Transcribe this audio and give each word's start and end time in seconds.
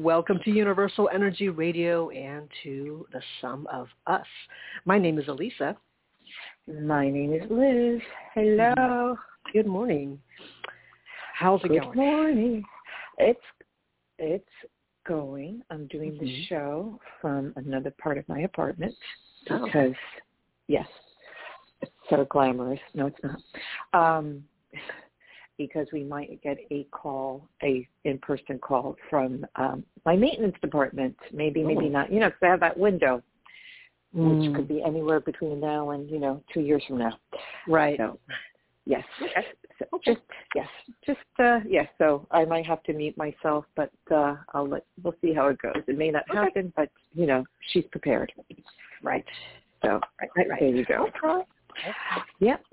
Welcome 0.00 0.40
to 0.46 0.50
Universal 0.50 1.10
Energy 1.12 1.50
Radio 1.50 2.08
and 2.08 2.48
to 2.62 3.06
the 3.12 3.20
Sum 3.42 3.66
of 3.70 3.86
Us. 4.06 4.24
My 4.86 4.98
name 4.98 5.18
is 5.18 5.26
Alyssa. 5.26 5.76
My 6.82 7.10
name 7.10 7.34
is 7.34 7.42
Liz. 7.50 8.00
Hello. 8.34 9.14
Good 9.52 9.66
morning. 9.66 10.18
How's 11.34 11.60
it 11.64 11.68
Good 11.68 11.80
going? 11.82 11.90
Good 11.90 11.96
morning. 11.98 12.64
It's 13.18 13.40
it's 14.18 14.48
going. 15.06 15.62
I'm 15.68 15.86
doing 15.88 16.16
the 16.16 16.24
Mhm. 16.24 16.46
show 16.46 17.00
from 17.20 17.52
another 17.56 17.90
part 17.90 18.16
of 18.16 18.26
my 18.26 18.40
apartment 18.40 18.96
Oh. 19.50 19.66
because 19.66 19.94
yes, 20.66 20.88
it's 21.82 21.92
so 22.08 22.24
glamorous. 22.24 22.80
No, 22.94 23.08
it's 23.08 23.22
not. 23.22 23.42
Um, 23.92 24.48
because 25.60 25.86
we 25.92 26.02
might 26.02 26.42
get 26.42 26.56
a 26.70 26.84
call, 26.90 27.46
a 27.62 27.86
in-person 28.04 28.58
call 28.60 28.96
from 29.10 29.44
um, 29.56 29.84
my 30.06 30.16
maintenance 30.16 30.54
department. 30.62 31.14
Maybe, 31.34 31.62
maybe 31.62 31.84
Oh. 31.84 31.90
not. 31.90 32.10
You 32.10 32.18
know, 32.20 32.28
because 32.30 32.42
I 32.42 32.46
have 32.46 32.60
that 32.60 32.78
window, 32.78 33.22
which 34.14 34.38
Mm, 34.38 34.54
could 34.56 34.66
be 34.68 34.82
anywhere 34.82 35.20
between 35.20 35.60
now 35.60 35.90
and 35.90 36.08
you 36.08 36.18
know 36.18 36.42
two 36.52 36.62
years 36.62 36.82
from 36.86 36.96
now. 36.96 37.18
right. 37.68 37.98
So, 37.98 38.18
yes. 38.86 39.04
Okay. 39.20 39.46
So 39.78 39.84
Okay. 39.92 40.14
Just 40.14 40.26
yes, 40.54 40.68
just 41.04 41.34
uh 41.38 41.60
yes. 41.68 41.86
So 41.98 42.26
I 42.30 42.46
might 42.46 42.64
have 42.64 42.82
to 42.84 42.94
mute 42.94 43.16
myself, 43.18 43.66
but 43.76 43.92
uh 44.10 44.36
I'll 44.54 44.66
let 44.66 44.84
we'll 45.02 45.14
see 45.20 45.34
how 45.34 45.48
it 45.48 45.58
goes. 45.58 45.82
It 45.86 45.98
may 45.98 46.10
not 46.10 46.24
Okay. 46.30 46.38
happen, 46.38 46.72
but 46.74 46.88
you 47.12 47.26
know 47.26 47.44
she's 47.70 47.84
prepared. 47.92 48.32
Right. 49.02 49.26
So 49.82 50.00
Right. 50.20 50.30
Right. 50.36 50.48
Right. 50.48 50.60
there 50.60 50.70
you 50.70 50.86
go. 50.86 51.06
Okay. 51.24 51.46
Yep. 52.38 52.64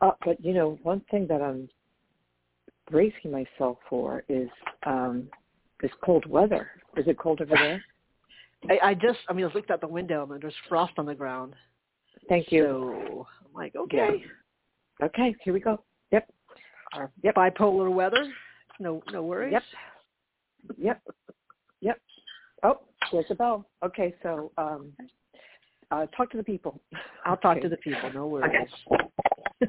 Uh, 0.00 0.12
but 0.24 0.42
you 0.44 0.54
know 0.54 0.78
one 0.84 1.02
thing 1.10 1.26
that 1.26 1.42
I'm 1.42 1.68
bracing 2.90 3.30
myself 3.30 3.78
for 3.88 4.24
is 4.28 4.48
um 4.84 5.28
this 5.80 5.90
cold 6.04 6.26
weather. 6.26 6.68
Is 6.96 7.06
it 7.06 7.18
cold 7.18 7.40
over 7.40 7.54
there? 7.54 7.84
I, 8.70 8.90
I 8.90 8.94
just, 8.94 9.18
I 9.28 9.32
mean, 9.32 9.46
I 9.46 9.54
looked 9.54 9.70
out 9.70 9.80
the 9.80 9.86
window 9.86 10.28
and 10.30 10.42
there's 10.42 10.54
frost 10.68 10.92
on 10.98 11.06
the 11.06 11.14
ground. 11.14 11.54
Thank 12.28 12.50
you. 12.50 12.64
So 12.64 13.26
I'm 13.46 13.54
like, 13.54 13.76
okay. 13.76 14.24
Okay, 15.02 15.34
here 15.44 15.52
we 15.52 15.60
go. 15.60 15.80
Yep. 16.10 16.28
Our 16.94 17.12
bipolar 17.24 17.92
weather. 17.92 18.32
No, 18.80 19.02
no 19.12 19.22
worries. 19.22 19.52
Yep. 19.52 19.62
Yep. 20.78 21.02
Yep. 21.80 22.00
Oh, 22.64 22.80
there's 23.12 23.26
a 23.30 23.34
bell. 23.34 23.68
Okay, 23.84 24.14
so 24.22 24.50
um 24.58 24.92
uh 25.90 26.06
talk 26.16 26.30
to 26.30 26.36
the 26.36 26.42
people. 26.42 26.80
I'll 27.24 27.36
talk 27.36 27.58
Okay. 27.58 27.62
to 27.62 27.68
the 27.68 27.76
people. 27.76 28.10
No 28.12 28.26
worries. 28.26 28.68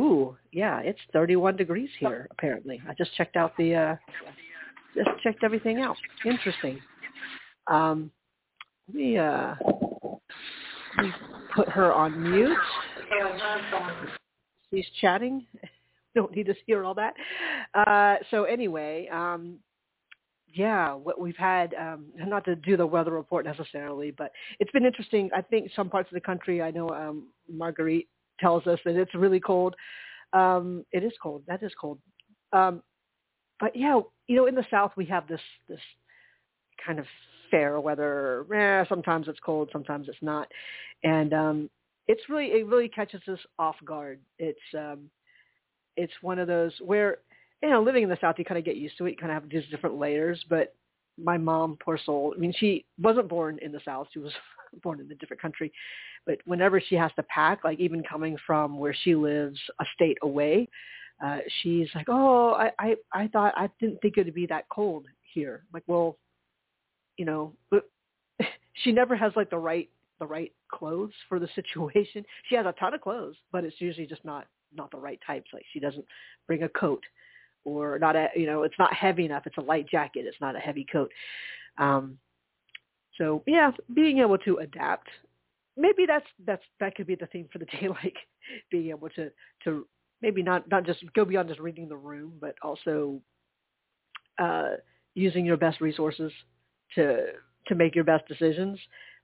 Ooh, 0.00 0.34
yeah, 0.50 0.80
it's 0.80 0.98
31 1.12 1.56
degrees 1.56 1.90
here 1.98 2.26
apparently. 2.30 2.80
I 2.88 2.94
just 2.94 3.14
checked 3.16 3.36
out 3.36 3.54
the 3.58 3.74
uh 3.74 3.96
just 4.94 5.10
checked 5.22 5.44
everything 5.44 5.80
out. 5.80 5.96
Interesting. 6.24 6.80
Um 7.70 8.10
let 8.88 8.96
me 8.96 9.18
uh 9.18 9.54
let 10.96 11.06
me 11.06 11.12
put 11.54 11.68
her 11.68 11.92
on 11.92 12.30
mute. 12.32 12.56
She's 14.72 14.86
chatting. 15.00 15.46
Don't 16.14 16.34
need 16.34 16.46
to 16.46 16.54
hear 16.66 16.82
all 16.84 16.94
that. 16.94 17.12
Uh 17.74 18.16
so 18.30 18.44
anyway, 18.44 19.06
um 19.12 19.58
yeah, 20.52 20.94
what 20.94 21.20
we've 21.20 21.36
had, 21.36 21.74
um, 21.74 22.06
not 22.16 22.44
to 22.46 22.56
do 22.56 22.76
the 22.76 22.84
weather 22.84 23.12
report 23.12 23.44
necessarily, 23.44 24.10
but 24.10 24.32
it's 24.58 24.72
been 24.72 24.84
interesting. 24.84 25.30
I 25.32 25.42
think 25.42 25.70
some 25.76 25.88
parts 25.88 26.08
of 26.10 26.14
the 26.14 26.20
country, 26.20 26.60
I 26.60 26.72
know 26.72 26.88
um, 26.88 27.28
Marguerite 27.48 28.08
tells 28.40 28.66
us 28.66 28.78
that 28.84 28.96
it's 28.96 29.14
really 29.14 29.40
cold. 29.40 29.74
Um, 30.32 30.84
it 30.92 31.04
is 31.04 31.12
cold. 31.22 31.42
That 31.46 31.62
is 31.62 31.72
cold. 31.80 31.98
Um, 32.52 32.82
but 33.58 33.76
yeah, 33.76 34.00
you 34.26 34.36
know, 34.36 34.46
in 34.46 34.54
the 34.54 34.66
South 34.70 34.92
we 34.96 35.04
have 35.06 35.26
this 35.28 35.40
this 35.68 35.80
kind 36.84 36.98
of 36.98 37.06
fair 37.50 37.80
weather. 37.80 38.46
Eh, 38.52 38.84
sometimes 38.88 39.28
it's 39.28 39.40
cold, 39.40 39.68
sometimes 39.72 40.08
it's 40.08 40.18
not, 40.22 40.48
and 41.04 41.32
um, 41.34 41.70
it's 42.08 42.28
really 42.28 42.46
it 42.46 42.66
really 42.66 42.88
catches 42.88 43.22
us 43.28 43.38
off 43.58 43.76
guard. 43.84 44.20
It's 44.38 44.58
um, 44.76 45.10
it's 45.96 46.12
one 46.22 46.38
of 46.38 46.48
those 46.48 46.72
where 46.80 47.18
you 47.62 47.68
know, 47.68 47.82
living 47.82 48.02
in 48.02 48.08
the 48.08 48.18
South, 48.20 48.36
you 48.38 48.44
kind 48.44 48.58
of 48.58 48.64
get 48.64 48.76
used 48.76 48.96
to 48.98 49.06
it. 49.06 49.10
You 49.10 49.16
kind 49.16 49.32
of 49.32 49.42
have 49.42 49.50
these 49.50 49.68
different 49.70 49.98
layers. 49.98 50.42
But 50.48 50.74
my 51.18 51.36
mom, 51.36 51.76
poor 51.82 51.98
soul, 52.04 52.34
I 52.36 52.40
mean, 52.40 52.54
she 52.56 52.84
wasn't 52.98 53.28
born 53.28 53.58
in 53.62 53.72
the 53.72 53.80
South. 53.84 54.08
She 54.12 54.18
was 54.18 54.32
born 54.82 55.00
in 55.00 55.10
a 55.10 55.14
different 55.14 55.42
country. 55.42 55.72
But 56.26 56.38
whenever 56.44 56.80
she 56.80 56.94
has 56.96 57.10
to 57.16 57.22
pack, 57.24 57.64
like 57.64 57.78
even 57.78 58.02
coming 58.02 58.36
from 58.46 58.78
where 58.78 58.94
she 58.94 59.14
lives 59.14 59.58
a 59.80 59.84
state 59.94 60.18
away, 60.22 60.68
uh, 61.24 61.38
she's 61.62 61.88
like, 61.94 62.06
oh, 62.08 62.52
I, 62.52 62.72
I, 62.78 62.96
I 63.12 63.28
thought, 63.28 63.54
I 63.56 63.68
didn't 63.78 64.00
think 64.00 64.16
it 64.16 64.24
would 64.24 64.34
be 64.34 64.46
that 64.46 64.68
cold 64.70 65.06
here. 65.34 65.62
I'm 65.64 65.68
like, 65.74 65.84
well, 65.86 66.16
you 67.16 67.24
know, 67.24 67.54
but 67.70 67.88
she 68.84 68.92
never 68.92 69.16
has 69.16 69.32
like 69.36 69.50
the 69.50 69.58
right, 69.58 69.88
the 70.18 70.26
right 70.26 70.52
clothes 70.72 71.12
for 71.28 71.38
the 71.38 71.48
situation. 71.54 72.24
She 72.48 72.54
has 72.54 72.66
a 72.66 72.74
ton 72.78 72.94
of 72.94 73.00
clothes, 73.00 73.36
but 73.52 73.64
it's 73.64 73.80
usually 73.80 74.06
just 74.06 74.24
not, 74.24 74.46
not 74.74 74.90
the 74.90 74.98
right 74.98 75.20
types. 75.26 75.50
Like 75.52 75.64
she 75.72 75.80
doesn't 75.80 76.04
bring 76.46 76.62
a 76.62 76.68
coat 76.68 77.02
or 77.64 77.98
not 77.98 78.16
a 78.16 78.28
you 78.34 78.46
know 78.46 78.62
it's 78.62 78.78
not 78.78 78.92
heavy 78.94 79.24
enough. 79.24 79.46
It's 79.46 79.58
a 79.58 79.62
light 79.62 79.88
jacket. 79.88 80.24
It's 80.26 80.40
not 80.40 80.56
a 80.56 80.60
heavy 80.60 80.86
coat. 80.90 81.10
Um 81.78 82.18
so 83.18 83.42
yeah 83.46 83.70
being 83.94 84.18
able 84.18 84.38
to 84.38 84.58
adapt. 84.58 85.08
Maybe 85.76 86.06
that's 86.06 86.26
that's 86.46 86.62
that 86.80 86.94
could 86.94 87.06
be 87.06 87.14
the 87.14 87.26
theme 87.26 87.48
for 87.52 87.58
the 87.58 87.64
day 87.80 87.88
like 87.88 88.16
being 88.70 88.90
able 88.90 89.08
to 89.10 89.30
to 89.64 89.86
maybe 90.22 90.42
not 90.42 90.68
not 90.70 90.84
just 90.84 91.02
go 91.14 91.24
beyond 91.24 91.48
just 91.48 91.60
reading 91.60 91.88
the 91.88 91.96
room 91.96 92.34
but 92.40 92.54
also 92.62 93.20
uh 94.38 94.70
using 95.14 95.44
your 95.44 95.56
best 95.56 95.80
resources 95.80 96.32
to 96.94 97.26
to 97.66 97.74
make 97.74 97.94
your 97.94 98.04
best 98.04 98.26
decisions. 98.26 98.78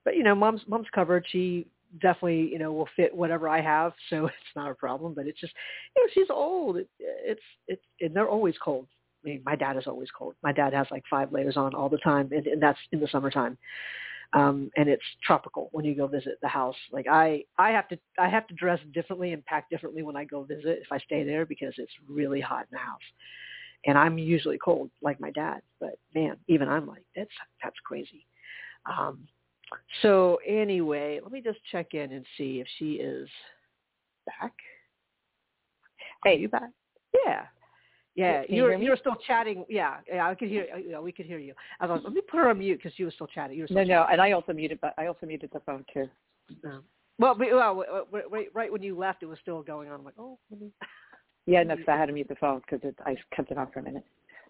But 0.04 0.16
you 0.16 0.22
know 0.22 0.34
mom's 0.34 0.62
mom's 0.68 0.86
covered. 0.94 1.24
She 1.30 1.66
definitely 2.00 2.48
you 2.50 2.58
know 2.58 2.72
will 2.72 2.88
fit 2.96 3.14
whatever 3.14 3.48
I 3.48 3.60
have, 3.60 3.92
so 4.10 4.26
it's 4.26 4.54
not 4.54 4.70
a 4.70 4.74
problem. 4.74 5.14
But 5.14 5.26
it's 5.26 5.40
just 5.40 5.52
you 5.96 6.02
know 6.02 6.10
she's 6.12 6.30
old. 6.30 6.78
It, 6.78 6.88
it's 6.98 7.40
it's 7.68 7.82
and 8.00 8.14
they're 8.14 8.28
always 8.28 8.54
cold. 8.62 8.86
I 9.24 9.28
mean, 9.28 9.42
my 9.44 9.56
dad 9.56 9.76
is 9.76 9.86
always 9.86 10.08
cold. 10.16 10.34
My 10.42 10.52
dad 10.52 10.72
has 10.72 10.86
like 10.90 11.02
five 11.10 11.32
layers 11.32 11.56
on 11.56 11.74
all 11.74 11.88
the 11.88 11.98
time, 11.98 12.28
and, 12.32 12.46
and 12.46 12.62
that's 12.62 12.78
in 12.92 13.00
the 13.00 13.08
summertime. 13.08 13.58
Um, 14.32 14.70
and 14.76 14.88
it's 14.88 15.02
tropical 15.24 15.68
when 15.72 15.84
you 15.84 15.94
go 15.94 16.06
visit 16.06 16.38
the 16.42 16.48
house. 16.48 16.76
Like 16.92 17.06
I, 17.08 17.44
I 17.58 17.70
have 17.70 17.88
to, 17.88 17.98
I 18.18 18.28
have 18.28 18.46
to 18.48 18.54
dress 18.54 18.80
differently 18.92 19.32
and 19.32 19.44
pack 19.46 19.70
differently 19.70 20.02
when 20.02 20.16
I 20.16 20.24
go 20.24 20.42
visit 20.42 20.80
if 20.82 20.90
I 20.90 20.98
stay 20.98 21.24
there 21.24 21.46
because 21.46 21.74
it's 21.78 21.92
really 22.08 22.40
hot 22.40 22.66
in 22.70 22.76
the 22.76 22.78
house. 22.78 22.98
And 23.86 23.96
I'm 23.96 24.18
usually 24.18 24.58
cold 24.58 24.90
like 25.00 25.20
my 25.20 25.30
dad, 25.30 25.60
but 25.80 25.98
man, 26.14 26.36
even 26.48 26.68
I'm 26.68 26.86
like, 26.86 27.04
that's 27.14 27.30
that's 27.62 27.76
crazy. 27.84 28.26
Um, 28.84 29.28
so 30.02 30.38
anyway, 30.46 31.20
let 31.22 31.32
me 31.32 31.40
just 31.40 31.58
check 31.70 31.94
in 31.94 32.12
and 32.12 32.24
see 32.36 32.60
if 32.60 32.66
she 32.78 32.94
is 32.94 33.28
back. 34.26 34.52
Are 36.24 36.30
Hey. 36.30 36.36
you 36.38 36.48
back? 36.48 36.70
Yeah. 37.24 37.46
Yeah, 38.14 38.42
you 38.48 38.56
you're 38.56 38.74
you're 38.78 38.96
still 38.96 39.16
chatting. 39.26 39.66
Yeah, 39.68 39.98
yeah, 40.08 40.26
I 40.26 40.34
could 40.34 40.48
hear. 40.48 40.66
Yeah, 40.78 41.00
we 41.00 41.12
could 41.12 41.26
hear 41.26 41.38
you. 41.38 41.52
I 41.80 41.86
was 41.86 42.00
let 42.02 42.14
me 42.14 42.22
put 42.22 42.38
her 42.38 42.48
on 42.48 42.58
mute 42.58 42.78
because 42.78 42.94
she 42.96 43.04
was 43.04 43.12
still 43.12 43.26
chatting. 43.26 43.56
You 43.58 43.64
were 43.64 43.66
still 43.66 43.84
No, 43.84 43.84
no, 43.84 44.06
and 44.10 44.22
I 44.22 44.32
also 44.32 44.54
muted 44.54 44.80
but 44.80 44.94
I 44.96 45.06
also 45.06 45.26
muted 45.26 45.50
the 45.52 45.60
phone 45.60 45.84
too. 45.92 46.08
chatting. 46.62 46.82
Well, 47.18 47.36
we, 47.38 47.52
well, 47.52 47.74
w- 47.76 48.04
w- 48.06 48.24
right, 48.30 48.48
right 48.54 48.72
when 48.72 48.82
you 48.82 48.96
left, 48.96 49.22
it 49.22 49.26
was 49.26 49.38
still 49.40 49.62
going 49.62 49.90
on. 49.90 49.98
I'm 50.00 50.04
like, 50.04 50.14
oh. 50.18 50.38
Yeah, 51.48 51.62
no, 51.62 51.76
'cause 51.76 51.84
I 51.88 51.96
had 51.96 52.06
to 52.06 52.12
mute 52.12 52.26
the 52.28 52.34
phone 52.36 52.60
because 52.68 52.92
I 53.04 53.16
kept 53.34 53.50
it 53.52 53.58
on 53.58 53.70
for 53.70 53.78
a 53.78 53.82
minute. 53.82 54.04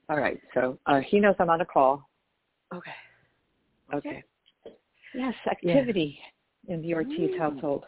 All 0.08 0.16
right, 0.18 0.40
so 0.54 0.78
uh, 0.86 1.00
he 1.00 1.18
knows 1.20 1.34
I'm 1.40 1.50
on 1.50 1.60
a 1.60 1.66
call. 1.66 2.08
Okay. 2.72 2.90
Okay. 3.92 4.24
Yes, 5.16 5.34
activity 5.50 6.18
in 6.68 6.82
the 6.82 6.94
Ortiz 6.94 7.30
Mm. 7.30 7.38
household. 7.38 7.84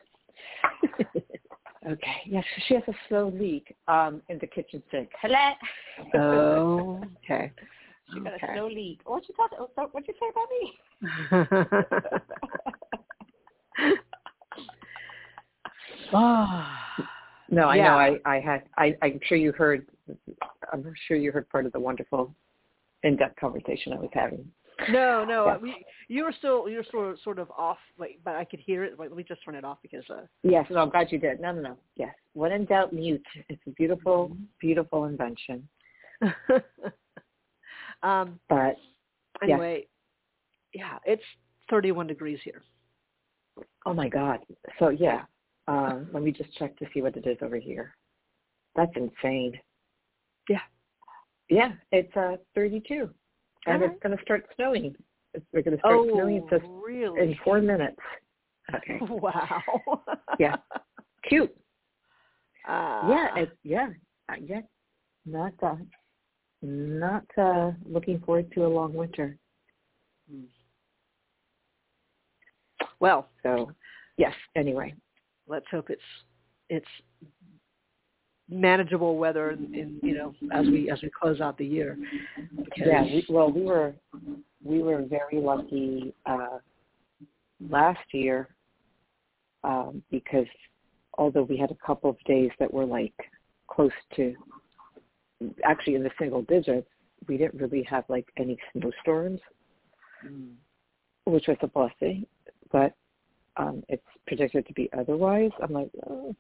Okay. 1.87 2.23
Yes, 2.25 2.45
she 2.67 2.75
has 2.75 2.83
a 2.89 2.95
slow 3.09 3.29
leak 3.29 3.77
um, 3.87 4.21
in 4.29 4.39
the 4.39 4.47
kitchen 4.47 4.83
sink. 4.91 5.11
Hello. 5.21 5.53
oh, 6.15 7.01
okay. 7.23 7.53
she 8.13 8.21
got 8.21 8.35
a 8.35 8.39
slow 8.55 8.67
leak. 8.69 9.01
What 9.05 9.29
you 9.29 9.35
thought? 9.37 9.53
What 9.93 10.09
you 10.09 10.15
say 10.19 10.29
about 10.31 10.49
me? 10.51 10.75
Ah. 16.13 16.75
No, 17.51 17.67
I 17.69 17.77
Yeah. 17.77 17.85
know. 17.85 17.97
I, 17.97 18.19
I 18.27 18.41
had. 18.41 18.65
I, 18.77 18.95
I'm 19.01 19.19
sure 19.25 19.39
you 19.39 19.53
heard. 19.53 19.87
I'm 20.71 20.93
sure 21.07 21.17
you 21.17 21.33
heard 21.33 21.49
part 21.49 21.65
of 21.65 21.73
the 21.73 21.81
wonderful, 21.81 22.35
in-depth 23.05 23.41
conversation 23.41 23.95
I 23.95 23.99
was 23.99 24.11
having. 24.13 24.53
No, 24.91 25.25
no, 25.29 25.59
we, 25.61 25.85
you 26.09 26.25
were 26.25 26.33
still 26.37 26.69
you 26.69 26.79
were 26.79 26.87
sort 26.91 27.13
of, 27.13 27.19
sort 27.21 27.39
of 27.39 27.51
off, 27.57 27.79
like, 27.99 28.19
but 28.25 28.35
I 28.37 28.45
could 28.45 28.61
hear 28.61 28.85
it. 28.85 28.99
Wait, 28.99 29.11
let 29.11 29.17
me 29.17 29.25
just 29.25 29.45
turn 29.45 29.55
it 29.55 29.65
off 29.65 29.79
because 29.83 30.05
uh, 30.11 30.23
Yes, 30.43 30.67
no, 30.71 30.79
I'm 30.79 30.91
glad 30.91 31.13
you 31.13 31.19
did. 31.19 31.41
No, 31.41 31.53
no, 31.53 31.61
no. 31.61 31.77
Yes. 31.97 32.15
When 32.35 32.53
in 32.53 32.65
doubt, 32.65 32.93
mute. 32.93 33.27
It's 33.49 33.63
a 33.67 33.71
beautiful, 33.71 34.37
beautiful 34.61 35.05
invention. 35.05 35.69
um, 38.03 38.39
But 38.49 38.77
Yes. 39.43 39.51
anyway, 39.51 39.87
yeah, 40.75 40.99
it's 41.05 41.23
31 41.71 42.09
degrees 42.09 42.41
here. 42.43 42.63
oh 43.87 43.95
my 43.95 44.09
God. 44.09 44.41
So 44.79 44.89
yeah, 44.89 45.23
um, 45.69 46.09
let 46.13 46.23
me 46.23 46.33
just 46.33 46.53
check 46.57 46.77
to 46.79 46.87
see 46.93 47.03
what 47.03 47.17
it 47.17 47.27
is 47.27 47.39
over 47.41 47.57
here. 47.57 47.95
That's 48.75 48.91
insane. 48.97 49.59
Yeah. 50.49 50.61
Yeah, 51.51 51.73
it's 51.93 52.15
uh 52.17 52.37
32, 52.55 53.11
and 53.67 53.83
Uh-huh. 53.83 53.93
it's 53.93 54.03
going 54.03 54.17
to 54.17 54.23
start 54.23 54.47
snowing. 54.57 54.95
It's, 55.35 55.45
we're 55.53 55.63
going 55.63 55.77
to 55.77 55.81
start 55.81 55.95
Oh, 55.99 56.09
snowing 56.13 56.47
just 56.51 56.65
really? 56.67 57.21
in 57.21 57.37
four 57.45 57.61
minutes. 57.61 57.99
Okay. 58.75 58.99
Wow. 59.09 59.63
Yeah. 60.39 60.57
Cute. 61.29 61.55
Uh, 62.67 63.03
Yeah. 63.09 63.37
It, 63.37 63.59
yeah. 63.65 63.89
Uh, 64.29 64.35
yeah. 64.45 64.61
Not 65.27 65.53
uh, 65.63 65.77
not 66.63 67.25
uh, 67.37 67.73
looking 67.85 68.21
forward 68.21 68.51
to 68.53 68.67
a 68.67 68.69
long 68.69 68.93
winter. 68.95 69.37
well, 73.01 73.29
So, 73.43 73.71
yes. 74.17 74.35
Anyway. 74.57 74.95
let's 75.47 75.67
hope 75.71 75.89
it's 75.91 76.03
it's 76.69 76.87
manageable 78.49 79.17
weather 79.17 79.51
in, 79.51 79.75
in 79.75 80.01
you 80.03 80.15
know 80.17 80.35
as 80.53 80.67
we 80.67 80.91
as 80.91 81.01
we 81.03 81.11
close 81.11 81.41
out 81.41 81.59
the 81.59 81.67
year. 81.67 81.99
Yeah. 82.77 83.03
We, 83.03 83.27
well, 83.29 83.51
we 83.51 83.63
were 83.63 83.95
we 84.65 84.83
were 84.83 85.03
very 85.03 85.41
lucky 85.41 86.15
uh, 86.27 86.59
last 87.69 88.01
year 88.13 88.49
um, 89.65 90.03
because 90.11 90.47
although 91.17 91.43
we 91.43 91.57
had 91.57 91.71
a 91.71 91.87
couple 91.87 92.11
of 92.11 92.17
days 92.27 92.51
that 92.59 92.73
were 92.73 92.87
like 92.87 93.15
close 93.69 93.91
to 94.17 94.35
actually 95.65 95.95
in 95.95 96.03
the 96.03 96.11
single 96.19 96.43
digits, 96.43 96.89
we 97.29 97.37
didn't 97.37 97.61
really 97.61 97.83
have 97.83 98.05
like 98.09 98.27
any 98.39 98.59
snowstorms, 98.73 99.41
Mm. 100.27 100.55
which 101.27 101.47
was 101.47 101.57
a 101.61 101.69
blessing. 101.69 102.27
But 102.73 102.93
um, 103.57 103.85
it's 103.89 104.03
predicted 104.27 104.67
to 104.67 104.73
be 104.73 104.91
otherwise. 104.99 105.53
I'm 105.63 105.73
like, 105.73 105.91
oh. 106.09 106.35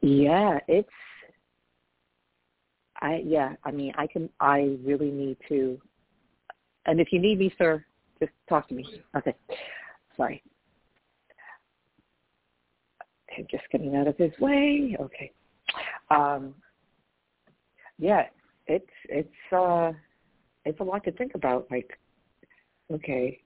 Yeah, 0.00 0.58
it's. 0.68 0.88
I 3.00 3.22
yeah, 3.24 3.54
I 3.64 3.70
mean, 3.70 3.92
I 3.96 4.06
can. 4.06 4.28
I 4.40 4.76
really 4.84 5.10
need 5.10 5.36
to. 5.48 5.80
And 6.86 7.00
if 7.00 7.12
you 7.12 7.20
need 7.20 7.38
me, 7.38 7.52
sir, 7.58 7.84
just 8.18 8.32
talk 8.48 8.68
to 8.68 8.74
me. 8.74 8.84
Okay. 9.16 9.34
Sorry. 10.16 10.42
Okay, 13.30 13.46
just 13.50 13.64
getting 13.70 13.94
out 13.96 14.08
of 14.08 14.16
his 14.16 14.32
way. 14.40 14.96
Okay. 15.00 15.32
Um, 16.10 16.54
yeah, 17.98 18.24
it's 18.66 18.86
it's 19.08 19.52
uh 19.52 19.92
it's 20.64 20.80
a 20.80 20.84
lot 20.84 21.04
to 21.04 21.12
think 21.12 21.34
about. 21.34 21.66
Like, 21.70 21.98
okay, 22.92 23.40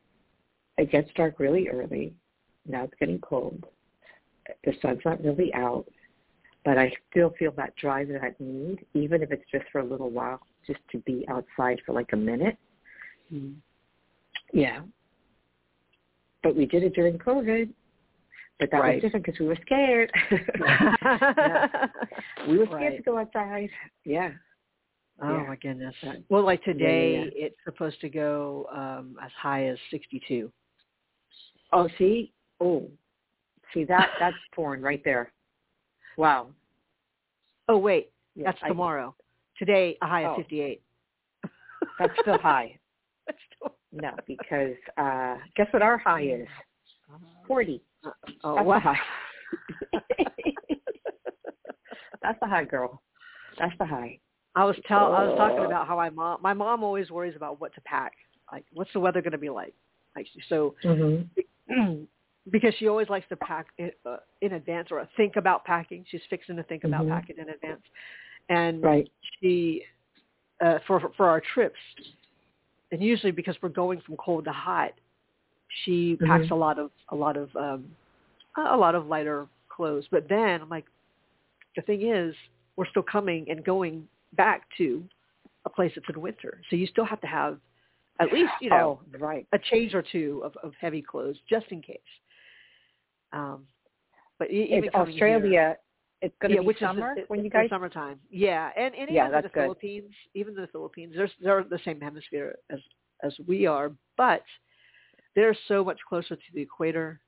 it 0.79 0.91
gets 0.91 1.11
dark 1.17 1.39
really 1.39 1.69
early. 1.69 2.15
Now 2.67 2.85
it's 2.85 2.95
getting 2.99 3.19
cold. 3.21 3.65
The 4.65 4.73
sun's 4.83 5.01
not 5.05 5.23
really 5.23 5.53
out, 5.55 5.87
but 6.65 6.79
I 6.79 6.93
still 7.11 7.35
feel 7.39 7.53
that 7.57 7.75
drive 7.77 8.11
and 8.11 8.23
that 8.23 8.41
need, 8.41 8.85
even 8.95 9.23
if 9.23 9.31
it's 9.33 9.45
just 9.51 9.65
for 9.73 9.81
a 9.81 9.85
little 9.85 10.11
while, 10.11 10.41
just 10.67 10.81
to 10.93 10.99
be 10.99 11.25
outside 11.29 11.81
for 11.85 11.93
like 11.93 12.13
a 12.13 12.17
minute. 12.17 12.57
Mm. 13.33 13.55
Yeah. 14.53 14.81
But 16.43 16.55
we 16.57 16.67
did 16.67 16.83
it 16.85 16.95
during 16.95 17.19
COVID. 17.19 17.71
But 18.61 18.71
that 18.71 18.81
Right. 18.81 18.95
was 18.97 19.03
different 19.03 19.27
because 19.27 19.41
we 19.41 19.47
were 19.47 19.59
scared. 19.63 20.13
Yeah. 20.31 21.87
We 22.49 22.59
were 22.59 22.67
scared 22.67 22.73
Right. 22.83 22.97
to 22.99 23.03
go 23.03 23.19
outside. 23.19 23.71
Yeah. 24.05 24.31
Oh 25.21 25.37
Yeah. 25.39 25.47
my 25.49 25.57
goodness. 25.57 25.95
Well, 26.29 26.45
like 26.45 26.63
today, 26.63 27.25
yeah. 27.25 27.47
it's 27.47 27.57
supposed 27.65 28.01
to 28.03 28.09
go 28.09 28.67
um 28.73 29.17
as 29.23 29.33
high 29.33 29.67
as 29.67 29.79
62. 29.91 30.53
Oh, 31.73 31.89
see? 31.99 32.33
Oh. 32.61 32.89
See 33.75 33.85
that 33.85 34.11
that's 34.21 34.37
porn 34.55 34.81
right 34.83 35.03
there. 35.05 35.33
Wow. 36.17 36.49
Oh 37.69 37.79
wait, 37.79 38.11
that's 38.37 38.59
I- 38.63 38.69
tomorrow. 38.69 39.15
Today, 39.59 39.97
a 40.03 40.07
high 40.07 40.23
of 40.23 40.33
Oh. 40.33 40.37
58. 40.37 40.83
that's 41.99 42.13
still 42.21 42.39
high. 42.43 42.79
That's 43.27 43.39
still- 43.57 43.75
No, 43.93 44.11
because 44.27 44.77
uh 44.97 45.37
guess 45.57 45.69
what 45.73 45.83
our 45.83 45.99
high 45.99 46.23
is? 46.23 46.49
Forty. 47.47 47.83
Oh 48.45 48.55
That's 48.57 48.67
wow. 48.67 48.95
that's 52.23 52.39
the 52.41 52.47
high 52.47 52.65
girl. 52.65 53.03
That's 53.59 53.77
the 53.79 53.85
high. 53.87 54.19
I 54.55 54.65
was 54.65 54.77
tell 54.87 55.13
I 55.15 55.25
was 55.25 55.37
talking 55.37 55.61
Uh. 55.61 55.67
about 55.67 55.87
how 55.87 55.97
my 55.97 56.11
mom 56.11 56.39
my 56.43 56.53
mom 56.55 56.83
always 56.85 57.11
worries 57.11 57.37
about 57.37 57.61
what 57.61 57.75
to 57.75 57.81
pack. 57.83 58.13
Like, 58.51 58.65
what's 58.73 58.93
the 58.93 59.01
weather 59.01 59.23
going 59.23 59.33
to 59.33 59.39
be 59.39 59.49
like? 59.51 59.75
Like, 60.17 60.27
so 60.49 60.75
Mhm. 60.85 61.29
because 62.51 62.75
she 62.79 62.89
always 62.89 63.09
likes 63.09 63.29
to 63.29 63.37
pack 63.37 63.67
it, 63.79 63.99
uh, 64.05 64.17
in 64.41 64.55
advance 64.55 64.89
or 64.91 65.07
think 65.17 65.37
about 65.37 65.65
packing. 65.65 66.05
She's 66.09 66.23
fixing 66.29 66.57
to 66.57 66.63
think 66.65 66.85
about 66.85 67.07
Mhm. 67.07 67.11
packing 67.11 67.39
in 67.39 67.49
advance, 67.49 67.83
and 68.49 68.83
Right. 68.83 69.11
she 69.41 69.87
uh, 70.61 70.79
for 70.81 71.01
for 71.17 71.29
our 71.29 71.41
trips, 71.41 71.79
and 72.93 73.03
usually 73.03 73.33
because 73.33 73.61
we're 73.63 73.69
going 73.69 74.01
from 74.01 74.17
cold 74.17 74.45
to 74.45 74.53
hot, 74.53 74.93
she 75.85 76.17
packs 76.17 76.47
Mhm. 76.47 76.51
a 76.53 76.55
lot 76.55 76.79
of 76.79 76.91
a 77.09 77.17
lot 77.17 77.37
of 77.37 77.55
um, 77.57 77.97
a 78.57 78.77
lot 78.77 78.95
of 78.95 79.07
lighter 79.07 79.49
clothes. 79.69 80.07
But 80.11 80.29
then 80.29 80.63
I'm 80.63 80.69
like, 80.69 80.87
the 81.77 81.83
thing 81.83 82.03
is, 82.03 82.35
we're 82.77 82.87
still 82.87 83.03
coming 83.03 83.49
and 83.51 83.65
going 83.65 84.09
back 84.35 84.69
to 84.79 85.09
a 85.65 85.71
place 85.71 85.93
that's 85.95 86.09
in 86.09 86.21
winter, 86.21 86.61
so 86.71 86.77
you 86.77 86.87
still 86.87 87.05
have 87.05 87.21
to 87.21 87.27
have 87.27 87.59
at 88.21 88.33
least 88.33 88.53
you 88.61 88.71
know 88.71 89.01
Oh, 89.01 89.19
right. 89.19 89.47
a 89.53 89.59
change 89.59 89.95
or 89.95 90.03
two 90.03 90.43
of, 90.45 90.57
of 90.63 90.75
heavy 90.81 91.03
clothes 91.03 91.37
just 91.49 91.67
in 91.71 91.81
case. 91.81 91.99
Um, 93.33 93.67
but 94.39 94.51
even 94.51 94.85
It's 94.85 94.95
Australia. 94.95 95.49
here, 95.51 95.79
it's 96.21 96.35
going 96.41 96.51
to 96.51 96.57
yeah, 96.57 96.61
be 96.61 96.67
which 96.67 96.79
summer 96.79 97.13
is 97.13 97.19
it, 97.19 97.31
when 97.31 97.45
you 97.45 97.51
guys. 97.51 97.69
summertime. 97.71 98.19
Yeah, 98.31 98.71
and 98.77 98.95
and 98.95 99.11
even 99.11 99.31
that's 99.31 99.45
the 99.45 99.49
good. 99.51 99.63
Philippines, 99.63 100.11
even 100.35 100.55
the 100.55 100.69
Philippines, 100.69 101.15
they're 101.17 101.31
they're 101.43 101.65
the 101.65 101.79
same 101.85 102.01
hemisphere 102.01 102.57
as 102.71 102.81
as 103.23 103.35
we 103.47 103.67
are, 103.67 103.93
but 104.17 104.43
they're 105.35 105.57
so 105.69 105.85
much 105.85 105.99
closer 106.09 106.37
to 106.37 106.43
the 106.55 106.61
equator. 106.63 107.21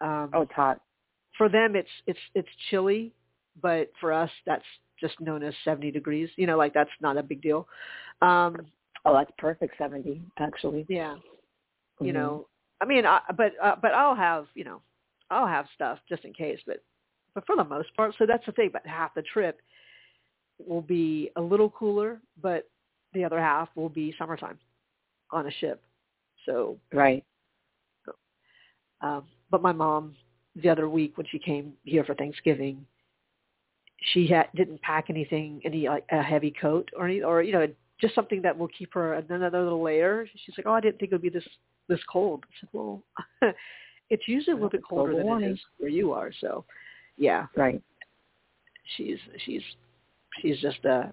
Um, 0.00 0.30
Oh, 0.32 0.42
it's 0.42 0.52
hot. 0.52 0.80
for 1.36 1.48
them, 1.48 1.76
it's 1.76 1.88
it's 2.06 2.18
it's 2.34 2.48
chilly, 2.70 3.12
but 3.62 3.90
for 4.00 4.12
us, 4.12 4.30
that's 4.46 4.64
just 5.00 5.20
known 5.20 5.42
as 5.42 5.54
70 5.64 5.90
degrees. 5.92 6.28
You 6.36 6.46
know, 6.46 6.56
like 6.56 6.74
that's 6.74 6.90
not 7.00 7.16
a 7.16 7.22
big 7.22 7.40
deal. 7.42 7.66
Um, 8.22 8.56
Oh, 9.04 9.14
that's 9.14 9.30
perfect. 9.38 9.74
Seventy, 9.78 10.20
actually. 10.38 10.84
yeah, 10.88 11.16
you 12.00 12.12
Mhm. 12.12 12.14
know 12.14 12.46
i 12.80 12.84
mean 12.84 13.04
I, 13.06 13.20
but 13.36 13.52
uh, 13.62 13.76
but 13.80 13.92
i'll 13.92 14.14
have 14.14 14.46
you 14.54 14.64
know 14.64 14.80
i'll 15.30 15.46
have 15.46 15.66
stuff 15.74 15.98
just 16.08 16.24
in 16.24 16.32
case 16.32 16.58
but 16.66 16.82
but 17.34 17.46
for 17.46 17.56
the 17.56 17.64
most 17.64 17.94
part 17.96 18.14
so 18.18 18.26
that's 18.26 18.46
the 18.46 18.52
thing 18.52 18.70
but 18.72 18.86
half 18.86 19.14
the 19.14 19.22
trip 19.22 19.60
will 20.66 20.82
be 20.82 21.30
a 21.36 21.40
little 21.40 21.70
cooler 21.70 22.20
but 22.42 22.68
the 23.14 23.24
other 23.24 23.40
half 23.40 23.68
will 23.74 23.88
be 23.88 24.14
summertime 24.18 24.58
on 25.30 25.46
a 25.46 25.50
ship. 25.50 25.82
So 26.46 26.78
Right. 26.92 27.24
um 29.00 29.24
but 29.50 29.62
my 29.62 29.72
mom 29.72 30.16
the 30.56 30.68
other 30.68 30.88
week 30.88 31.16
when 31.16 31.26
she 31.26 31.38
came 31.38 31.74
here 31.84 32.04
for 32.04 32.14
thanksgiving 32.14 32.84
she 34.12 34.26
had 34.26 34.48
didn't 34.54 34.80
pack 34.82 35.06
anything 35.08 35.60
any 35.64 35.88
like 35.88 36.04
a 36.10 36.22
heavy 36.22 36.50
coat 36.50 36.88
or 36.96 37.06
any 37.06 37.22
or 37.22 37.42
you 37.42 37.52
know 37.52 37.66
just 38.00 38.14
something 38.14 38.40
that 38.42 38.56
will 38.56 38.68
keep 38.68 38.94
her 38.94 39.14
another 39.14 39.62
little 39.62 39.82
layer. 39.82 40.26
She's 40.44 40.54
like 40.56 40.66
oh 40.66 40.72
i 40.72 40.80
didn't 40.80 40.98
think 40.98 41.12
it 41.12 41.14
would 41.14 41.22
be 41.22 41.28
this 41.28 41.48
this 41.88 42.00
cold. 42.10 42.44
I 42.46 42.52
said 42.60 42.68
well 42.72 43.02
it's 44.10 44.26
usually 44.26 44.52
a 44.52 44.56
little 44.56 44.70
bit 44.70 44.82
colder 44.88 45.14
than 45.14 45.26
warming. 45.26 45.50
it 45.50 45.52
is 45.54 45.60
where 45.78 45.90
you 45.90 46.12
are 46.12 46.30
so 46.40 46.64
yeah 47.16 47.46
Right. 47.56 47.82
she's 48.96 49.18
she's 49.44 49.62
she's 50.40 50.58
just 50.60 50.84
uh 50.84 51.04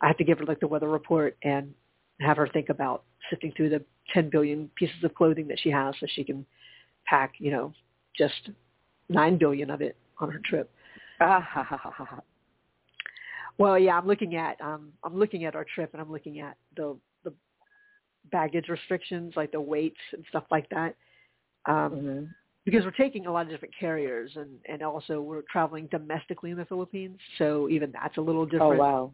I 0.00 0.06
have 0.06 0.18
to 0.18 0.24
give 0.24 0.38
her 0.38 0.44
like 0.44 0.60
the 0.60 0.66
weather 0.68 0.88
report 0.88 1.36
and 1.42 1.72
have 2.20 2.36
her 2.36 2.48
think 2.48 2.68
about 2.68 3.04
sifting 3.30 3.52
through 3.56 3.70
the 3.70 3.82
10 4.12 4.30
billion 4.30 4.68
pieces 4.76 5.02
of 5.02 5.14
clothing 5.14 5.48
that 5.48 5.58
she 5.60 5.70
has 5.70 5.94
so 5.98 6.06
she 6.14 6.24
can 6.24 6.44
pack, 7.06 7.34
you 7.38 7.50
know, 7.50 7.72
just 8.16 8.50
9 9.08 9.38
billion 9.38 9.70
of 9.70 9.80
it 9.80 9.96
on 10.18 10.30
her 10.30 10.40
trip. 10.44 10.70
Well, 13.58 13.78
yeah, 13.78 13.96
I'm 13.96 14.06
looking 14.06 14.34
at 14.36 14.60
um 14.60 14.92
I'm 15.04 15.16
looking 15.16 15.44
at 15.44 15.54
our 15.54 15.64
trip 15.74 15.90
and 15.92 16.00
I'm 16.02 16.10
looking 16.10 16.40
at 16.40 16.56
the 16.76 16.96
the 17.24 17.32
baggage 18.30 18.68
restrictions 18.68 19.34
like 19.36 19.52
the 19.52 19.60
weights 19.60 20.00
and 20.12 20.24
stuff 20.30 20.44
like 20.50 20.68
that. 20.70 20.96
Um 21.66 21.92
Mhm. 21.92 22.28
because 22.64 22.84
we're 22.84 22.92
taking 22.92 23.26
a 23.26 23.32
lot 23.32 23.42
of 23.46 23.48
different 23.50 23.74
carriers 23.78 24.36
and 24.36 24.58
and 24.68 24.82
also 24.82 25.20
we're 25.20 25.42
traveling 25.50 25.86
domestically 25.88 26.50
in 26.50 26.56
the 26.56 26.64
Philippines, 26.66 27.18
so 27.38 27.68
even 27.68 27.92
that's 27.92 28.18
a 28.18 28.20
little 28.20 28.46
different. 28.46 28.74
Oh 28.74 28.78
wow. 28.78 29.12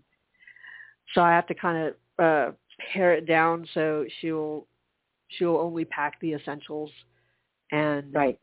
so 1.14 1.22
I 1.22 1.32
have 1.32 1.46
to 1.46 1.54
kind 1.54 1.88
of 1.88 1.94
uh, 2.24 2.52
pare 2.92 3.12
it 3.14 3.26
down 3.26 3.66
so 3.74 4.04
she'll 4.20 4.66
she'll 5.28 5.56
only 5.56 5.84
pack 5.84 6.20
the 6.20 6.32
essentials, 6.34 6.90
and 7.72 8.14
Right. 8.14 8.38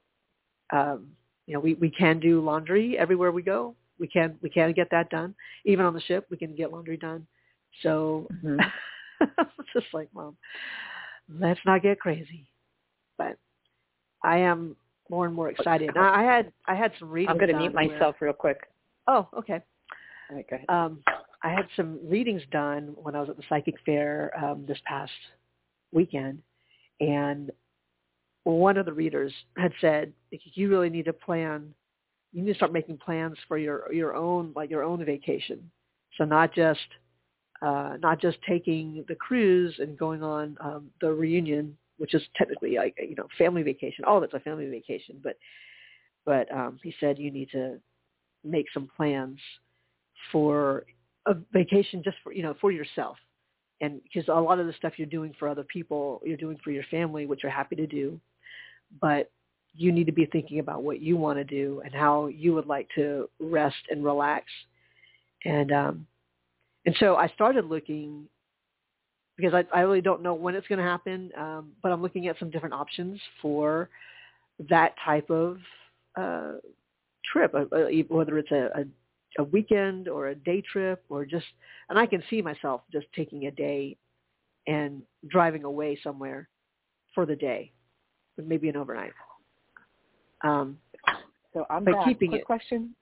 um, 0.71 1.07
you 1.47 1.53
know 1.53 1.59
we 1.59 1.75
we 1.75 1.89
can 1.89 2.19
do 2.19 2.41
laundry 2.41 2.97
everywhere 2.97 3.31
we 3.31 3.41
go. 3.41 3.75
We 3.99 4.07
can 4.07 4.37
we 4.41 4.49
can 4.49 4.73
get 4.73 4.89
that 4.91 5.09
done. 5.09 5.35
Even 5.65 5.85
on 5.85 5.93
the 5.93 6.01
ship, 6.01 6.25
we 6.29 6.37
can 6.37 6.55
get 6.55 6.71
laundry 6.71 6.97
done. 6.97 7.25
So 7.83 8.27
Mhm. 8.43 8.71
just 9.73 9.87
like, 9.93 10.09
mom, 10.13 10.35
let's 11.29 11.59
not 11.65 11.81
get 11.81 11.99
crazy. 11.99 12.47
But 13.17 13.37
I 14.25 14.37
am 14.37 14.75
more 15.09 15.25
and 15.27 15.35
more 15.35 15.49
excited. 15.49 15.91
I 15.95 16.23
had 16.23 16.51
I 16.67 16.73
had 16.75 16.91
some 16.99 17.09
readings. 17.11 17.31
I'm 17.31 17.37
going 17.37 17.51
to 17.51 17.57
mute 17.57 17.73
where- 17.73 17.87
myself 17.89 18.15
real 18.19 18.33
quick. 18.33 18.59
Oh, 19.07 19.27
okay. 19.37 19.61
All 20.29 20.35
right, 20.35 20.49
go 20.49 20.55
ahead. 20.55 20.69
um, 20.69 21.03
I 21.43 21.49
had 21.49 21.67
some 21.75 21.99
readings 22.03 22.41
done 22.51 22.95
when 22.95 23.15
I 23.15 23.19
was 23.19 23.29
at 23.29 23.37
the 23.37 23.43
psychic 23.47 23.75
fair 23.85 24.31
um, 24.43 24.65
this 24.67 24.79
past 24.85 25.11
weekend, 25.91 26.41
and 26.99 27.51
one 28.43 28.77
of 28.77 28.87
the 28.87 28.93
readers 28.93 29.31
had 29.57 29.71
said, 29.79 30.11
"You 30.31 30.69
really 30.69 30.89
need 30.89 31.05
to 31.05 31.13
plan. 31.13 31.71
You 32.33 32.41
need 32.41 32.53
to 32.53 32.55
start 32.55 32.73
making 32.73 32.97
plans 32.97 33.37
for 33.47 33.59
your 33.59 33.93
your 33.93 34.15
own 34.15 34.53
like 34.55 34.71
your 34.71 34.81
own 34.83 35.05
vacation. 35.05 35.69
So 36.17 36.25
not 36.25 36.51
just 36.51 36.79
uh, 37.61 37.97
not 38.01 38.19
just 38.19 38.37
taking 38.47 39.05
the 39.07 39.15
cruise 39.15 39.75
and 39.77 39.95
going 39.97 40.23
on 40.23 40.57
um, 40.61 40.89
the 40.99 41.13
reunion, 41.13 41.77
which 41.97 42.13
is 42.13 42.21
technically 42.35 42.75
like 42.75 42.95
you 42.99 43.15
know 43.15 43.27
family 43.37 43.63
vacation. 43.63 44.05
All 44.05 44.17
of 44.17 44.23
it's 44.23 44.33
a 44.33 44.39
family 44.39 44.67
vacation, 44.69 45.19
but 45.23 45.37
but 46.25 46.51
um, 46.51 46.79
he 46.83 46.93
said 46.99 47.19
you 47.19 47.31
need 47.31 47.49
to 47.51 47.79
make 48.43 48.65
some 48.73 48.89
plans 48.95 49.39
for 50.31 50.85
a 51.25 51.35
vacation 51.51 52.01
just 52.03 52.17
for 52.23 52.31
you 52.33 52.43
know 52.43 52.55
for 52.61 52.71
yourself 52.71 53.17
and 53.81 54.01
because 54.03 54.27
a 54.27 54.33
lot 54.33 54.59
of 54.59 54.67
the 54.67 54.73
stuff 54.73 54.93
you're 54.97 55.07
doing 55.07 55.33
for 55.37 55.47
other 55.47 55.63
people 55.63 56.21
you're 56.23 56.37
doing 56.37 56.57
for 56.63 56.71
your 56.71 56.83
family 56.89 57.25
which 57.25 57.41
you're 57.43 57.51
happy 57.51 57.75
to 57.75 57.87
do 57.87 58.19
but 59.01 59.31
you 59.73 59.91
need 59.91 60.05
to 60.05 60.13
be 60.13 60.25
thinking 60.27 60.59
about 60.59 60.83
what 60.83 61.01
you 61.01 61.17
want 61.17 61.37
to 61.37 61.43
do 61.43 61.81
and 61.83 61.93
how 61.93 62.27
you 62.27 62.53
would 62.53 62.67
like 62.67 62.87
to 62.95 63.29
rest 63.39 63.75
and 63.89 64.03
relax 64.03 64.45
and 65.43 65.71
um 65.71 66.07
and 66.85 66.95
so 66.99 67.15
i 67.15 67.27
started 67.29 67.65
looking 67.65 68.27
because 69.37 69.53
i 69.53 69.63
i 69.73 69.81
really 69.81 70.01
don't 70.01 70.21
know 70.21 70.33
when 70.33 70.55
it's 70.55 70.67
going 70.67 70.79
to 70.79 70.85
happen 70.85 71.31
um 71.37 71.71
but 71.81 71.91
i'm 71.91 72.01
looking 72.01 72.27
at 72.27 72.37
some 72.39 72.49
different 72.49 72.73
options 72.73 73.19
for 73.41 73.89
that 74.69 74.93
type 75.03 75.29
of 75.29 75.57
uh 76.17 76.53
trip 77.31 77.53
uh, 77.53 77.75
uh 77.75 77.87
whether 78.09 78.37
it's 78.37 78.51
a, 78.51 78.69
a 78.75 78.85
a 79.37 79.43
weekend 79.43 80.07
or 80.07 80.27
a 80.27 80.35
day 80.35 80.61
trip 80.71 81.03
or 81.09 81.25
just 81.25 81.45
and 81.89 81.99
I 81.99 82.05
can 82.05 82.23
see 82.29 82.41
myself 82.41 82.81
just 82.91 83.07
taking 83.15 83.47
a 83.47 83.51
day 83.51 83.97
and 84.67 85.01
driving 85.29 85.63
away 85.63 85.99
somewhere 86.03 86.49
for 87.13 87.25
the 87.25 87.35
day, 87.35 87.71
maybe 88.37 88.69
an 88.69 88.77
overnight. 88.77 89.13
Um, 90.43 90.77
so 91.53 91.65
I'm 91.69 91.83
but 91.83 91.93
back. 91.93 92.05
keeping 92.05 92.29
Quick 92.29 92.41
it. 92.41 92.45
question. 92.45 92.95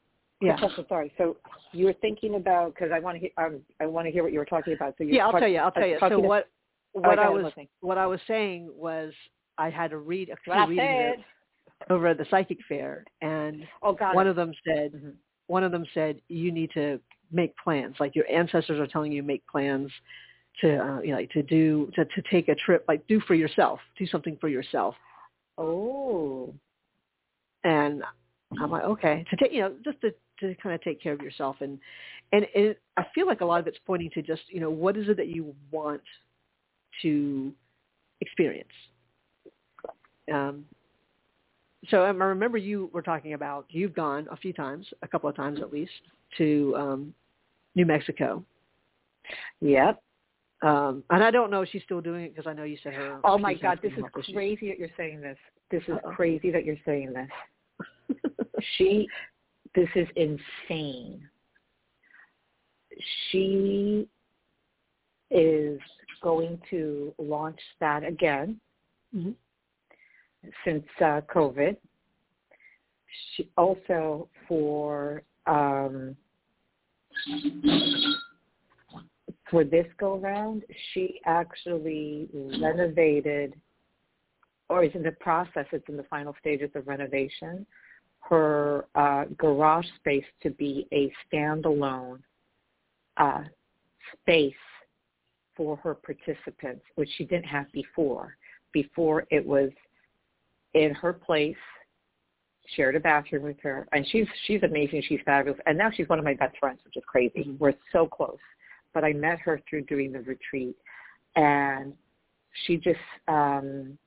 Yeah. 0.44 0.58
Quick 0.58 0.88
sorry. 0.90 1.14
So 1.18 1.38
you 1.72 1.86
were 1.86 1.94
thinking 1.94 2.36
about 2.36 2.74
because 2.74 2.92
I 2.94 3.00
want 3.00 3.16
to 3.16 3.20
hear 3.20 3.30
um, 3.38 3.62
I 3.80 3.86
want 3.86 4.08
to 4.08 4.12
hear 4.12 4.24
what 4.24 4.34
you 4.34 4.40
were 4.40 4.46
talking 4.46 4.74
about. 4.74 4.96
So 4.98 5.04
Yeah, 5.06 5.26
I'll 5.26 5.32
talk, 5.32 5.42
tell 5.42 5.50
you. 5.50 5.58
I'll 5.60 5.72
tell 5.72 5.88
you. 5.88 5.98
So 6.00 6.10
to- 6.10 6.20
what 6.20 6.50
Oh, 6.96 7.00
what 7.02 7.18
I 7.18 7.28
was 7.28 7.46
listening. 7.46 7.68
what 7.82 7.98
I 7.98 8.06
was 8.06 8.20
saying 8.28 8.70
was 8.76 9.14
I 9.58 9.72
had 9.72 9.90
to 9.92 9.98
read 9.98 10.30
a 10.30 10.36
few 10.44 10.54
What 10.54 10.70
readings 10.70 11.24
over 11.90 12.08
at 12.08 12.20
the 12.20 12.26
psychic 12.30 12.60
fair, 12.70 13.04
and 13.22 13.68
Oh, 13.82 13.94
one 14.14 14.28
it. 14.28 14.30
of 14.30 14.36
them 14.36 14.54
said 14.64 14.94
Mhm. 14.94 15.16
one 15.48 15.64
of 15.64 15.72
them 15.72 15.86
said 15.96 16.22
you 16.28 16.52
need 16.52 16.70
to 16.72 17.00
make 17.32 17.56
plans 17.58 18.00
like 18.00 18.16
your 18.16 18.30
ancestors 18.30 18.80
are 18.80 18.86
telling 18.86 19.12
you 19.12 19.24
make 19.24 19.44
plans 19.48 19.92
to 20.62 20.78
uh, 20.78 21.00
you 21.02 21.10
know 21.12 21.16
like 21.18 21.32
to 21.32 21.42
do 21.42 21.90
to, 21.96 22.06
to 22.06 22.22
take 22.30 22.48
a 22.48 22.54
trip 22.56 22.86
like 22.88 23.06
do 23.08 23.20
for 23.22 23.34
yourself 23.34 23.80
do 23.98 24.06
something 24.06 24.38
for 24.38 24.50
yourself 24.50 24.96
Oh. 25.58 26.54
and 27.64 28.04
i'm 28.62 28.72
like 28.72 28.84
okay 28.84 29.26
to 29.30 29.36
take 29.36 29.52
you 29.52 29.62
know 29.62 29.74
just 29.84 30.00
to 30.02 30.14
to 30.40 30.56
kind 30.62 30.74
of 30.74 30.82
take 30.82 31.02
care 31.02 31.14
of 31.14 31.22
yourself 31.22 31.56
and 31.62 31.80
and 32.32 32.46
it, 32.54 32.82
i 32.98 33.06
feel 33.14 33.28
like 33.28 33.42
a 33.42 33.46
lot 33.46 33.60
of 33.60 33.68
it's 33.68 33.78
pointing 33.86 34.10
to 34.12 34.22
just 34.22 34.42
you 34.48 34.60
know 34.60 34.70
what 34.70 34.98
is 34.98 35.08
it 35.10 35.18
that 35.18 35.28
you 35.28 35.54
want 35.72 36.02
to 37.02 37.52
experience 38.22 38.70
um 40.34 40.66
so 41.90 42.06
um, 42.06 42.22
I 42.22 42.26
remember 42.26 42.58
you 42.58 42.90
were 42.94 43.02
talking 43.02 43.34
about 43.34 43.66
you've 43.70 43.94
gone 43.94 44.28
a 44.32 44.38
few 44.38 44.54
times, 44.54 44.88
a 45.02 45.08
couple 45.08 45.30
of 45.30 45.36
times 45.36 45.60
at 45.62 45.72
least, 45.72 45.92
to 46.38 46.74
um, 46.78 47.14
New 47.76 47.86
Mexico. 47.86 48.44
Yep. 49.62 50.02
Um, 50.62 51.04
and 51.10 51.24
I 51.24 51.30
don't 51.30 51.52
know 51.52 51.62
if 51.62 51.70
she's 51.70 51.84
still 51.84 52.00
doing 52.00 52.26
it 52.26 52.36
because 52.36 52.50
I 52.50 52.54
know 52.54 52.64
you 52.64 52.78
said 52.84 52.94
her. 52.94 53.20
Oh 53.26 53.38
my 53.38 53.54
God, 53.54 53.80
this 53.82 53.92
is 53.98 54.04
crazy 54.34 54.70
that 54.70 54.80
you're 54.80 54.90
saying 54.96 55.20
this. 55.20 55.38
This 55.72 55.84
is 55.84 55.96
Uh-oh. 55.96 56.12
crazy 56.12 56.52
that 56.52 56.64
you're 56.64 56.78
saying 56.86 57.12
this. 57.12 57.28
She, 58.78 59.08
this 59.76 59.90
is 59.96 60.08
insane. 60.16 61.28
She 63.30 64.08
is 65.32 65.80
going 66.22 66.62
to 66.70 67.14
launch 67.18 67.60
that 67.80 68.04
again 68.04 68.60
Mhm. 69.14 69.36
since 70.64 70.86
uh, 71.00 71.22
COVID. 71.22 71.78
She 73.36 73.50
also 73.58 74.30
for 74.48 75.24
um, 75.46 76.16
for 79.50 79.64
this 79.64 79.86
go 79.98 80.18
round, 80.18 80.64
she 80.92 81.22
actually 81.26 82.28
renovated, 82.60 83.54
or 84.70 84.84
is 84.84 84.96
in 84.96 85.04
the 85.04 85.12
process. 85.12 85.68
It's 85.72 85.88
in 85.90 85.98
the 85.98 86.04
final 86.04 86.36
stages 86.40 86.72
of 86.76 86.88
renovation. 86.88 87.66
Her 88.30 88.86
uh, 88.96 89.26
garage 89.38 89.86
space 89.98 90.26
to 90.42 90.50
be 90.52 90.88
a 90.94 91.12
standalone 91.32 92.20
uh, 93.18 93.44
space 94.22 94.54
for 95.56 95.78
her 95.78 95.94
participants, 95.94 96.84
which 96.96 97.10
she 97.18 97.26
didn't 97.26 97.46
have 97.46 97.72
before. 97.72 98.38
Before 98.72 99.26
it 99.30 99.46
was 99.46 99.70
in 100.74 100.94
her 100.96 101.14
place, 101.14 101.56
shared 102.76 102.96
a 102.96 103.00
bathroom 103.00 103.44
with 103.44 103.60
her, 103.62 103.88
and 103.92 104.08
she's 104.08 104.26
she's 104.46 104.64
amazing. 104.64 105.04
She's 105.08 105.20
fabulous, 105.26 105.60
and 105.66 105.78
now 105.78 105.92
she's 105.92 106.08
one 106.10 106.18
of 106.18 106.26
my 106.26 106.34
best 106.34 106.58
friends, 106.58 106.80
which 106.86 106.98
is 106.98 107.04
crazy. 107.06 107.44
Mhm. 107.44 107.60
We're 107.60 107.74
so 107.92 108.08
close. 108.08 108.40
But 108.94 109.04
I 109.04 109.14
met 109.14 109.40
her 109.40 109.62
through 109.70 109.84
doing 109.84 110.12
the 110.12 110.22
retreat, 110.22 110.76
and 111.36 111.94
she 112.66 112.78
just 112.78 113.00
um, 113.28 113.98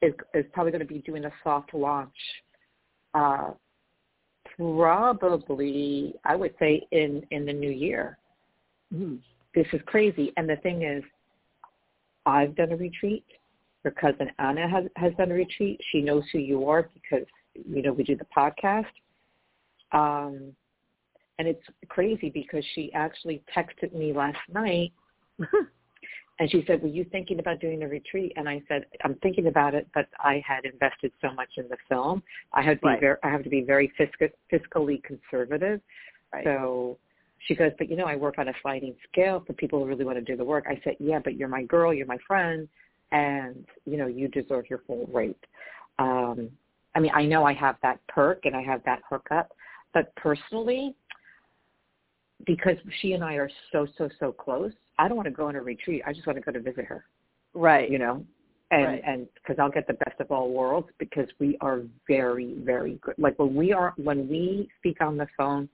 is 0.00 0.14
is 0.32 0.44
probably 0.52 0.72
going 0.72 0.86
to 0.86 0.92
be 0.92 1.00
doing 1.00 1.24
a 1.24 1.32
soft 1.42 1.74
launch. 1.74 2.16
Uh, 3.14 3.52
probably, 4.56 6.14
I 6.24 6.36
would 6.36 6.54
say 6.58 6.86
in 6.90 7.26
in 7.30 7.46
the 7.46 7.52
new 7.52 7.70
year 7.70 8.18
Mhm. 8.92 9.20
this 9.54 9.66
is 9.72 9.80
crazy. 9.86 10.32
And 10.36 10.48
the 10.48 10.56
thing 10.56 10.82
is, 10.82 11.02
I've 12.26 12.54
done 12.54 12.72
a 12.72 12.76
retreat. 12.76 13.24
Her 13.84 13.90
cousin 13.90 14.30
Anna 14.38 14.68
has, 14.68 14.84
has 14.96 15.14
done 15.14 15.30
a 15.30 15.34
retreat. 15.34 15.80
She 15.90 16.00
knows 16.00 16.24
who 16.32 16.38
you 16.38 16.68
are 16.68 16.90
because, 16.94 17.26
you 17.54 17.82
know, 17.82 17.92
we 17.92 18.02
do 18.02 18.16
the 18.16 18.26
podcast. 18.36 18.86
Um, 19.92 20.54
and 21.38 21.48
it's 21.48 21.64
crazy 21.88 22.30
because 22.30 22.64
she 22.74 22.92
actually 22.94 23.42
texted 23.54 23.92
me 23.92 24.12
last 24.12 24.38
night 24.48 24.92
and 26.40 26.50
she 26.50 26.64
said, 26.66 26.82
were 26.82 26.88
you 26.88 27.04
thinking 27.12 27.38
about 27.38 27.60
doing 27.60 27.84
a 27.84 27.88
retreat? 27.88 28.32
And 28.36 28.48
I 28.48 28.60
said, 28.66 28.86
I'm 29.04 29.14
thinking 29.16 29.46
about 29.46 29.74
it, 29.74 29.86
but 29.94 30.08
I 30.18 30.42
had 30.44 30.64
invested 30.64 31.12
so 31.20 31.32
much 31.32 31.50
in 31.56 31.68
the 31.68 31.76
film. 31.88 32.22
I 32.52 32.62
have 32.62 32.80
to 32.80 32.86
be 32.88 33.00
very, 33.00 33.16
I 33.22 33.28
have 33.30 33.44
to 33.44 33.50
be 33.50 33.62
very 33.62 33.92
fisc- 33.98 34.32
fiscally 34.52 35.02
conservative. 35.04 35.80
Right. 36.32 36.44
So 36.44 36.98
she 37.46 37.54
goes, 37.54 37.70
but 37.78 37.88
you 37.88 37.96
know, 37.96 38.06
I 38.06 38.16
work 38.16 38.38
on 38.38 38.48
a 38.48 38.52
sliding 38.62 38.96
scale 39.10 39.44
for 39.46 39.52
people 39.52 39.78
who 39.78 39.86
really 39.86 40.04
want 40.04 40.18
to 40.18 40.24
do 40.24 40.36
the 40.36 40.44
work. 40.44 40.64
I 40.68 40.80
said, 40.82 40.96
yeah, 40.98 41.20
but 41.22 41.36
you're 41.36 41.48
my 41.48 41.62
girl, 41.62 41.94
you're 41.94 42.06
my 42.06 42.18
friend, 42.26 42.68
and 43.12 43.64
you 43.84 43.96
know, 43.96 44.08
you 44.08 44.26
deserve 44.28 44.64
your 44.68 44.80
full 44.86 45.08
rate. 45.12 45.38
Um, 46.00 46.50
I 46.96 47.00
mean, 47.00 47.12
I 47.14 47.24
know 47.24 47.44
I 47.44 47.52
have 47.54 47.76
that 47.82 48.00
perk 48.08 48.44
and 48.44 48.56
I 48.56 48.62
have 48.62 48.82
that 48.84 49.02
hookup, 49.08 49.52
but 49.92 50.14
personally, 50.16 50.94
because 52.46 52.76
she 53.00 53.12
and 53.12 53.22
I 53.22 53.34
are 53.34 53.50
so, 53.72 53.86
so, 53.96 54.08
so 54.18 54.32
close, 54.32 54.72
I 54.98 55.08
don't 55.08 55.16
want 55.16 55.26
to 55.26 55.32
go 55.32 55.48
on 55.48 55.56
a 55.56 55.62
retreat. 55.62 56.02
I 56.06 56.12
just 56.12 56.26
want 56.26 56.36
to 56.36 56.42
go 56.42 56.52
to 56.52 56.60
visit 56.60 56.84
her, 56.84 57.04
right. 57.54 57.90
you 57.90 57.98
know, 57.98 58.24
and 58.70 58.84
Right. 58.84 59.02
and 59.06 59.26
because 59.34 59.58
I'll 59.58 59.70
get 59.70 59.86
the 59.86 59.94
best 59.94 60.20
of 60.20 60.30
all 60.30 60.50
worlds 60.52 60.88
because 60.98 61.28
we 61.38 61.56
are 61.60 61.80
very, 62.08 62.54
very 62.60 62.98
good. 63.02 63.14
Like 63.18 63.38
when 63.38 63.54
we 63.54 63.72
are 63.72 63.92
when 63.96 64.28
we 64.28 64.68
speak 64.78 65.00
on 65.00 65.16
the 65.16 65.26
phone, 65.36 65.68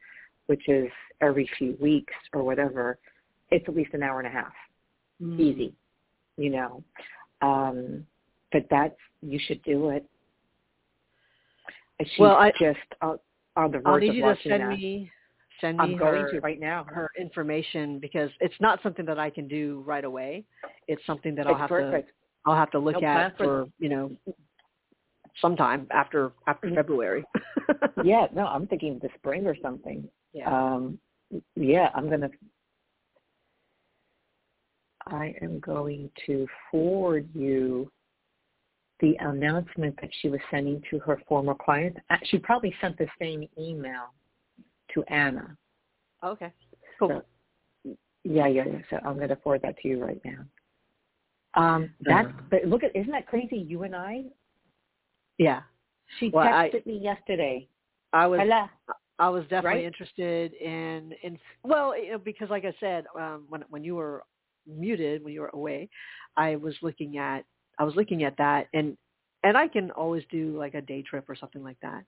which 0.46 0.68
is 0.68 0.90
every 1.20 1.48
few 1.58 1.76
weeks 1.80 2.14
or 2.32 2.42
whatever, 2.42 2.98
it's 3.50 3.68
at 3.68 3.76
least 3.76 3.94
an 3.94 4.02
hour 4.02 4.18
and 4.20 4.26
a 4.26 4.30
half, 4.30 4.52
Mm. 5.22 5.38
easy, 5.38 5.74
you 6.36 6.50
know. 6.50 6.82
Um, 7.42 8.06
but 8.52 8.66
that's 8.70 8.96
you 9.22 9.38
should 9.38 9.62
do 9.62 9.90
it. 9.90 10.04
She's 12.02 12.18
Well, 12.18 12.36
I- 12.36 12.52
just 12.52 12.78
on, 13.02 13.18
on 13.56 13.70
the 13.70 13.78
verge 13.78 13.86
I'll 13.86 13.98
need 13.98 14.08
of 14.08 14.14
you 14.14 14.22
to 14.34 14.48
send 14.48 14.62
that. 14.62 14.68
me 14.70 15.10
send 15.60 15.78
me 15.78 15.84
I'm 15.84 15.96
going 15.96 16.26
to 16.30 16.40
right 16.40 16.58
now. 16.60 16.84
her 16.84 17.08
information 17.18 17.98
because 17.98 18.30
it's 18.40 18.54
not 18.60 18.82
something 18.82 19.04
that 19.06 19.18
I 19.18 19.30
can 19.30 19.46
do 19.48 19.82
right 19.86 20.04
away. 20.04 20.44
It's 20.88 21.04
something 21.06 21.34
that 21.36 21.46
I'll 21.46 21.52
It's 21.54 21.60
have 21.60 21.68
perfect. 21.68 22.08
to 22.08 22.14
I'll 22.46 22.56
have 22.56 22.70
to 22.72 22.78
look 22.78 23.02
at 23.02 23.36
for- 23.36 23.68
you 23.78 23.88
know 23.88 24.16
sometime 25.40 25.86
after 25.90 26.32
after 26.46 26.68
Mhm. 26.68 26.74
February. 26.74 27.24
yeah, 28.04 28.26
no, 28.32 28.46
I'm 28.46 28.66
thinking 28.66 28.98
the 28.98 29.10
spring 29.16 29.46
or 29.46 29.54
something. 29.62 30.08
yeah. 30.32 30.50
Um, 30.50 30.98
yeah, 31.54 31.90
I'm 31.94 32.08
gonna. 32.10 32.30
I 35.06 35.34
am 35.40 35.60
going 35.60 36.10
to 36.26 36.46
forward 36.70 37.28
you 37.34 37.90
the 39.00 39.16
announcement 39.20 39.98
that 40.00 40.10
she 40.20 40.28
was 40.28 40.40
sending 40.50 40.82
to 40.90 40.98
her 41.00 41.18
former 41.26 41.54
client. 41.54 41.96
Uh, 42.10 42.16
She 42.24 42.38
probably 42.38 42.74
sent 42.80 42.98
the 42.98 43.08
same 43.18 43.48
email 43.58 44.12
to 44.94 45.02
Anna. 45.04 45.56
okay. 46.24 46.52
Cool. 46.98 47.22
So, 47.84 47.96
Yeah, 48.24 48.46
yeah, 48.46 48.64
yeah. 48.66 48.78
So 48.90 48.98
I'm 49.04 49.16
going 49.16 49.28
to 49.28 49.36
forward 49.36 49.62
that 49.62 49.76
to 49.78 49.88
you 49.88 50.02
right 50.02 50.20
now. 50.24 50.44
Um, 51.54 51.90
that, 52.02 52.26
uh, 52.26 52.30
but 52.50 52.64
look 52.66 52.84
at, 52.84 52.94
isn't 52.94 53.10
that 53.10 53.26
crazy? 53.26 53.56
You 53.56 53.82
and 53.82 53.96
I. 53.96 54.24
Yeah. 55.38 55.62
She 56.18 56.28
well, 56.28 56.46
texted 56.46 56.86
I, 56.86 56.88
me 56.88 56.98
yesterday. 56.98 57.68
I 58.12 58.26
was. 58.26 58.40
Hello. 58.40 58.66
I 59.18 59.28
was 59.28 59.42
definitely 59.44 59.80
right? 59.80 59.84
interested 59.84 60.54
in 60.54 61.12
in 61.22 61.38
well, 61.62 61.96
you 61.96 62.12
know, 62.12 62.18
because 62.18 62.48
like 62.48 62.64
I 62.64 62.74
said, 62.80 63.04
um, 63.18 63.44
when 63.48 63.62
when 63.68 63.84
you 63.84 63.94
were 63.94 64.24
muted, 64.66 65.22
when 65.22 65.34
you 65.34 65.42
were 65.42 65.50
away, 65.52 65.90
I 66.36 66.56
was 66.56 66.74
looking 66.82 67.18
at 67.18 67.44
I 67.78 67.84
was 67.84 67.94
looking 67.96 68.24
at 68.24 68.36
that, 68.38 68.68
and 68.72 68.96
and 69.44 69.56
I 69.56 69.68
can 69.68 69.90
always 69.90 70.24
do 70.30 70.56
like 70.58 70.74
a 70.74 70.80
day 70.80 71.02
trip 71.02 71.28
or 71.28 71.36
something 71.36 71.62
like 71.62 71.78
that. 71.82 72.02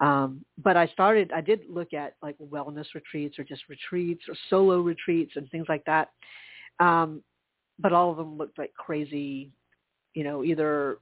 Um, 0.00 0.44
but 0.62 0.76
I 0.76 0.86
started, 0.88 1.30
I 1.32 1.42
did 1.42 1.60
look 1.68 1.92
at 1.92 2.14
like 2.22 2.36
wellness 2.38 2.86
retreats 2.94 3.38
or 3.38 3.44
just 3.44 3.62
retreats 3.68 4.22
or 4.28 4.34
solo 4.48 4.80
retreats 4.80 5.32
and 5.36 5.48
things 5.50 5.66
like 5.68 5.84
that. 5.84 6.10
Um, 6.78 7.22
but 7.78 7.92
all 7.92 8.10
of 8.10 8.16
them 8.16 8.38
looked 8.38 8.58
like 8.58 8.72
crazy, 8.74 9.50
you 10.14 10.24
know, 10.24 10.42
either 10.42 10.98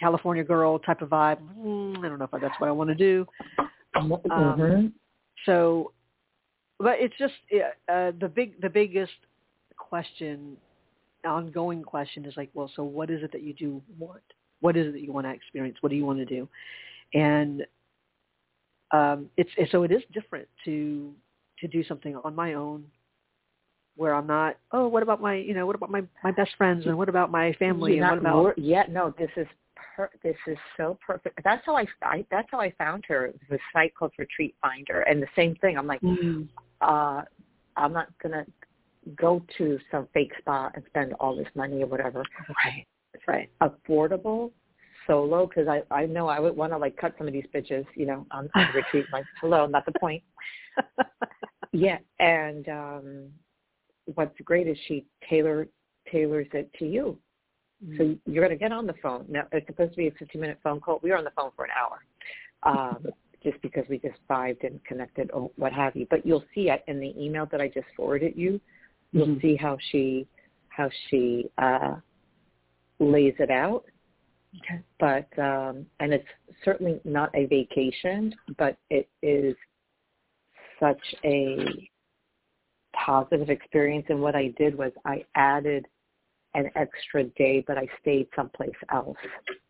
California 0.00 0.44
girl 0.44 0.78
type 0.78 1.02
of 1.02 1.10
vibe. 1.10 1.38
Mm, 1.58 1.98
I 1.98 2.08
don't 2.08 2.18
know 2.18 2.28
if 2.32 2.40
that's 2.40 2.58
what 2.58 2.68
I 2.68 2.72
want 2.72 2.88
to 2.88 2.94
do. 2.94 3.26
Um, 3.94 4.10
mm-hmm. 4.10 4.86
So, 5.44 5.92
but 6.78 6.96
it's 6.98 7.14
just 7.18 7.34
uh, 7.52 8.12
the 8.20 8.30
big, 8.34 8.60
the 8.60 8.70
biggest 8.70 9.12
question, 9.76 10.56
ongoing 11.26 11.82
question 11.82 12.24
is 12.24 12.34
like, 12.36 12.50
well, 12.54 12.70
so 12.76 12.82
what 12.82 13.10
is 13.10 13.22
it 13.22 13.32
that 13.32 13.42
you 13.42 13.52
do 13.52 13.82
want? 13.98 14.22
What 14.60 14.76
is 14.76 14.88
it 14.88 14.92
that 14.92 15.00
you 15.00 15.12
want 15.12 15.26
to 15.26 15.32
experience? 15.32 15.76
What 15.80 15.90
do 15.90 15.96
you 15.96 16.06
want 16.06 16.18
to 16.18 16.24
do? 16.24 16.48
And 17.14 17.64
um, 18.90 19.28
it's, 19.36 19.50
so 19.70 19.82
it 19.82 19.92
is 19.92 20.02
different 20.12 20.48
to 20.64 21.12
to 21.60 21.68
do 21.68 21.82
something 21.84 22.16
on 22.24 22.34
my 22.34 22.54
own 22.54 22.84
where 23.96 24.14
I'm 24.14 24.28
not, 24.28 24.56
oh, 24.70 24.86
what 24.86 25.02
about 25.02 25.20
my, 25.20 25.34
you 25.34 25.54
know, 25.54 25.66
what 25.66 25.74
about 25.74 25.90
my 25.90 26.02
my 26.22 26.30
best 26.30 26.52
friends 26.56 26.86
and 26.86 26.96
what 26.96 27.08
about 27.08 27.30
my 27.30 27.52
family 27.54 27.96
You're 27.96 28.04
and 28.04 28.12
what 28.12 28.18
about? 28.18 28.36
Wor- 28.36 28.54
yeah, 28.56 28.84
no, 28.88 29.12
this 29.18 29.30
is 29.36 29.46
per- 29.96 30.10
this 30.22 30.36
is 30.46 30.56
so 30.76 30.96
perfect. 31.04 31.40
That's 31.44 31.64
how 31.66 31.76
I, 31.76 31.84
I 32.02 32.24
that's 32.30 32.48
how 32.50 32.60
I 32.60 32.72
found 32.78 33.04
her. 33.08 33.26
It 33.26 33.40
was 33.50 33.58
a 33.58 33.62
site 33.76 33.94
called 33.94 34.12
Retreat 34.16 34.54
Finder, 34.62 35.00
and 35.02 35.20
the 35.20 35.26
same 35.34 35.56
thing. 35.56 35.76
I'm 35.76 35.86
like, 35.88 36.00
mm. 36.00 36.48
uh, 36.80 37.22
I'm 37.76 37.92
not 37.92 38.06
gonna 38.22 38.46
go 39.16 39.42
to 39.58 39.78
some 39.90 40.06
fake 40.14 40.32
spa 40.38 40.70
and 40.74 40.84
spend 40.86 41.14
all 41.14 41.36
this 41.36 41.48
money 41.56 41.82
or 41.82 41.86
whatever. 41.86 42.22
Right, 42.64 42.86
right. 43.26 43.50
Affordable 43.60 44.52
solo 45.08 45.46
because 45.46 45.66
I 45.66 45.82
I 45.90 46.06
know 46.06 46.28
I 46.28 46.38
would 46.38 46.56
want 46.56 46.72
to 46.72 46.78
like 46.78 46.96
cut 46.96 47.14
some 47.18 47.26
of 47.26 47.32
these 47.32 47.46
bitches, 47.52 47.84
you 47.96 48.06
know, 48.06 48.26
on, 48.30 48.48
on 48.54 48.68
the 48.72 48.78
retreat. 48.78 49.06
Like, 49.12 49.24
hello, 49.40 49.66
not 49.66 49.84
the 49.86 49.98
point. 49.98 50.22
yeah, 51.72 51.98
and 52.20 52.68
um 52.68 53.28
what's 54.14 54.38
great 54.44 54.68
is 54.68 54.76
she 54.86 55.04
tailor 55.28 55.66
tailors 56.10 56.46
it 56.52 56.70
to 56.78 56.86
you. 56.86 57.18
Mm-hmm. 57.84 57.96
So 57.96 58.16
you're 58.26 58.44
going 58.44 58.56
to 58.56 58.62
get 58.62 58.72
on 58.72 58.86
the 58.86 58.94
phone. 59.02 59.26
Now 59.28 59.46
it's 59.52 59.66
supposed 59.66 59.92
to 59.92 59.96
be 59.96 60.08
a 60.08 60.12
15 60.12 60.40
minute 60.40 60.58
phone 60.62 60.80
call. 60.80 61.00
We 61.02 61.10
were 61.10 61.18
on 61.18 61.24
the 61.24 61.30
phone 61.36 61.50
for 61.54 61.64
an 61.64 61.70
hour, 61.78 62.04
um, 62.62 63.06
just 63.42 63.60
because 63.62 63.84
we 63.88 63.98
just 63.98 64.18
vibed 64.28 64.64
and 64.64 64.82
connected 64.84 65.30
or 65.32 65.50
what 65.56 65.72
have 65.72 65.94
you. 65.94 66.06
But 66.10 66.26
you'll 66.26 66.44
see 66.54 66.70
it 66.70 66.82
in 66.86 67.00
the 67.00 67.14
email 67.18 67.46
that 67.52 67.60
I 67.60 67.68
just 67.68 67.86
forwarded 67.96 68.34
you. 68.36 68.60
You'll 69.12 69.26
mm-hmm. 69.26 69.40
see 69.40 69.56
how 69.56 69.78
she 69.90 70.26
how 70.70 70.90
she 71.08 71.50
uh, 71.58 71.96
lays 72.98 73.34
it 73.38 73.50
out 73.50 73.84
Okay. 74.56 74.80
But 74.98 75.28
um, 75.38 75.86
and 76.00 76.12
it's 76.12 76.26
certainly 76.64 77.00
not 77.04 77.34
a 77.34 77.46
vacation, 77.46 78.34
but 78.56 78.76
it 78.90 79.08
is 79.22 79.54
such 80.80 81.00
a 81.24 81.88
positive 82.94 83.50
experience. 83.50 84.06
And 84.08 84.20
what 84.20 84.34
I 84.34 84.54
did 84.58 84.76
was 84.76 84.92
I 85.04 85.24
added 85.34 85.86
an 86.54 86.70
extra 86.76 87.24
day, 87.24 87.62
but 87.66 87.76
I 87.76 87.86
stayed 88.00 88.28
someplace 88.34 88.70
else. 88.92 89.16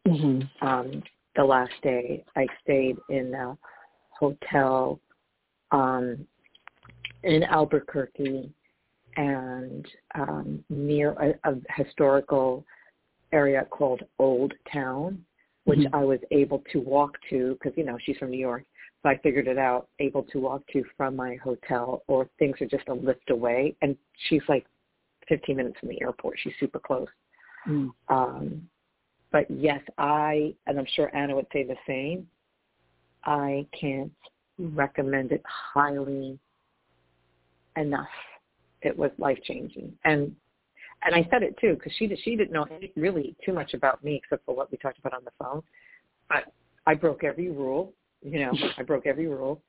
Mm-hmm. 0.06 0.66
Um, 0.66 1.02
the 1.36 1.44
last 1.44 1.72
day, 1.82 2.24
I 2.36 2.46
stayed 2.62 2.96
in 3.10 3.34
a 3.34 3.56
hotel 4.10 5.00
um, 5.70 6.26
in 7.22 7.42
Albuquerque 7.44 8.50
and 9.16 9.86
um, 10.14 10.64
near 10.70 11.12
a, 11.12 11.50
a 11.50 11.56
historical 11.76 12.64
area 13.32 13.66
called 13.70 14.02
Old 14.18 14.54
Town, 14.72 15.24
which 15.64 15.80
mm-hmm. 15.80 15.94
I 15.94 16.04
was 16.04 16.20
able 16.30 16.62
to 16.72 16.80
walk 16.80 17.16
to 17.30 17.58
because 17.60 17.76
you 17.76 17.84
know 17.84 17.98
she's 18.04 18.16
from 18.16 18.30
New 18.30 18.38
York, 18.38 18.64
so 19.02 19.10
I 19.10 19.18
figured 19.18 19.46
it 19.46 19.58
out. 19.58 19.88
Able 19.98 20.22
to 20.24 20.38
walk 20.38 20.62
to 20.72 20.84
from 20.96 21.16
my 21.16 21.36
hotel, 21.36 22.02
or 22.06 22.28
things 22.38 22.56
are 22.60 22.66
just 22.66 22.88
a 22.88 22.94
lift 22.94 23.30
away, 23.30 23.74
and 23.82 23.96
she's 24.28 24.42
like 24.48 24.66
15 25.28 25.56
minutes 25.56 25.78
from 25.78 25.90
the 25.90 26.00
airport. 26.00 26.38
She's 26.42 26.54
super 26.58 26.78
close. 26.78 27.08
Mm. 27.68 27.90
Um, 28.08 28.68
but 29.30 29.46
yes, 29.50 29.80
I 29.98 30.54
and 30.66 30.78
I'm 30.78 30.86
sure 30.94 31.14
Anna 31.14 31.36
would 31.36 31.46
say 31.52 31.64
the 31.64 31.76
same. 31.86 32.26
I 33.24 33.66
can't 33.78 34.12
recommend 34.58 35.32
it 35.32 35.42
highly 35.46 36.38
enough. 37.76 38.08
It 38.82 38.96
was 38.96 39.10
life 39.18 39.38
changing, 39.44 39.92
and 40.04 40.34
and 41.04 41.14
I 41.14 41.26
said 41.30 41.42
it 41.42 41.56
too 41.60 41.74
because 41.74 41.92
she 41.98 42.14
she 42.24 42.36
didn't 42.36 42.52
know 42.52 42.66
really 42.96 43.36
too 43.44 43.52
much 43.52 43.74
about 43.74 44.02
me 44.02 44.20
except 44.22 44.44
for 44.44 44.54
what 44.54 44.70
we 44.70 44.78
talked 44.78 44.98
about 44.98 45.14
on 45.14 45.24
the 45.24 45.30
phone. 45.38 45.62
But 46.28 46.52
I 46.86 46.94
broke 46.94 47.24
every 47.24 47.50
rule, 47.50 47.92
you 48.22 48.40
know, 48.40 48.52
I 48.78 48.82
broke 48.82 49.06
every 49.06 49.26
rule. 49.26 49.62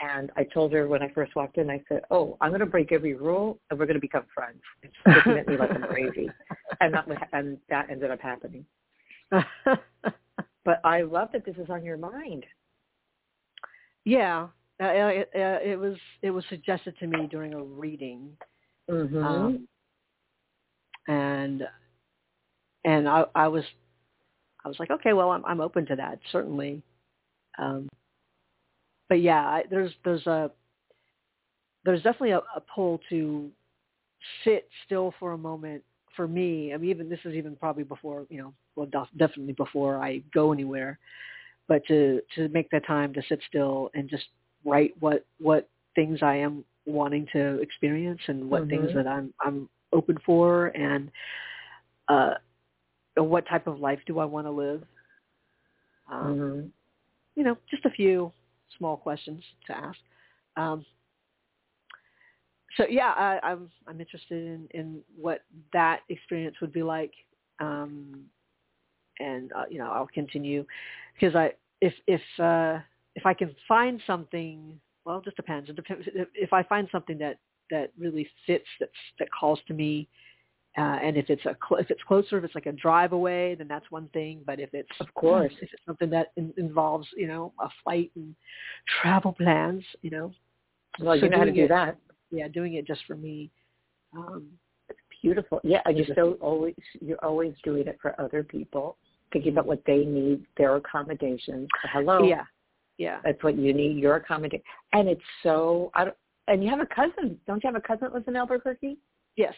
And 0.00 0.30
I 0.36 0.44
told 0.44 0.72
her 0.74 0.86
when 0.86 1.02
I 1.02 1.08
first 1.08 1.34
walked 1.34 1.58
in, 1.58 1.70
I 1.70 1.82
said, 1.88 2.02
"Oh, 2.12 2.36
I'm 2.40 2.50
going 2.50 2.60
to 2.60 2.66
break 2.66 2.92
every 2.92 3.14
rule, 3.14 3.58
and 3.68 3.78
we're 3.78 3.86
going 3.86 3.96
to 3.96 4.00
become 4.00 4.26
friends." 4.32 4.60
And 4.84 4.92
she 4.94 5.12
looking 5.12 5.38
at 5.38 5.48
me 5.48 5.56
like 5.56 5.70
I'm 5.72 5.82
crazy, 5.82 6.30
and 6.80 6.94
that 6.94 7.08
and 7.32 7.58
that 7.68 7.90
ended 7.90 8.12
up 8.12 8.20
happening. 8.20 8.64
but 9.32 10.80
I 10.84 11.02
love 11.02 11.30
that 11.32 11.44
this 11.44 11.56
is 11.56 11.68
on 11.68 11.84
your 11.84 11.96
mind. 11.96 12.46
Yeah, 14.04 14.46
uh, 14.80 14.86
it, 14.86 15.30
uh, 15.34 15.58
it 15.68 15.76
was 15.76 15.96
it 16.22 16.30
was 16.30 16.44
suggested 16.48 16.94
to 17.00 17.08
me 17.08 17.26
during 17.28 17.54
a 17.54 17.62
reading. 17.62 18.30
Mm-hmm. 18.88 19.24
Um, 19.24 19.68
and 21.08 21.62
and 22.84 23.08
I, 23.08 23.24
I 23.34 23.48
was 23.48 23.64
I 24.64 24.68
was 24.68 24.78
like, 24.78 24.90
okay, 24.90 25.12
well, 25.12 25.30
I'm 25.30 25.44
I'm 25.44 25.60
open 25.60 25.86
to 25.86 25.96
that 25.96 26.20
certainly. 26.30 26.82
Um, 27.58 27.88
but 29.08 29.20
yeah, 29.20 29.44
I, 29.44 29.64
there's 29.68 29.92
there's 30.04 30.26
a 30.26 30.50
there's 31.84 32.02
definitely 32.02 32.32
a, 32.32 32.42
a 32.54 32.60
pull 32.74 33.00
to 33.08 33.50
sit 34.44 34.68
still 34.84 35.14
for 35.18 35.32
a 35.32 35.38
moment 35.38 35.82
for 36.14 36.28
me. 36.28 36.74
I 36.74 36.76
mean, 36.76 36.90
even 36.90 37.08
this 37.08 37.20
is 37.24 37.34
even 37.34 37.56
probably 37.56 37.84
before 37.84 38.26
you 38.28 38.38
know, 38.38 38.52
well, 38.76 38.88
definitely 39.16 39.54
before 39.54 40.02
I 40.02 40.22
go 40.32 40.52
anywhere. 40.52 40.98
But 41.66 41.86
to 41.88 42.20
to 42.36 42.48
make 42.48 42.70
that 42.70 42.86
time 42.86 43.12
to 43.14 43.22
sit 43.28 43.40
still 43.48 43.90
and 43.94 44.08
just 44.08 44.24
write 44.64 44.94
what 45.00 45.24
what 45.38 45.68
things 45.94 46.22
I 46.22 46.36
am 46.36 46.64
wanting 46.86 47.26
to 47.32 47.60
experience 47.60 48.20
and 48.28 48.48
what 48.48 48.62
mm-hmm. 48.62 48.70
things 48.70 48.94
that 48.94 49.06
I'm 49.06 49.32
I'm 49.40 49.68
open 49.92 50.18
for 50.24 50.66
and 50.68 51.10
uh, 52.08 52.34
what 53.16 53.46
type 53.48 53.66
of 53.66 53.80
life 53.80 53.98
do 54.06 54.18
I 54.18 54.24
want 54.24 54.46
to 54.46 54.50
live? 54.50 54.82
Um, 56.10 56.34
mm-hmm. 56.34 56.66
You 57.36 57.44
know, 57.44 57.56
just 57.70 57.84
a 57.84 57.90
few 57.90 58.32
small 58.76 58.96
questions 58.96 59.42
to 59.66 59.76
ask. 59.76 59.98
Um, 60.56 60.84
so 62.76 62.84
yeah, 62.88 63.12
I, 63.16 63.38
I'm 63.42 63.70
I'm 63.86 64.00
interested 64.00 64.46
in, 64.46 64.68
in 64.72 65.00
what 65.16 65.40
that 65.72 66.00
experience 66.08 66.56
would 66.60 66.72
be 66.72 66.82
like, 66.82 67.12
um, 67.60 68.24
and 69.18 69.52
uh, 69.52 69.64
you 69.70 69.78
know 69.78 69.90
I'll 69.90 70.08
continue 70.08 70.64
because 71.14 71.34
I 71.34 71.52
if 71.80 71.94
if 72.06 72.20
uh, 72.38 72.78
if 73.14 73.26
I 73.26 73.34
can 73.34 73.54
find 73.66 74.00
something, 74.06 74.78
well, 75.04 75.18
it 75.18 75.24
just 75.24 75.36
depends. 75.36 75.68
It 75.68 75.76
depends 75.76 76.06
if 76.34 76.52
I 76.52 76.62
find 76.62 76.88
something 76.92 77.18
that 77.18 77.38
that 77.70 77.92
really 77.98 78.28
fits 78.46 78.66
that 78.80 78.90
that 79.18 79.28
calls 79.38 79.60
to 79.68 79.74
me. 79.74 80.08
Uh, 80.76 80.98
and 81.02 81.16
if 81.16 81.28
it's 81.28 81.44
a 81.44 81.56
cl- 81.68 81.80
if 81.80 81.90
it's 81.90 82.02
closer, 82.06 82.38
if 82.38 82.44
it's 82.44 82.54
like 82.54 82.66
a 82.66 82.72
drive 82.72 83.12
away, 83.12 83.54
then 83.56 83.66
that's 83.66 83.90
one 83.90 84.08
thing. 84.08 84.42
But 84.46 84.60
if 84.60 84.70
it's 84.72 84.88
of 85.00 85.12
course 85.14 85.52
if 85.60 85.72
it's 85.72 85.82
something 85.86 86.10
that 86.10 86.32
in, 86.36 86.52
involves 86.56 87.08
you 87.16 87.26
know 87.26 87.52
a 87.60 87.68
flight 87.82 88.10
and 88.14 88.34
travel 89.02 89.32
plans, 89.32 89.82
you 90.02 90.10
know, 90.10 90.32
well 91.00 91.18
so 91.18 91.24
you 91.24 91.30
know 91.30 91.38
how 91.38 91.44
to 91.44 91.52
do 91.52 91.64
it, 91.64 91.68
that. 91.68 91.96
Yeah, 92.30 92.48
doing 92.48 92.74
it 92.74 92.86
just 92.86 93.00
for 93.06 93.16
me. 93.16 93.50
Um, 94.16 94.46
it's 94.88 94.98
beautiful. 95.22 95.60
Yeah, 95.64 95.80
and 95.84 95.96
you're 95.96 96.06
so 96.14 96.38
always 96.40 96.74
you're 97.00 97.24
always 97.24 97.54
doing 97.64 97.86
it 97.86 97.98
for 98.00 98.18
other 98.20 98.42
people, 98.42 98.96
thinking 99.32 99.52
about 99.52 99.66
what 99.66 99.82
they 99.86 100.04
need, 100.04 100.44
their 100.56 100.76
accommodations. 100.76 101.68
Hello. 101.92 102.22
Yeah, 102.22 102.44
yeah. 102.98 103.18
That's 103.24 103.42
what 103.42 103.58
you 103.58 103.74
need. 103.74 103.96
Your 103.96 104.16
accommodation, 104.16 104.62
and 104.92 105.08
it's 105.08 105.20
so 105.42 105.90
I 105.94 106.04
don't 106.04 106.16
and 106.48 106.64
you 106.64 106.70
have 106.70 106.80
a 106.80 106.86
cousin. 106.86 107.38
Don't 107.46 107.62
you 107.62 107.68
have 107.68 107.76
a 107.76 107.80
cousin 107.80 108.00
that 108.02 108.14
lives 108.14 108.26
in 108.28 108.36
Albuquerque? 108.36 108.98
Yes. 109.36 109.54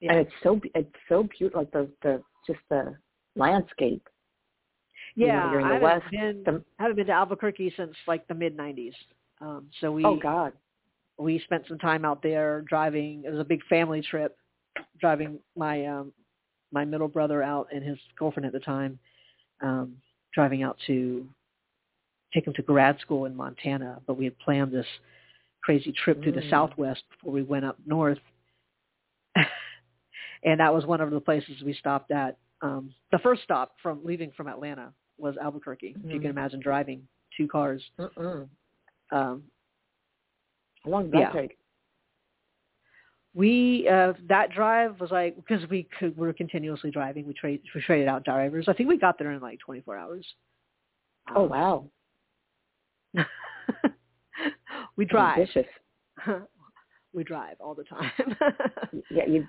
Yeah. 0.00 0.12
And 0.12 0.20
it's 0.20 0.32
so 0.42 0.60
it's 0.74 0.94
so 1.08 1.26
beautiful, 1.38 1.62
like 1.62 1.70
the 1.72 1.88
the 2.02 2.22
just 2.46 2.60
the 2.70 2.94
landscape. 3.36 4.06
Yeah, 5.16 5.52
you 5.52 5.58
know, 5.60 5.64
I, 5.64 5.72
haven't 5.74 5.82
west, 5.82 6.10
been, 6.10 6.42
the, 6.44 6.64
I 6.78 6.82
haven't 6.82 6.96
been 6.96 7.06
to 7.06 7.12
Albuquerque 7.12 7.72
since 7.76 7.94
like 8.06 8.26
the 8.28 8.34
mid 8.34 8.56
'90s. 8.56 8.92
Um, 9.40 9.66
so 9.80 9.92
we. 9.92 10.04
Oh 10.04 10.16
God. 10.16 10.52
we 11.18 11.38
spent 11.40 11.64
some 11.68 11.78
time 11.78 12.04
out 12.04 12.22
there 12.22 12.62
driving. 12.68 13.22
It 13.24 13.30
was 13.30 13.40
a 13.40 13.44
big 13.44 13.64
family 13.66 14.02
trip, 14.02 14.36
driving 15.00 15.38
my 15.56 15.86
um, 15.86 16.12
my 16.72 16.84
middle 16.84 17.08
brother 17.08 17.42
out 17.42 17.68
and 17.72 17.82
his 17.82 17.98
girlfriend 18.18 18.46
at 18.46 18.52
the 18.52 18.60
time, 18.60 18.98
um, 19.62 19.94
driving 20.34 20.62
out 20.62 20.76
to 20.88 21.26
take 22.34 22.46
him 22.46 22.54
to 22.54 22.62
grad 22.62 22.98
school 23.00 23.26
in 23.26 23.36
Montana. 23.36 24.00
But 24.06 24.18
we 24.18 24.24
had 24.24 24.38
planned 24.40 24.72
this 24.72 24.86
crazy 25.64 25.92
trip 25.92 26.22
through 26.22 26.32
the 26.32 26.42
Mm. 26.42 26.50
Southwest 26.50 27.02
before 27.10 27.32
we 27.32 27.42
went 27.42 27.64
up 27.64 27.78
north, 27.86 28.18
and 30.44 30.60
that 30.60 30.72
was 30.72 30.84
one 30.84 31.00
of 31.00 31.10
the 31.10 31.20
places 31.20 31.62
we 31.64 31.72
stopped 31.74 32.10
at. 32.10 32.36
Um, 32.60 32.94
the 33.12 33.18
first 33.18 33.42
stop 33.42 33.74
from 33.82 34.04
leaving 34.04 34.30
from 34.32 34.46
Atlanta 34.46 34.92
was 35.16 35.36
Albuquerque. 35.38 35.96
If 36.04 36.12
you 36.12 36.20
can 36.20 36.28
Mm. 36.28 36.38
imagine 36.38 36.60
driving 36.60 37.08
two 37.36 37.48
cars. 37.48 37.82
Mm-mm. 37.98 38.48
Um, 39.10 39.42
How 40.84 40.90
long 40.90 41.04
did 41.04 41.12
that 41.12 41.18
Yeah. 41.20 41.32
take? 41.32 41.58
we 43.36 43.88
uh 43.88 44.12
that 44.28 44.50
drive 44.52 45.00
was 45.00 45.10
like 45.10 45.34
because 45.34 45.68
we 45.68 45.82
could 45.98 46.16
we 46.16 46.24
were 46.24 46.32
continuously 46.32 46.90
driving 46.90 47.26
we 47.26 47.34
trade 47.34 47.60
we 47.74 47.80
traded 47.80 48.06
out 48.06 48.24
drivers 48.24 48.68
i 48.68 48.72
think 48.72 48.88
we 48.88 48.96
got 48.96 49.18
there 49.18 49.32
in 49.32 49.40
like 49.40 49.58
24 49.58 49.96
hours 49.96 50.34
Oh 51.34 51.42
Um, 51.44 51.48
wow. 51.48 51.90
we 54.96 55.04
drive 55.04 55.38
Ambitious. 55.38 55.66
we 57.12 57.24
drive 57.24 57.56
all 57.60 57.74
the 57.74 57.84
time 57.84 58.10
Yeah, 59.10 59.26
you. 59.26 59.46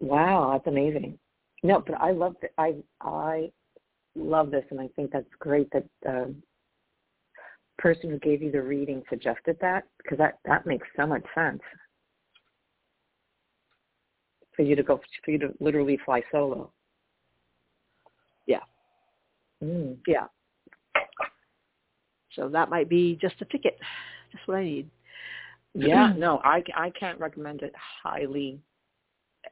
Wow, 0.00 0.50
that's 0.52 0.66
amazing. 0.66 1.18
No, 1.62 1.82
but 1.86 2.00
I 2.00 2.10
love 2.10 2.36
it. 2.42 2.52
I 2.58 2.74
I 3.00 3.50
love 4.14 4.50
this, 4.50 4.64
and 4.70 4.80
I 4.80 4.88
think 4.96 5.12
that's 5.12 5.26
great 5.38 5.70
that 5.72 5.84
the 6.02 6.34
person 7.78 8.10
who 8.10 8.18
gave 8.18 8.42
you 8.42 8.50
the 8.50 8.62
reading 8.62 9.02
suggested 9.08 9.56
that 9.60 9.84
because 9.98 10.18
that 10.18 10.38
that 10.44 10.66
makes 10.66 10.86
so 10.96 11.06
much 11.06 11.24
sense 11.34 11.62
for 14.54 14.62
you 14.62 14.76
to 14.76 14.82
go 14.82 15.00
for 15.24 15.30
you 15.30 15.38
to 15.38 15.54
literally 15.60 15.98
fly 16.04 16.22
solo. 16.30 16.70
Yeah. 18.46 18.60
Mm. 19.62 19.96
yeah 20.06 20.26
so 22.34 22.48
that 22.48 22.68
might 22.68 22.88
be 22.88 23.18
just 23.20 23.34
a 23.40 23.44
ticket 23.46 23.78
just 24.34 24.48
what 24.48 24.58
i 24.58 24.64
need 24.64 24.90
Yeah, 25.74 26.12
no, 26.16 26.40
I 26.44 26.62
I 26.74 26.90
can't 26.90 27.18
recommend 27.18 27.62
it 27.62 27.72
highly 28.02 28.60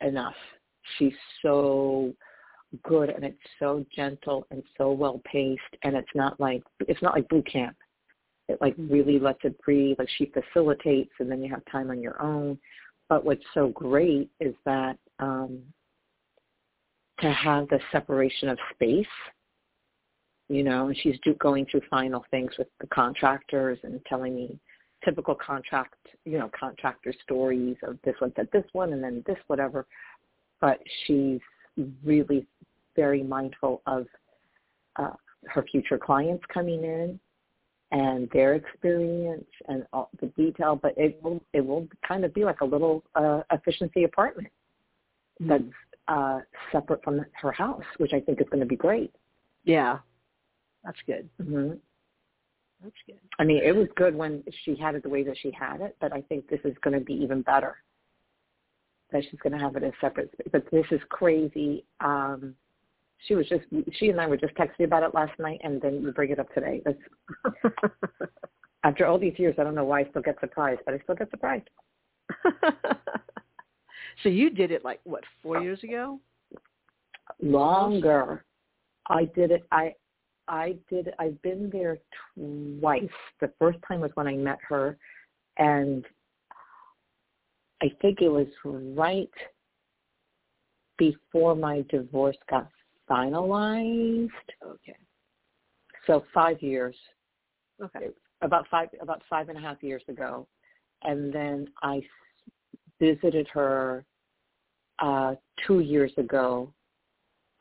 enough. 0.01 0.35
She's 0.99 1.15
so 1.43 2.15
good 2.83 3.11
and 3.11 3.25
it's 3.25 3.37
so 3.59 3.85
gentle 3.95 4.47
and 4.51 4.63
so 4.79 4.93
well 4.93 5.21
paced 5.25 5.61
and 5.83 5.95
it's 5.95 6.09
not 6.15 6.41
like 6.41 6.63
it's 6.81 7.03
not 7.03 7.15
like 7.15 7.29
boot 7.29 7.47
camp. 7.51 7.77
It 8.49 8.59
like 8.61 8.75
really 8.79 9.19
lets 9.19 9.41
it 9.45 9.61
breathe. 9.63 9.99
Like 9.99 10.09
she 10.17 10.33
facilitates 10.33 11.13
and 11.19 11.31
then 11.31 11.43
you 11.43 11.51
have 11.51 11.63
time 11.71 11.91
on 11.91 12.01
your 12.01 12.21
own. 12.23 12.59
But 13.09 13.25
what's 13.25 13.45
so 13.53 13.69
great 13.69 14.31
is 14.41 14.55
that 14.65 14.97
um 15.19 15.61
to 17.21 17.31
have 17.33 17.69
the 17.69 17.79
separation 17.93 18.49
of 18.49 18.59
space, 18.75 19.07
you 20.49 20.65
know, 20.65 20.89
and 20.89 20.97
she's 21.03 21.17
do, 21.23 21.35
going 21.35 21.67
through 21.71 21.83
final 21.89 22.25
things 22.31 22.51
with 22.59 22.69
the 22.81 22.87
contractors 22.89 23.79
and 23.85 24.01
telling 24.07 24.35
me 24.35 24.59
typical 25.05 25.35
contract, 25.35 25.95
you 26.25 26.39
know, 26.39 26.51
contractor 26.59 27.15
stories 27.23 27.77
of 27.83 27.99
this 28.05 28.15
one 28.19 28.33
said 28.37 28.49
this 28.53 28.65
one 28.73 28.93
and 28.93 29.03
then 29.03 29.23
this 29.27 29.39
whatever. 29.47 29.87
But 30.61 30.79
she's 31.05 31.41
really 32.05 32.47
very 32.95 33.23
mindful 33.23 33.83
of 33.87 34.07
uh, 34.97 35.11
her 35.47 35.65
future 35.71 35.99
clients 35.99 36.45
coming 36.53 36.85
in 36.85 37.19
and 37.91 38.29
their 38.33 38.55
experience 38.55 39.47
and 39.69 39.87
all 39.93 40.11
the 40.21 40.27
detail. 40.29 40.79
But 40.81 40.95
it 40.97 41.21
will 41.23 41.43
it 41.53 41.65
will 41.65 41.89
kind 42.07 42.25
of 42.25 42.33
be 42.33 42.45
like 42.45 42.61
a 42.61 42.65
little 42.65 43.03
uh, 43.15 43.43
efficiency 43.53 44.05
apartment 44.05 44.49
that's 45.41 45.65
uh, 46.09 46.41
separate 46.71 47.03
from 47.03 47.25
her 47.35 47.53
house, 47.53 47.83
which 47.99 48.13
I 48.13 48.21
think 48.21 48.41
is 48.41 48.47
going 48.51 48.61
to 48.61 48.67
be 48.67 48.77
great. 48.77 49.13
yeah 49.65 49.99
that's 50.85 50.99
good 51.07 51.29
Mm-hmm. 51.41 51.75
That's 52.83 52.95
good 53.07 53.19
I 53.39 53.45
mean, 53.45 53.63
it 53.65 53.75
was 53.75 53.89
good 53.97 54.15
when 54.15 54.43
she 54.65 54.77
had 54.77 54.95
it 54.95 55.03
the 55.03 55.09
way 55.09 55.23
that 55.25 55.37
she 55.41 55.51
had 55.51 55.81
it, 55.81 55.97
but 56.01 56.13
I 56.13 56.21
think 56.23 56.49
this 56.49 56.61
is 56.65 56.75
going 56.83 56.99
to 56.99 57.05
be 57.05 57.15
even 57.15 57.43
better. 57.43 57.77
That 59.11 59.23
she's 59.31 59.41
going 59.41 59.53
to 59.53 59.59
have 59.59 59.77
it 59.77 59.83
in 59.83 59.93
separate. 60.01 60.35
But 60.51 60.65
this 60.71 60.87
is 60.91 61.01
crazy. 61.11 61.85
Um, 62.01 62.55
she 63.27 63.35
was 63.35 63.47
just, 63.49 63.65
she 63.99 64.09
and 64.09 64.21
I 64.21 64.27
were 64.27 64.37
just 64.37 64.55
texting 64.55 64.85
about 64.85 65.03
it 65.03 65.15
last 65.15 65.39
night, 65.39 65.61
and 65.63 65.81
then 65.81 66.03
we 66.05 66.11
bring 66.11 66.31
it 66.31 66.39
up 66.39 66.53
today. 66.55 66.83
That's, 66.85 66.99
after 68.85 69.07
all 69.07 69.19
these 69.19 69.39
years, 69.39 69.55
I 69.59 69.65
don't 69.65 69.75
know 69.75 69.85
why 69.85 70.01
I 70.01 70.09
still 70.11 70.23
get 70.23 70.41
surprised, 70.41 70.81
but 70.85 70.95
I 70.95 70.99
still 71.01 71.15
get 71.15 71.31
surprised. 71.31 71.69
so 74.23 74.29
you 74.29 74.51
did 74.51 74.71
it 74.71 74.85
like 74.85 75.01
what 75.05 75.25
four 75.43 75.61
years 75.61 75.83
ago 75.85 76.19
Longer. 77.41 78.45
I 79.09 79.25
did 79.25 79.51
it. 79.51 79.67
I, 79.71 79.95
I 80.53 80.77
did. 80.91 81.09
I've 81.19 81.41
been 81.41 81.71
there 81.73 81.99
twice. 82.37 83.09
The 83.41 83.51
first 83.59 83.79
time 83.89 84.01
was 84.01 84.11
when 84.15 84.29
I 84.29 84.35
met 84.35 84.59
her, 84.69 84.99
and 85.57 86.05
I 87.83 87.91
think 88.03 88.21
it 88.21 88.29
was 88.29 88.47
right 88.65 89.31
before 90.99 91.57
my 91.57 91.85
divorce 91.89 92.37
got 92.51 92.69
finalized. 93.11 94.29
okay 94.65 94.97
So 96.07 96.23
five 96.35 96.63
years, 96.63 96.97
okay 97.83 98.11
about 98.43 98.67
five, 98.71 98.89
about 99.01 99.23
five 99.31 99.49
and 99.49 99.57
a 99.57 99.61
half 99.61 99.83
years 99.83 100.03
ago, 100.09 100.47
and 101.03 101.33
then 101.33 101.69
I 101.83 102.03
visited 103.01 103.49
her 103.53 104.05
uh, 104.99 105.35
two 105.67 105.81
years 105.81 106.13
ago 106.19 106.75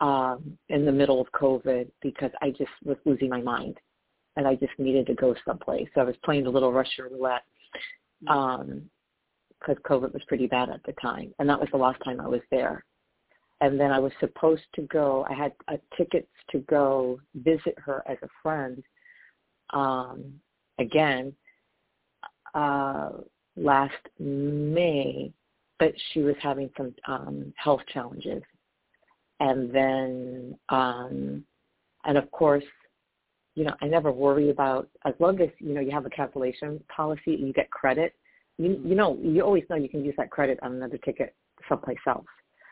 um, 0.01 0.57
in 0.69 0.85
the 0.85 0.91
middle 0.91 1.21
of 1.21 1.31
COVID 1.31 1.89
because 2.01 2.31
I 2.41 2.49
just 2.49 2.71
was 2.83 2.97
losing 3.05 3.29
my 3.29 3.41
mind, 3.41 3.77
and 4.35 4.45
I 4.47 4.55
just 4.55 4.73
needed 4.77 5.07
to 5.07 5.13
go 5.13 5.35
someplace. 5.45 5.87
So 5.95 6.01
I 6.01 6.03
was 6.03 6.15
playing 6.25 6.47
a 6.47 6.49
little 6.49 6.73
Russian 6.73 7.05
roulette. 7.05 7.43
Um, 8.27 8.83
because 9.61 9.81
COVID 9.83 10.13
was 10.13 10.23
pretty 10.27 10.47
bad 10.47 10.69
at 10.69 10.83
the 10.85 10.93
time, 10.93 11.33
and 11.39 11.47
that 11.47 11.59
was 11.59 11.69
the 11.71 11.77
last 11.77 12.01
time 12.03 12.19
I 12.19 12.27
was 12.27 12.41
there. 12.49 12.83
And 13.61 13.79
then 13.79 13.91
I 13.91 13.99
was 13.99 14.11
supposed 14.19 14.63
to 14.73 14.81
go. 14.83 15.25
I 15.29 15.33
had 15.33 15.53
uh, 15.67 15.77
tickets 15.95 16.31
to 16.49 16.59
go 16.61 17.19
visit 17.35 17.75
her 17.77 18.03
as 18.09 18.17
a 18.23 18.27
friend. 18.41 18.83
Um, 19.71 20.33
again, 20.79 21.33
uh, 22.55 23.11
last 23.55 23.93
May, 24.19 25.31
but 25.77 25.93
she 26.11 26.21
was 26.21 26.35
having 26.41 26.71
some 26.75 26.93
um, 27.07 27.53
health 27.55 27.81
challenges, 27.93 28.41
and 29.41 29.75
then, 29.75 30.58
um, 30.69 31.43
and 32.06 32.17
of 32.17 32.32
course, 32.32 32.63
you 33.56 33.65
know, 33.65 33.75
I 33.82 33.88
never 33.88 34.12
worry 34.13 34.49
about 34.49 34.88
as 35.06 35.13
long 35.19 35.41
as 35.41 35.49
you 35.60 35.73
know 35.73 35.82
you 35.82 35.91
have 35.91 36.06
a 36.06 36.10
cancellation 36.10 36.82
policy 36.95 37.36
and 37.36 37.45
you 37.45 37.51
get 37.51 37.69
credit 37.69 38.15
you 38.58 38.80
you 38.84 38.95
know 38.95 39.17
you 39.21 39.41
always 39.41 39.63
know 39.69 39.75
you 39.75 39.89
can 39.89 40.06
use 40.06 40.15
that 40.17 40.30
credit 40.30 40.60
on 40.62 40.73
another 40.73 40.97
ticket 40.97 41.36
someplace 41.67 41.97
else. 42.08 42.25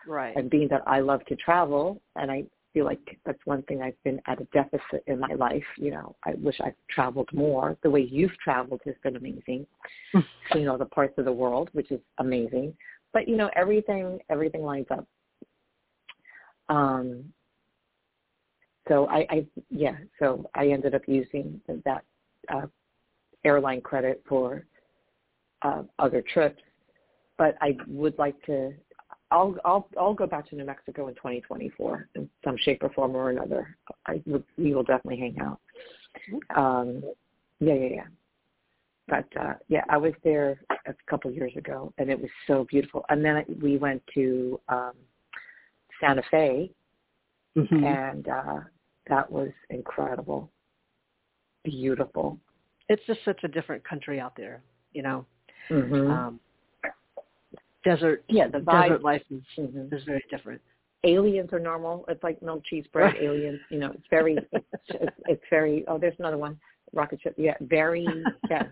right 0.08 0.36
And 0.36 0.50
being 0.50 0.68
that 0.70 0.82
I 0.88 1.00
love 1.00 1.24
to 1.26 1.36
travel, 1.36 2.02
and 2.16 2.32
I 2.32 2.44
feel 2.74 2.86
like 2.86 3.00
that's 3.26 3.40
one 3.46 3.64
thing 3.64 3.82
I've 3.82 4.02
been 4.04 4.22
at 4.28 4.42
a 4.42 4.46
deficit 4.46 5.04
in 5.08 5.20
my 5.20 5.34
life. 5.34 5.64
You 5.78 5.92
know, 5.92 6.16
I 6.26 6.34
wish 6.36 6.56
I've 6.64 6.76
traveled 6.90 7.30
more. 7.34 7.78
The 7.84 7.90
way 7.90 8.02
you've 8.02 8.38
traveled 8.44 8.82
has 8.86 8.96
been 9.04 9.16
amazing. 9.16 9.66
you 10.14 10.66
know, 10.66 10.78
the 10.78 10.86
parts 10.86 11.18
of 11.18 11.26
the 11.26 11.32
world, 11.32 11.70
which 11.74 11.92
is 11.92 12.00
amazing. 12.20 12.74
But 13.14 13.28
you 13.28 13.38
know, 13.38 13.50
everything 13.56 14.20
everything 14.30 14.64
lines 14.64 14.88
up. 14.92 15.08
Um. 16.70 17.26
So 18.88 19.08
I, 19.08 19.26
I 19.30 19.48
yeah. 19.70 19.98
So 20.20 20.50
I 20.56 20.70
ended 20.70 20.96
up 20.96 21.02
using 21.08 21.62
that 21.86 22.04
uh, 22.52 22.68
airline 23.44 23.82
credit 23.82 24.24
for 24.28 24.66
uh, 25.62 25.84
other 26.00 26.22
trips, 26.22 26.62
but 27.38 27.56
I 27.62 27.78
would 27.88 28.18
like 28.18 28.42
to. 28.46 28.74
I'll 29.32 29.56
I'll 29.64 29.88
I'll 30.00 30.14
go 30.14 30.26
back 30.26 30.50
to 30.50 30.56
New 30.56 30.66
Mexico 30.66 31.08
in 31.08 31.16
2024 31.16 32.10
in 32.16 32.30
some 32.44 32.58
shape 32.58 32.84
or 32.84 32.90
form 32.90 33.16
or 33.16 33.30
another. 33.30 33.76
I 34.08 34.22
we 34.58 34.74
will 34.74 34.84
definitely 34.84 35.20
hang 35.20 35.38
out. 35.40 35.60
Um, 36.56 37.04
yeah, 37.60 37.74
yeah, 37.74 37.90
yeah. 37.96 38.08
But 39.08 39.26
uh, 39.40 39.54
yeah, 39.68 39.84
I 39.90 39.98
was 39.98 40.14
there 40.24 40.60
a 40.88 40.94
couple 41.10 41.32
years 41.32 41.56
ago, 41.56 41.94
and 41.98 42.10
it 42.10 42.20
was 42.20 42.30
so 42.48 42.66
beautiful. 42.70 43.06
And 43.10 43.24
then 43.26 43.44
we 43.62 43.78
went 43.78 44.04
to 44.14 44.60
um, 44.70 44.94
Santa 46.00 46.24
Fe, 46.32 46.72
Mhm. 47.56 47.84
and 47.84 48.28
uh, 48.28 48.60
that 49.08 49.30
was 49.32 49.50
incredible, 49.70 50.52
beautiful. 51.64 52.40
it's 52.90 53.06
just 53.06 53.24
such 53.26 53.44
a 53.44 53.48
different 53.48 53.84
country 53.84 54.20
out 54.20 54.36
there 54.36 54.62
you 54.94 55.02
know 55.04 55.26
Mm-hmm. 55.70 56.10
um 56.12 56.40
desert 57.84 58.24
yeah, 58.30 58.48
the 58.48 58.60
vibe. 58.60 58.88
desert 58.90 59.04
life 59.04 59.24
is, 59.30 59.44
Mhm. 59.58 59.94
is 59.94 60.04
very 60.06 60.24
different 60.30 60.62
aliens 61.04 61.54
are 61.54 61.60
normal. 61.60 62.06
It's 62.08 62.24
like 62.24 62.42
milk 62.42 62.64
cheese 62.66 62.86
bread 62.92 63.14
Right. 63.14 63.22
aliens. 63.28 63.60
You 63.70 63.80
know, 63.80 63.92
it's 63.92 64.08
very, 64.10 64.38
it's, 64.52 64.66
it's, 64.90 65.16
it's 65.28 65.44
very. 65.50 65.86
Oh, 65.88 65.98
there's 65.98 66.18
another 66.20 66.38
one. 66.38 66.60
Rocket 66.94 67.22
ship. 67.22 67.36
Yeah, 67.38 67.56
very. 67.62 68.26
Yeah, 68.50 68.64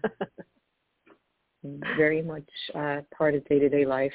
very 1.96 2.22
much 2.22 2.50
uh, 2.76 3.02
part 3.18 3.36
of 3.36 3.48
day 3.48 3.60
to 3.60 3.70
day 3.70 3.86
life. 3.86 4.14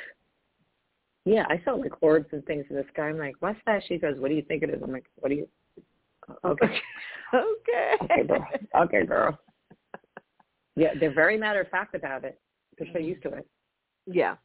Yeah, 1.25 1.45
I 1.49 1.61
saw 1.65 1.73
like 1.73 2.03
orbs 2.03 2.27
and 2.33 2.45
things 2.47 2.65
in 2.69 2.77
the 2.77 2.85
sky. 2.93 3.09
I'm 3.09 3.19
like, 3.19 3.37
what's 3.41 3.59
that? 3.67 3.83
She 3.87 3.99
goes, 3.99 4.19
what 4.19 4.29
do 4.29 4.35
you 4.35 4.43
think 4.43 4.63
it 4.63 4.71
is? 4.71 4.83
I'm 4.83 4.93
like, 4.93 5.07
what 5.17 5.29
do 5.29 5.37
you? 5.37 5.49
Okay. 6.45 6.81
okay. 7.35 7.97
Okay, 8.03 8.27
girl. 8.27 8.47
Okay, 8.77 9.05
girl. 9.07 9.39
Yeah, 10.77 10.95
they're 10.99 11.13
very 11.13 11.37
matter 11.37 11.61
of 11.61 11.69
fact 11.69 11.95
about 11.95 12.25
it. 12.25 12.41
Because 12.71 12.93
they're 12.93 13.03
so 13.03 13.07
used 13.07 13.23
to 13.25 13.35
it. 13.35 13.47
Yeah. 14.07 14.37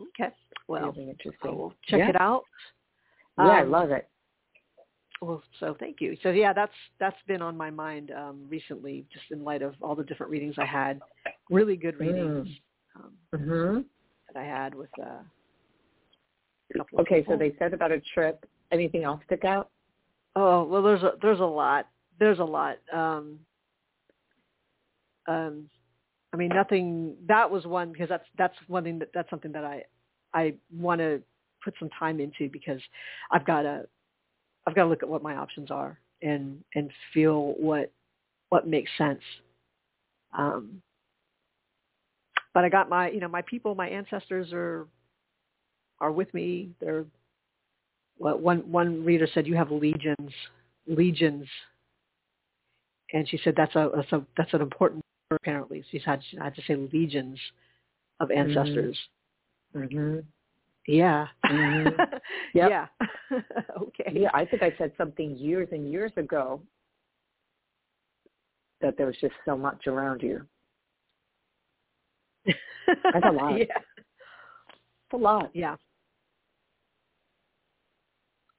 Okay. 0.00 0.34
Well, 0.68 0.92
really 0.92 1.10
interesting. 1.10 1.56
we'll 1.56 1.74
check 1.86 2.00
yeah. 2.00 2.08
it 2.10 2.20
out. 2.20 2.44
Yeah, 3.38 3.44
I 3.44 3.62
Um, 3.62 3.70
love 3.70 3.90
it. 3.90 4.08
Well, 5.20 5.42
so 5.60 5.76
thank 5.78 6.00
you. 6.00 6.16
So 6.22 6.30
yeah, 6.30 6.52
that's 6.52 6.72
that's 6.98 7.16
been 7.28 7.42
on 7.42 7.56
my 7.56 7.70
mind 7.70 8.10
um, 8.10 8.44
recently, 8.48 9.06
just 9.12 9.30
in 9.30 9.44
light 9.44 9.62
of 9.62 9.74
all 9.80 9.94
the 9.94 10.04
different 10.04 10.32
readings 10.32 10.56
I 10.58 10.64
had. 10.64 11.00
Really 11.48 11.76
good 11.76 11.98
readings 11.98 12.48
um, 12.96 13.16
Mhm. 13.32 13.84
That 14.32 14.40
I 14.40 14.44
had 14.44 14.74
with 14.74 14.90
uh, 15.00 15.22
a 16.74 16.78
couple 16.78 16.98
of 16.98 17.06
Okay, 17.06 17.24
so 17.28 17.36
they 17.36 17.54
said 17.58 17.74
about 17.74 17.92
a 17.92 18.00
trip. 18.14 18.44
Anything 18.70 19.04
else 19.04 19.20
stick 19.26 19.44
out? 19.44 19.70
Oh 20.34 20.64
well, 20.64 20.82
there's 20.82 21.02
a 21.02 21.12
there's 21.20 21.40
a 21.40 21.44
lot. 21.44 21.88
There's 22.18 22.38
a 22.38 22.44
lot. 22.44 22.78
Um, 22.92 23.38
um, 25.26 25.68
I 26.32 26.36
mean, 26.36 26.48
nothing. 26.48 27.14
That 27.28 27.50
was 27.50 27.66
one 27.66 27.92
because 27.92 28.08
that's 28.08 28.24
that's 28.38 28.54
one 28.68 28.84
thing 28.84 28.98
that 29.00 29.10
that's 29.12 29.28
something 29.28 29.52
that 29.52 29.64
I 29.64 29.84
I 30.32 30.54
want 30.74 31.00
to 31.00 31.20
put 31.62 31.74
some 31.78 31.90
time 31.98 32.20
into 32.20 32.48
because 32.50 32.80
I've 33.30 33.44
got 33.44 33.62
to 33.62 33.86
I've 34.66 34.74
got 34.74 34.84
to 34.84 34.88
look 34.88 35.02
at 35.02 35.08
what 35.08 35.22
my 35.22 35.36
options 35.36 35.70
are 35.70 35.98
and 36.22 36.62
and 36.74 36.90
feel 37.12 37.54
what 37.58 37.92
what 38.48 38.66
makes 38.66 38.90
sense. 38.96 39.20
Um, 40.36 40.80
but 42.54 42.64
I 42.64 42.68
got 42.68 42.88
my 42.88 43.10
you 43.10 43.20
know 43.20 43.28
my 43.28 43.42
people, 43.42 43.74
my 43.74 43.88
ancestors 43.88 44.52
are 44.52 44.86
are 46.00 46.12
with 46.12 46.32
me. 46.34 46.70
They're 46.80 47.04
well, 48.18 48.38
one 48.38 48.70
one 48.70 49.04
reader 49.04 49.28
said 49.32 49.46
you 49.46 49.56
have 49.56 49.70
legions, 49.70 50.32
legions, 50.86 51.46
and 53.12 53.28
she 53.28 53.38
said 53.42 53.54
that's 53.56 53.74
a 53.74 53.90
that's 53.94 54.12
a 54.12 54.26
that's 54.36 54.54
an 54.54 54.60
important 54.60 55.02
word 55.30 55.38
apparently. 55.42 55.84
She's 55.90 56.04
had 56.04 56.20
she 56.30 56.36
had 56.36 56.54
to 56.54 56.62
say 56.66 56.76
legions 56.76 57.38
of 58.20 58.30
ancestors. 58.30 58.96
Mm-hmm. 59.74 60.20
Yeah. 60.86 61.28
Mhm. 61.46 62.08
Yep. 62.54 62.70
Yeah. 62.70 62.86
okay. 63.80 64.12
Yeah, 64.12 64.28
I 64.34 64.44
think 64.44 64.62
I 64.62 64.74
said 64.76 64.92
something 64.98 65.36
years 65.36 65.68
and 65.72 65.90
years 65.90 66.12
ago 66.18 66.60
that 68.82 68.98
there 68.98 69.06
was 69.06 69.16
just 69.22 69.32
so 69.46 69.56
much 69.56 69.86
around 69.86 70.20
you. 70.22 70.44
That's 73.12 73.26
a 73.26 73.30
lot. 73.32 73.62
Yeah. 73.68 73.78
It's 73.78 75.12
a 75.12 75.16
lot. 75.16 75.50
Yeah. 75.54 75.76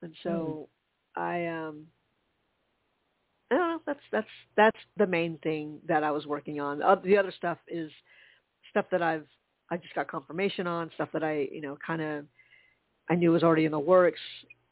And 0.02 0.16
so 0.24 0.70
I 1.16 1.46
um 1.48 1.88
I 3.52 3.56
don't 3.56 3.70
know, 3.70 3.82
that's 3.86 4.00
that's 4.12 4.28
that's 4.56 4.80
the 4.98 5.08
main 5.08 5.38
thing 5.40 5.80
that 5.88 6.04
I 6.04 6.12
was 6.12 6.26
working 6.26 6.60
on. 6.60 6.82
Uh, 6.82 6.96
the 6.96 7.18
other 7.18 7.32
stuff 7.36 7.58
is 7.68 7.92
stuff 8.70 8.86
that 8.92 9.02
I've 9.02 9.28
I 9.70 9.78
just 9.78 9.96
got 9.96 10.08
confirmation 10.08 10.68
on, 10.68 10.92
stuff 10.96 11.10
that 11.14 11.24
I, 11.24 11.48
you 11.52 11.62
know, 11.62 11.78
kind 11.86 12.02
of 12.02 12.26
I 13.10 13.16
knew 13.16 13.32
was 13.32 13.44
already 13.44 13.66
in 13.66 13.72
the 13.72 13.80
works. 13.80 14.20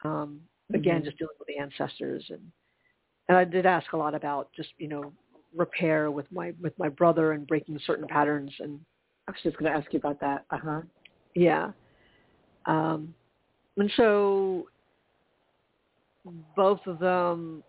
Um 0.03 0.41
again 0.73 1.03
Mhm. 1.03 1.05
just 1.05 1.17
dealing 1.17 1.35
with 1.39 1.47
the 1.47 1.57
ancestors 1.57 2.25
and 2.29 2.41
and 3.29 3.37
I 3.37 3.43
did 3.45 3.65
ask 3.65 3.91
a 3.93 3.97
lot 3.97 4.15
about 4.15 4.49
just, 4.55 4.69
you 4.77 4.87
know, 4.87 5.13
repair 5.55 6.11
with 6.11 6.31
my 6.31 6.53
with 6.61 6.77
my 6.79 6.89
brother 6.89 7.31
and 7.33 7.47
breaking 7.47 7.79
certain 7.85 8.07
patterns 8.07 8.51
and 8.59 8.79
I 9.31 9.33
was 9.33 9.43
just 9.43 9.57
going 9.57 9.71
to 9.71 9.77
ask 9.77 9.93
you 9.93 9.99
about 9.99 10.19
that. 10.19 10.43
Uh 10.51 10.57
huh. 10.61 10.81
Yeah. 11.35 11.71
Um, 12.65 13.13
and 13.77 13.89
so 13.95 14.67
both 16.55 16.81
of 16.85 16.99
them 16.99 17.63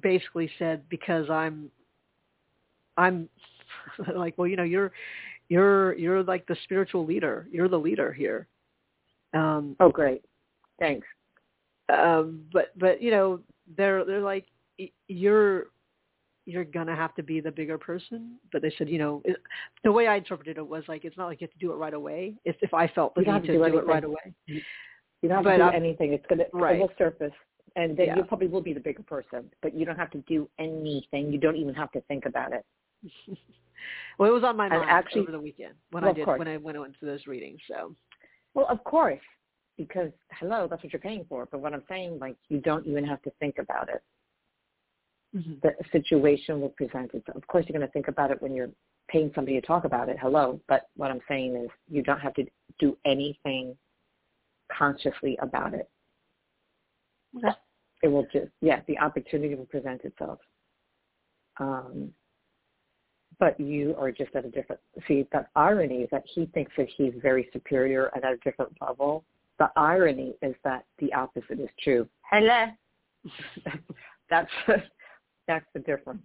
basically 0.00 0.50
said 0.58 0.88
because 0.88 1.28
I'm 1.28 1.70
I'm 2.96 3.28
like, 4.16 4.38
well, 4.38 4.48
you 4.48 4.56
know, 4.56 4.62
you're 4.62 4.90
you're 5.50 5.92
you're 5.94 6.22
like 6.22 6.46
the 6.46 6.56
spiritual 6.64 7.04
leader. 7.04 7.46
You're 7.52 7.68
the 7.68 7.78
leader 7.78 8.10
here. 8.10 8.46
Um 9.34 9.76
Oh, 9.80 9.90
great. 9.90 10.24
Thanks. 10.78 11.06
um 11.90 12.44
but 12.54 12.72
but 12.78 13.02
you 13.02 13.10
know, 13.10 13.40
they're 13.76 14.02
they're 14.06 14.22
like 14.22 14.46
you're 15.08 15.66
you're 16.48 16.64
gonna 16.64 16.96
have 16.96 17.14
to 17.14 17.22
be 17.22 17.40
the 17.40 17.50
bigger 17.50 17.76
person. 17.76 18.38
But 18.52 18.62
they 18.62 18.72
said, 18.78 18.88
you 18.88 18.98
know, 18.98 19.20
it, 19.26 19.36
the 19.84 19.92
way 19.92 20.06
I 20.06 20.16
interpreted 20.16 20.56
it 20.56 20.66
was 20.66 20.82
like 20.88 21.04
it's 21.04 21.16
not 21.16 21.26
like 21.26 21.40
you 21.42 21.46
have 21.46 21.52
to 21.52 21.58
do 21.58 21.72
it 21.72 21.76
right 21.76 21.92
away. 21.92 22.34
If 22.46 22.56
if 22.62 22.72
I 22.72 22.88
felt 22.88 23.14
the 23.14 23.20
need 23.20 23.28
have 23.28 23.42
to 23.42 23.48
do, 23.48 23.58
do 23.58 23.78
it 23.78 23.86
right 23.86 24.02
away. 24.02 24.34
You 24.46 25.28
don't 25.28 25.30
have 25.38 25.44
But, 25.44 25.50
to 25.52 25.58
do 25.58 25.62
um, 25.64 25.74
anything. 25.74 26.14
It's 26.14 26.24
gonna 26.28 26.44
right. 26.54 26.76
it 26.76 26.80
will 26.80 26.90
surface, 26.96 27.32
and 27.76 27.96
then 27.96 28.06
Yeah. 28.06 28.16
you 28.16 28.22
probably 28.24 28.46
will 28.48 28.62
be 28.62 28.72
the 28.72 28.80
bigger 28.80 29.02
person. 29.02 29.50
But 29.60 29.74
you 29.74 29.84
don't 29.84 29.96
have 29.98 30.10
to 30.12 30.18
do 30.26 30.48
anything. 30.58 31.30
You 31.30 31.38
don't 31.38 31.56
even 31.56 31.74
have 31.74 31.92
to 31.92 32.00
think 32.02 32.24
about 32.24 32.52
it. 32.54 32.64
well, 34.18 34.30
it 34.30 34.32
was 34.32 34.42
on 34.44 34.56
my 34.56 34.66
And 34.66 34.78
mind 34.78 34.90
actually- 34.90 35.20
over 35.22 35.32
the 35.32 35.40
weekend 35.40 35.74
when 35.90 36.02
Well, 36.04 36.12
I 36.12 36.14
did 36.14 36.26
when 36.26 36.48
I 36.48 36.56
when 36.56 36.76
I 36.76 36.78
went 36.80 36.98
to 37.00 37.04
those 37.06 37.26
readings. 37.26 37.60
So 37.68 37.94
Well, 38.54 38.66
of 38.70 38.82
course, 38.84 39.20
because 39.76 40.12
hello, 40.40 40.66
that's 40.68 40.82
what 40.82 40.92
you're 40.94 41.00
paying 41.00 41.26
for. 41.28 41.46
But 41.50 41.60
what 41.60 41.74
I'm 41.74 41.84
saying, 41.88 42.18
like, 42.18 42.36
you 42.48 42.60
don't 42.60 42.86
even 42.86 43.04
have 43.04 43.20
to 43.22 43.30
think 43.38 43.58
about 43.58 43.90
it. 43.90 44.02
The 45.34 45.72
situation 45.92 46.60
will 46.60 46.70
present 46.70 47.12
itself. 47.12 47.36
Of 47.36 47.46
course, 47.48 47.66
you're 47.68 47.78
going 47.78 47.86
to 47.86 47.92
think 47.92 48.08
about 48.08 48.30
it 48.30 48.40
when 48.40 48.54
you're 48.54 48.70
paying 49.08 49.30
somebody 49.34 49.60
to 49.60 49.66
talk 49.66 49.84
about 49.84 50.08
it. 50.08 50.16
Hello, 50.20 50.60
but 50.68 50.88
what 50.96 51.10
I'm 51.10 51.20
saying 51.28 51.56
is, 51.56 51.70
you 51.90 52.02
don't 52.02 52.20
have 52.20 52.34
to 52.34 52.44
do 52.78 52.96
anything 53.04 53.76
consciously 54.72 55.36
about 55.40 55.74
it. 55.74 55.88
Okay. 57.36 57.48
It 58.02 58.08
will 58.08 58.26
just, 58.32 58.48
yeah, 58.60 58.80
the 58.86 58.98
opportunity 58.98 59.54
will 59.54 59.66
present 59.66 60.02
itself. 60.04 60.38
Um, 61.58 62.10
but 63.38 63.58
you 63.58 63.94
are 63.98 64.10
just 64.10 64.34
at 64.34 64.44
a 64.44 64.50
different, 64.50 64.80
see, 65.06 65.26
the 65.32 65.46
irony 65.54 65.98
is 65.98 66.08
that 66.10 66.24
he 66.26 66.46
thinks 66.46 66.72
that 66.76 66.88
he's 66.96 67.12
very 67.20 67.48
superior 67.52 68.10
and 68.14 68.24
at 68.24 68.32
a 68.32 68.36
different 68.38 68.72
level. 68.80 69.24
The 69.58 69.70
irony 69.76 70.34
is 70.42 70.54
that 70.64 70.84
the 70.98 71.12
opposite 71.12 71.60
is 71.60 71.68
true. 71.82 72.08
Hello. 72.30 72.66
that's, 74.30 74.50
that's 75.48 75.66
the 75.74 75.80
difference. 75.80 76.22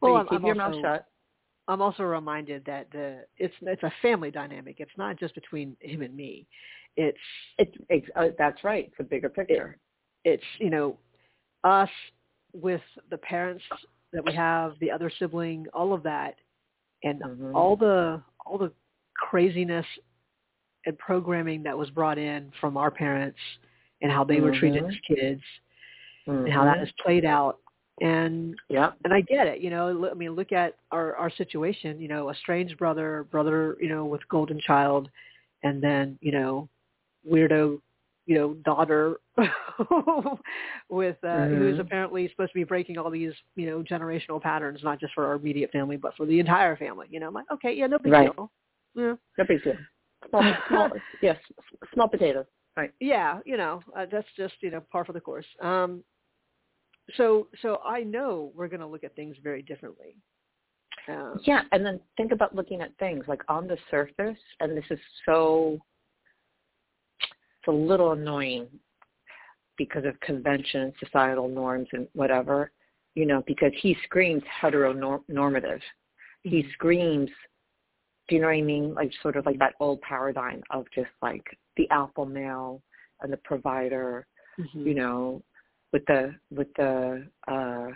Well, 0.00 0.12
you 0.12 0.18
I'm, 0.18 0.28
keep 0.28 0.40
I'm 0.40 0.44
your 0.46 0.60
also, 0.60 0.82
mouth 0.82 0.82
shut. 0.82 1.06
I'm 1.68 1.82
also 1.82 2.02
reminded 2.02 2.64
that 2.64 2.90
the 2.90 3.24
it's 3.36 3.54
it's 3.60 3.82
a 3.82 3.92
family 4.02 4.30
dynamic. 4.30 4.76
It's 4.80 4.90
not 4.96 5.18
just 5.18 5.34
between 5.34 5.76
him 5.80 6.02
and 6.02 6.16
me. 6.16 6.46
It's 6.96 7.18
It's, 7.58 7.76
it's 7.90 8.06
uh, 8.16 8.28
that's 8.38 8.64
right. 8.64 8.86
It's 8.86 8.96
a 8.98 9.04
bigger 9.04 9.28
picture. 9.28 9.76
it's 10.24 10.42
you 10.58 10.70
know 10.70 10.96
us 11.64 11.90
with 12.54 12.80
the 13.10 13.18
parents 13.18 13.62
that 14.12 14.24
we 14.24 14.32
have, 14.32 14.74
the 14.80 14.90
other 14.90 15.12
sibling, 15.18 15.66
all 15.74 15.92
of 15.92 16.02
that, 16.04 16.36
and 17.04 17.20
Mhm. 17.22 17.54
all 17.54 17.76
the 17.76 18.22
all 18.46 18.56
the 18.56 18.72
craziness 19.16 19.86
and 20.86 20.98
programming 20.98 21.62
that 21.64 21.76
was 21.76 21.90
brought 21.90 22.16
in 22.16 22.50
from 22.60 22.76
our 22.78 22.90
parents 22.90 23.38
and 24.00 24.10
how 24.10 24.24
they 24.24 24.40
were 24.40 24.52
treated 24.52 24.84
Mhm. 24.84 24.88
as 24.88 24.96
kids 25.00 25.42
and 26.26 26.48
how 26.52 26.64
that 26.64 26.76
Mhm. 26.76 26.80
has 26.80 26.92
played 26.92 27.24
out. 27.26 27.60
And 28.00 28.54
Yep. 28.68 28.96
and 29.04 29.12
I 29.12 29.20
get 29.22 29.46
it, 29.46 29.60
you 29.60 29.70
know. 29.70 30.08
I 30.10 30.14
mean, 30.14 30.32
look 30.32 30.52
at 30.52 30.76
our 30.92 31.14
our 31.16 31.30
situation. 31.30 32.00
You 32.00 32.08
know, 32.08 32.30
a 32.30 32.34
strange 32.36 32.76
brother, 32.78 33.26
brother, 33.30 33.76
you 33.80 33.88
know, 33.88 34.04
with 34.04 34.26
golden 34.28 34.60
child, 34.60 35.08
and 35.62 35.82
then 35.82 36.18
you 36.20 36.32
know, 36.32 36.68
weirdo, 37.28 37.80
you 38.26 38.34
know, 38.34 38.54
daughter 38.64 39.16
with 40.88 41.16
uh, 41.24 41.46
who's 41.48 41.76
Mhm. 41.76 41.80
apparently 41.80 42.28
supposed 42.28 42.52
to 42.52 42.58
be 42.58 42.64
breaking 42.64 42.98
all 42.98 43.10
these 43.10 43.32
you 43.56 43.66
know 43.66 43.82
generational 43.82 44.40
patterns, 44.40 44.82
not 44.84 45.00
just 45.00 45.14
for 45.14 45.26
our 45.26 45.34
immediate 45.34 45.70
family, 45.72 45.96
but 45.96 46.14
for 46.16 46.26
the 46.26 46.38
entire 46.38 46.76
family. 46.76 47.06
You 47.10 47.20
know, 47.20 47.28
I'm 47.28 47.34
like, 47.34 47.50
okay, 47.52 47.72
yeah, 47.72 47.86
no 47.86 47.98
big 47.98 48.12
Right. 48.12 48.34
deal. 48.36 48.50
Yeah, 48.94 49.14
No 49.38 49.44
big 49.44 49.62
deal. 49.64 49.76
Small, 50.30 50.54
small, 50.68 50.92
yes, 51.20 51.36
small 51.94 52.08
potatoes. 52.08 52.46
Right. 52.76 52.92
yeah, 53.00 53.40
you 53.44 53.56
know, 53.56 53.82
uh, 53.96 54.06
that's 54.10 54.28
just 54.36 54.54
you 54.60 54.70
know 54.70 54.80
par 54.92 55.04
for 55.04 55.12
the 55.12 55.20
course. 55.20 55.46
Um, 55.60 56.04
so 57.16 57.48
so 57.62 57.80
I 57.84 58.02
know 58.02 58.52
we're 58.54 58.68
going 58.68 58.80
to 58.80 58.86
look 58.86 59.04
at 59.04 59.14
things 59.16 59.36
very 59.42 59.62
differently. 59.62 60.16
Um, 61.08 61.40
Yeah, 61.44 61.62
and 61.72 61.84
then 61.84 62.00
think 62.16 62.32
about 62.32 62.54
looking 62.54 62.80
at 62.80 62.96
things 62.98 63.24
like 63.28 63.42
on 63.48 63.66
the 63.66 63.78
surface, 63.90 64.38
and 64.60 64.76
this 64.76 64.84
is 64.90 64.98
so 65.24 65.78
it's 67.18 67.68
a 67.68 67.72
little 67.72 68.12
annoying 68.12 68.68
because 69.76 70.04
of 70.04 70.18
convention, 70.20 70.92
societal 71.02 71.48
norms, 71.48 71.88
and 71.92 72.08
whatever, 72.12 72.72
you 73.14 73.24
know, 73.24 73.42
because 73.46 73.72
he 73.80 73.96
screams 74.04 74.42
heteronormative. 74.60 75.80
He 76.42 76.62
Mhm. 76.62 76.72
screams, 76.72 77.30
do 78.28 78.34
you 78.34 78.40
know 78.40 78.48
what 78.48 78.54
I 78.54 78.62
mean? 78.62 78.94
Like 78.94 79.12
sort 79.22 79.36
of 79.36 79.46
like 79.46 79.58
that 79.58 79.74
old 79.80 80.00
paradigm 80.02 80.62
of 80.70 80.90
just 80.90 81.10
like 81.22 81.56
the 81.76 81.88
alpha 81.90 82.26
male 82.26 82.82
and 83.20 83.32
the 83.32 83.36
provider, 83.38 84.26
Mhm. 84.58 84.84
you 84.84 84.94
know, 84.94 85.42
with 85.92 86.04
the 86.06 86.34
with 86.50 86.68
the 86.76 87.26
uh, 87.46 87.86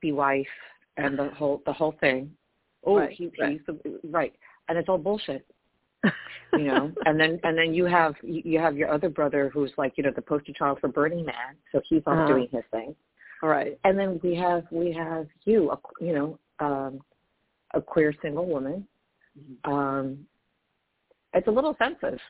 be 0.00 0.12
wife 0.12 0.46
and 0.96 1.18
the 1.18 1.30
whole 1.30 1.62
the 1.66 1.72
whole 1.72 1.94
thing 2.00 2.30
oh, 2.84 2.98
right, 2.98 3.10
he, 3.10 3.30
right. 3.40 3.52
he's 3.52 3.60
the 3.66 4.00
right, 4.10 4.34
and 4.68 4.78
it's 4.78 4.88
all 4.88 4.98
bullshit. 4.98 5.46
you 6.54 6.64
know, 6.64 6.92
and 7.04 7.18
then 7.18 7.38
and 7.44 7.56
then 7.56 7.72
you 7.72 7.84
have 7.84 8.14
you 8.22 8.58
have 8.58 8.76
your 8.76 8.90
other 8.92 9.08
brother 9.08 9.50
who's 9.54 9.70
like 9.78 9.92
you 9.96 10.02
know 10.02 10.10
the 10.14 10.22
poster 10.22 10.52
child 10.52 10.78
for 10.80 10.88
Burning 10.88 11.24
Man, 11.24 11.54
so 11.70 11.80
he's 11.88 12.02
off 12.06 12.14
Uh-huh. 12.14 12.26
doing 12.26 12.48
his 12.50 12.64
thing. 12.70 12.94
Right. 13.42 13.78
And 13.84 13.98
then 13.98 14.20
we 14.22 14.34
have 14.36 14.64
we 14.70 14.92
have 14.92 15.26
you, 15.44 15.70
a, 15.70 15.78
you 16.00 16.14
know, 16.14 16.38
um, 16.60 17.00
a 17.74 17.80
queer 17.80 18.14
single 18.22 18.46
woman. 18.46 18.86
Um, 19.64 20.26
it's 21.34 21.48
a 21.48 21.50
little 21.50 21.70
offensive. 21.70 22.20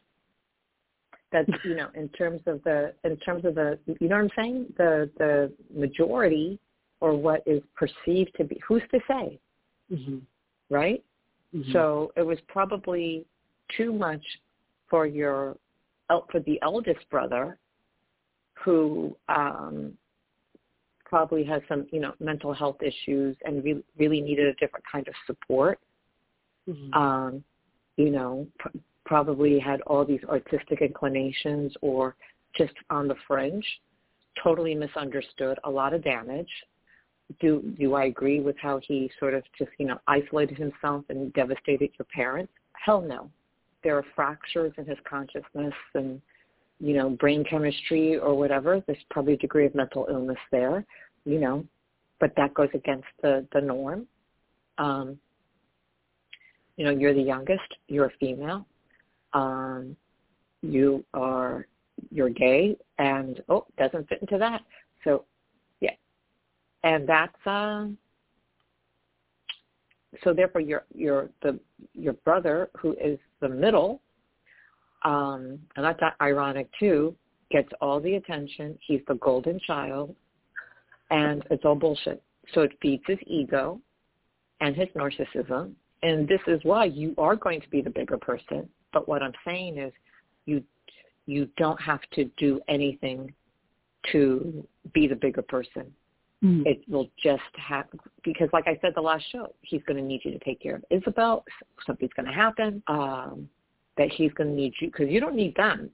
That 1.33 1.47
you 1.65 1.75
know, 1.77 1.89
in 1.95 2.09
terms 2.11 2.43
of 2.47 2.63
the 2.65 2.93
in 3.05 3.17
terms 3.19 3.45
of 3.45 3.55
the 3.55 3.79
you 3.87 4.09
know 4.09 4.17
what 4.17 4.25
I'm 4.25 4.31
saying, 4.37 4.67
the 4.77 5.11
the 5.19 5.53
majority 5.75 6.59
or 7.01 7.15
what 7.15 7.43
is 7.47 7.63
perceived 7.75 8.31
to 8.37 8.45
be 8.45 8.61
who's 8.67 8.83
to 8.93 9.01
say, 9.09 9.39
Mm-hmm. 9.93 10.19
right? 10.71 11.03
Mm-hmm. 11.55 11.73
So 11.73 12.13
it 12.17 12.23
was 12.23 12.39
probably 12.49 13.27
too 13.77 13.93
much 13.93 14.23
for 14.89 15.07
your 15.07 15.57
for 16.31 16.41
the 16.41 16.59
eldest 16.63 17.09
brother, 17.11 17.59
who 18.63 19.17
um, 19.29 19.97
probably 21.05 21.45
has 21.45 21.63
some 21.69 21.87
you 21.91 22.01
know 22.01 22.13
mental 22.21 22.53
health 22.53 22.77
issues 22.83 23.37
and 23.45 23.65
re- 23.65 23.85
really 23.99 24.21
needed 24.21 24.47
a 24.47 24.55
different 24.55 24.85
kind 24.91 25.07
of 25.09 25.15
support. 25.27 25.79
Mhm. 26.69 26.95
Um, 26.95 27.45
you 27.97 28.11
know, 28.11 28.47
probably 29.05 29.59
had 29.59 29.81
all 29.83 30.05
these 30.05 30.23
artistic 30.29 30.81
inclinations 30.81 31.73
or 31.81 32.15
just 32.57 32.75
on 32.91 33.09
the 33.09 33.17
fringe. 33.27 33.67
Totally 34.43 34.75
misunderstood, 34.75 35.59
a 35.65 35.71
lot 35.71 35.93
of 35.93 36.03
damage. 36.03 36.49
Do 37.41 37.63
do 37.79 37.95
I 37.95 38.05
agree 38.05 38.41
with 38.41 38.57
how 38.61 38.81
he 38.87 39.11
sort 39.19 39.35
of 39.35 39.43
just 39.59 39.71
you 39.79 39.87
know 39.87 39.99
isolated 40.07 40.59
himself 40.59 41.05
and 41.09 41.33
devastated 41.35 41.91
your 41.99 42.07
parents? 42.15 42.53
Hell 42.73 43.01
no. 43.01 43.31
There 43.85 43.97
are 43.97 44.05
fractures 44.15 44.73
in 44.79 44.87
his 44.87 44.99
consciousness 45.09 45.75
and 45.95 46.21
you 46.81 46.95
know 46.95 47.11
brain 47.11 47.45
chemistry 47.45 48.19
or 48.19 48.37
whatever. 48.37 48.83
There's 48.87 48.99
probably 49.11 49.35
a 49.35 49.39
degree 49.39 49.67
of 49.67 49.75
mental 49.75 50.07
illness 50.11 50.39
there, 50.51 50.85
you 51.25 51.39
know, 51.39 51.65
but 52.21 52.33
that 52.37 52.55
goes 52.55 52.71
against 52.75 53.09
the 53.23 53.47
the 53.53 53.61
norm. 53.61 54.07
Um, 54.79 55.19
you 56.77 56.85
know, 56.85 56.91
you're 56.91 57.15
the 57.15 57.23
youngest. 57.23 57.77
You're 57.89 58.07
a 58.07 58.13
female. 58.19 58.67
Um, 59.35 59.97
you 60.63 61.05
are 61.15 61.67
you're 62.11 62.31
gay, 62.31 62.77
and 62.99 63.43
oh, 63.49 63.67
doesn't 63.79 64.09
fit 64.09 64.19
into 64.21 64.39
that. 64.39 64.63
So, 65.05 65.25
yeah, 65.81 65.95
and 66.85 67.09
that's 67.09 67.35
um. 67.47 67.99
So 70.25 70.35
therefore, 70.35 70.61
your 70.61 70.85
your 70.95 71.31
the 71.43 71.59
your 71.95 72.15
brother 72.15 72.71
who 72.79 72.93
is 72.93 73.19
the 73.41 73.49
middle, 73.49 74.01
um, 75.05 75.59
and 75.77 75.85
that's 75.85 76.01
ironic 76.21 76.69
too, 76.79 77.15
gets 77.51 77.69
all 77.81 78.01
the 78.01 78.15
attention. 78.15 78.79
He's 78.87 79.01
the 79.09 79.15
golden 79.15 79.59
child, 79.67 80.15
and 81.11 81.43
it's 81.51 81.65
all 81.65 81.75
bullshit. 81.75 82.23
So 82.55 82.63
it 82.63 82.73
feeds 82.83 83.03
his 83.07 83.19
ego 83.27 83.81
and 84.61 84.77
his 84.77 84.89
narcissism, 84.95 85.73
and 86.03 86.29
this 86.29 86.41
is 86.47 86.61
why 86.63 86.85
you 86.85 87.15
are 87.19 87.37
going 87.37 87.61
to 87.61 87.69
be 87.71 87.81
the 87.81 87.91
bigger 87.91 88.19
person. 88.19 88.69
But 88.93 89.09
what 89.09 89.23
I'm 89.23 89.33
saying 89.45 89.79
is, 89.79 89.93
you 90.47 90.63
you 91.27 91.49
don't 91.57 91.81
have 91.81 92.01
to 92.13 92.25
do 92.37 92.61
anything 92.69 93.33
to 94.11 94.67
be 94.93 95.07
the 95.07 95.15
bigger 95.15 95.43
person. 95.43 95.93
Mhm. 96.43 96.67
It 96.67 96.83
will 96.89 97.09
just 97.23 97.55
happen 97.57 98.01
because, 98.25 98.49
like 98.53 98.67
I 98.67 98.77
said 98.81 98.95
the 98.95 99.01
last 99.01 99.25
show, 99.31 99.55
he's 99.63 99.83
going 99.85 99.97
to 99.97 100.03
need 100.03 100.25
you 100.25 100.33
to 100.33 100.41
take 100.41 100.61
care 100.61 100.75
of 100.77 100.85
Isabel. 100.91 101.45
Something's 101.87 102.13
going 102.15 102.27
to 102.27 102.33
happen 102.33 102.83
um, 102.89 103.49
that 103.97 104.11
he's 104.11 104.33
going 104.33 104.51
to 104.51 104.57
need 104.57 104.75
you 104.81 104.89
because 104.89 105.09
you 105.09 105.21
don't 105.21 105.37
need 105.37 105.55
them; 105.55 105.91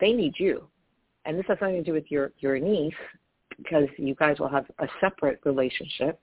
they 0.00 0.12
need 0.12 0.34
you. 0.38 0.66
And 1.26 1.38
this 1.38 1.46
has 1.46 1.58
nothing 1.60 1.76
to 1.76 1.82
do 1.82 1.92
with 1.92 2.10
your 2.10 2.32
your 2.38 2.58
niece 2.58 2.92
because 3.56 3.88
you 3.96 4.16
guys 4.16 4.40
will 4.40 4.48
have 4.48 4.66
a 4.80 4.88
separate 5.00 5.40
relationship. 5.44 6.20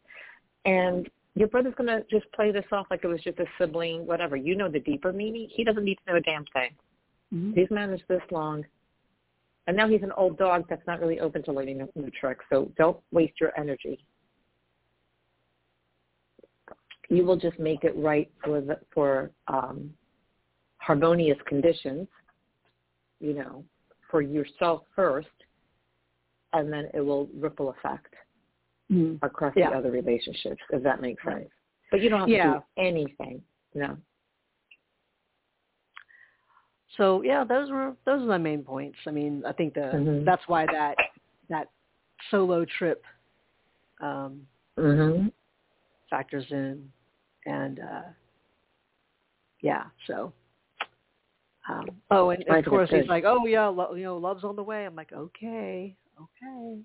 And 0.65 1.09
your 1.35 1.47
brother's 1.47 1.73
going 1.75 1.87
to 1.87 2.05
just 2.09 2.31
play 2.33 2.51
this 2.51 2.65
off 2.71 2.87
like 2.91 3.03
it 3.03 3.07
was 3.07 3.21
just 3.21 3.39
a 3.39 3.45
sibling, 3.57 4.05
whatever. 4.05 4.35
You 4.35 4.55
know 4.55 4.69
the 4.69 4.79
deeper 4.79 5.13
meaning. 5.13 5.47
He 5.49 5.63
doesn't 5.63 5.83
need 5.83 5.97
to 6.05 6.11
know 6.11 6.17
a 6.17 6.21
damn 6.21 6.45
thing. 6.53 6.75
Mhm. 7.33 7.55
He's 7.55 7.71
managed 7.71 8.07
this 8.07 8.21
long. 8.31 8.65
And 9.67 9.77
now 9.77 9.87
he's 9.87 10.03
an 10.03 10.11
old 10.13 10.37
dog 10.37 10.65
that's 10.69 10.85
not 10.87 10.99
really 10.99 11.19
open 11.19 11.43
to 11.43 11.53
learning 11.53 11.87
new 11.95 12.11
tricks. 12.11 12.43
So 12.49 12.71
don't 12.77 12.99
waste 13.11 13.39
your 13.39 13.57
energy. 13.57 14.05
You 17.09 17.25
will 17.25 17.37
just 17.37 17.59
make 17.59 17.83
it 17.83 17.95
right 17.95 18.29
for 18.43 18.59
the, 18.59 18.79
for 18.93 19.31
um, 19.47 19.93
harmonious 20.77 21.37
conditions, 21.45 22.07
you 23.19 23.33
know, 23.33 23.63
for 24.09 24.21
yourself 24.21 24.83
first, 24.95 25.27
and 26.53 26.71
then 26.71 26.89
it 26.93 27.01
will 27.01 27.29
ripple 27.33 27.69
effect 27.69 28.13
Mhm. 28.91 29.19
across 29.21 29.55
Yeah. 29.55 29.69
the 29.69 29.77
other 29.77 29.91
relationships, 29.91 30.61
if 30.71 30.83
that 30.83 31.01
makes 31.01 31.23
sense. 31.23 31.35
Right. 31.35 31.49
But 31.91 32.01
you 32.01 32.09
don't 32.09 32.19
have 32.19 32.29
Yeah. 32.29 32.53
to 32.53 32.59
do 32.59 32.65
anything. 32.77 33.43
No. 33.73 33.97
So 36.97 37.21
yeah, 37.21 37.43
those 37.45 37.71
were 37.71 37.95
those 38.03 38.21
are 38.21 38.25
my 38.25 38.37
main 38.37 38.63
points. 38.63 38.97
I 39.07 39.11
mean, 39.11 39.45
I 39.45 39.53
think 39.53 39.75
the 39.75 39.91
Mhm. 39.93 40.25
that's 40.25 40.45
why 40.47 40.65
that 40.65 40.97
that 41.47 41.69
solo 42.29 42.65
trip 42.65 43.03
um, 44.01 44.47
hmm 44.77 45.27
factors 46.09 46.51
in, 46.51 46.91
and 47.45 47.79
uh, 47.79 48.03
yeah, 49.61 49.85
so. 50.07 50.33
Um, 51.69 52.01
oh, 52.09 52.31
and, 52.31 52.43
I 52.49 52.57
of 52.57 52.65
course 52.65 52.89
he's 52.89 53.07
like, 53.07 53.23
"Oh 53.23 53.45
yeah, 53.45 53.67
lo- 53.67 53.93
you 53.93 54.03
know, 54.03 54.17
love's 54.17 54.43
on 54.43 54.55
the 54.55 54.63
way." 54.63 54.85
I'm 54.85 54.95
like, 54.95 55.13
"Okay, 55.13 55.95
okay." 56.19 56.81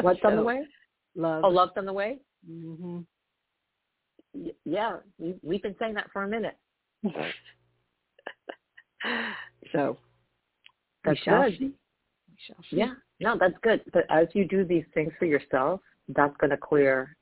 What's 0.00 0.24
on 0.24 0.36
the 0.36 0.42
way? 0.50 0.66
Love. 1.16 1.44
Oh, 1.44 1.48
love's 1.48 1.72
on 1.76 1.86
the 1.86 1.92
way? 1.92 2.18
hmm 2.46 3.00
Y- 4.34 4.52
Yeah, 4.64 4.96
we, 5.18 5.34
we've 5.42 5.62
been 5.62 5.76
saying 5.78 5.94
that 5.94 6.10
for 6.12 6.24
a 6.24 6.28
minute. 6.28 6.56
so 9.72 9.98
That's 11.04 11.18
we 11.20 11.24
shall 11.24 11.42
good. 11.42 11.58
see. 11.58 11.64
We 11.64 12.36
shall 12.46 12.56
see. 12.70 12.76
Yeah, 12.76 12.94
no, 13.20 13.36
that's 13.38 13.54
good. 13.62 13.82
But 13.92 14.04
as 14.10 14.26
you 14.32 14.46
do 14.46 14.64
these 14.64 14.84
things 14.94 15.12
for 15.18 15.26
yourself, 15.26 15.80
that's 16.08 16.36
going 16.38 16.50
to 16.50 16.56
clear 16.56 17.16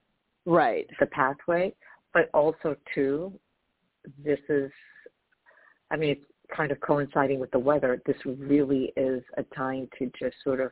Right. 0.44 0.88
the 0.98 1.06
pathway. 1.06 1.74
But 2.14 2.28
also, 2.34 2.76
too, 2.94 3.32
this 4.24 4.40
is, 4.48 4.70
I 5.90 5.96
mean, 5.96 6.10
it's 6.10 6.24
kind 6.54 6.70
of 6.72 6.80
coinciding 6.80 7.38
with 7.38 7.50
the 7.52 7.58
weather. 7.58 8.02
This 8.06 8.16
really 8.24 8.92
is 8.96 9.22
a 9.36 9.42
time 9.54 9.88
to 9.98 10.10
just 10.18 10.36
sort 10.44 10.60
of, 10.60 10.70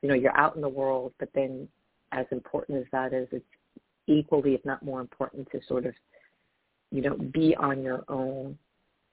you 0.00 0.08
know, 0.08 0.14
you're 0.14 0.36
out 0.36 0.56
in 0.56 0.62
the 0.62 0.68
world, 0.68 1.12
but 1.18 1.28
then 1.34 1.68
as 2.12 2.26
important 2.30 2.78
as 2.78 2.86
that 2.92 3.12
is, 3.12 3.28
it's 3.32 3.44
equally, 4.06 4.54
if 4.54 4.64
not 4.64 4.82
more 4.82 5.00
important, 5.00 5.48
to 5.52 5.60
sort 5.66 5.86
of, 5.86 5.94
you 6.90 7.02
know, 7.02 7.16
be 7.16 7.54
on 7.56 7.82
your 7.82 8.04
own 8.08 8.58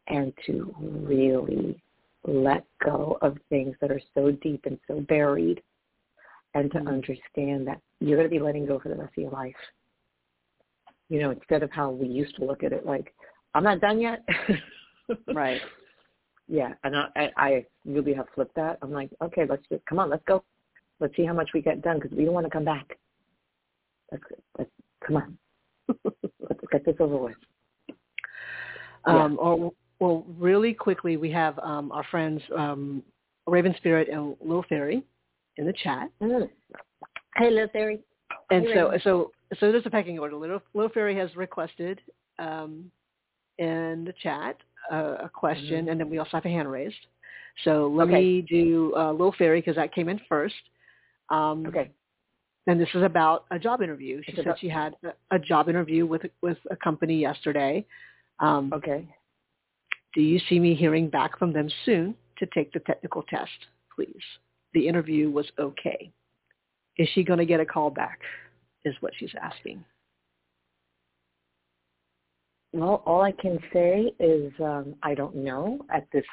and 0.08 0.34
to 0.46 0.74
really 0.80 1.82
let 2.26 2.66
go 2.84 3.18
of 3.22 3.38
things 3.50 3.76
that 3.82 3.92
are 3.92 4.02
so 4.14 4.32
deep 4.32 4.66
and 4.66 4.80
so 4.88 5.02
buried 5.02 5.62
and 6.54 6.72
to 6.72 6.80
Mhm. 6.80 6.88
understand 6.88 7.68
that 7.68 7.80
you're 8.00 8.18
going 8.18 8.30
to 8.30 8.36
be 8.36 8.40
letting 8.40 8.66
go 8.66 8.80
for 8.80 8.90
the 8.90 8.96
rest 8.96 9.18
of 9.18 9.22
your 9.22 9.32
life. 9.32 9.56
You 11.10 11.20
know, 11.20 11.32
instead 11.32 11.64
of 11.64 11.72
how 11.72 11.92
we 11.92 12.08
used 12.08 12.36
to 12.36 12.46
look 12.46 12.64
at 12.64 12.74
it 12.74 12.86
like, 12.86 13.14
I'm 13.54 13.64
not 13.64 13.80
done 13.80 14.00
yet. 14.00 14.24
Right. 15.28 15.62
Yeah, 16.52 16.74
and 16.84 16.96
I, 16.96 17.10
I 17.16 17.32
I 17.38 17.66
really 17.86 18.12
have 18.16 18.28
flipped 18.34 18.56
that. 18.56 18.80
I'm 18.82 18.92
like, 18.92 19.12
okay, 19.22 19.46
let's 19.46 19.62
just 19.68 19.86
come 19.86 20.00
on, 20.00 20.10
let's 20.10 20.24
go. 20.26 20.44
Let's 21.00 21.16
see 21.16 21.26
how 21.26 21.34
much 21.34 21.52
we 21.54 21.62
get 21.62 21.82
done 21.82 22.00
because 22.00 22.16
we 22.16 22.26
don't 22.26 22.34
want 22.34 22.46
to 22.46 22.52
come 22.52 22.66
back. 22.66 22.98
Let's 24.12 24.24
let's 24.58 24.72
come 25.06 25.18
on. 25.18 25.38
let's 26.06 26.60
get 26.72 26.86
this 26.86 26.96
over 27.00 27.18
with. 27.18 27.36
Yeah. 29.08 29.24
Um, 29.24 29.38
or, 29.40 29.72
well, 30.00 30.26
really 30.38 30.74
quickly, 30.74 31.18
we 31.18 31.32
have 31.32 31.58
um, 31.60 31.92
our 31.92 32.04
friends 32.12 32.42
um, 32.56 33.04
Raven 33.48 33.74
Spirit 33.78 34.10
and 34.10 34.36
Lil 34.42 34.64
Fairy 34.68 35.04
in 35.58 35.66
the 35.66 35.74
chat. 35.84 36.10
Mm. 36.22 36.50
Hey, 37.36 37.50
Lil 37.50 37.68
Fairy. 37.70 38.00
And 38.52 38.66
Hey, 38.66 38.74
so, 38.76 38.86
Raven. 38.86 39.02
so, 39.04 39.32
so 39.60 39.72
there's 39.72 39.86
a 39.86 39.90
pecking 39.90 40.20
order. 40.20 40.36
Lil, 40.36 40.62
Little 40.74 40.90
Fairy 40.90 41.16
has 41.16 41.34
requested 41.36 42.02
um, 42.38 42.92
in 43.58 44.04
the 44.06 44.14
chat 44.22 44.58
uh, 44.92 45.16
a 45.24 45.30
question, 45.30 45.86
Mhm. 45.86 45.92
and 45.92 46.00
then 46.00 46.10
we 46.10 46.18
also 46.18 46.32
have 46.32 46.46
a 46.46 46.50
hand 46.50 46.70
raised. 46.70 47.08
So 47.64 47.88
let 47.88 48.08
Okay. 48.08 48.14
me 48.14 48.42
do 48.42 48.94
uh, 48.96 49.12
Little 49.12 49.34
Fairy 49.34 49.60
because 49.60 49.76
that 49.76 49.94
came 49.94 50.08
in 50.10 50.20
first. 50.30 50.56
Um, 51.30 51.66
Okay. 51.68 51.92
And 52.68 52.80
this 52.80 52.90
is 52.94 53.02
about 53.02 53.46
a 53.50 53.58
job 53.58 53.82
interview. 53.82 54.22
She 54.24 54.30
It's 54.32 54.36
said 54.38 54.46
about- 54.46 54.60
she 54.60 54.70
had 54.70 54.96
a, 55.04 55.14
a 55.36 55.40
job 55.40 55.70
interview 55.70 56.06
with 56.06 56.24
with 56.42 56.58
a 56.70 56.76
company 56.76 57.18
yesterday. 57.20 57.86
Um, 58.40 58.72
Okay. 58.74 59.08
Do 60.16 60.22
you 60.22 60.40
see 60.50 60.60
me 60.60 60.76
hearing 60.76 61.10
back 61.10 61.38
from 61.38 61.54
them 61.54 61.70
soon 61.86 62.16
to 62.38 62.46
take 62.48 62.72
the 62.74 62.80
technical 62.82 63.24
test, 63.24 63.68
please? 63.96 64.24
The 64.74 64.88
interview 64.88 65.30
was 65.32 65.52
okay. 65.60 66.12
Is 66.98 67.08
she 67.10 67.24
going 67.24 67.40
to 67.40 67.46
get 67.46 67.60
a 67.60 67.66
call 67.66 67.90
back? 67.90 68.20
Is 68.86 68.96
what 69.02 69.14
she's 69.18 69.34
asking. 69.42 69.84
Well, 72.74 73.02
all 73.06 73.22
I 73.22 73.32
can 73.32 73.60
say 73.74 74.14
is 74.20 74.54
um, 74.60 74.96
I 75.02 75.16
don't 75.16 75.36
know 75.36 75.80
at 75.90 76.08
this 76.12 76.26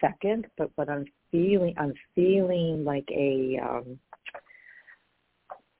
second, 0.00 0.46
but 0.58 0.70
what 0.74 0.88
I'm 0.88 1.06
feeling, 1.30 1.74
I'm 1.78 1.94
feeling 2.14 2.84
like 2.84 3.08
a 3.10 3.58
um, 3.62 3.98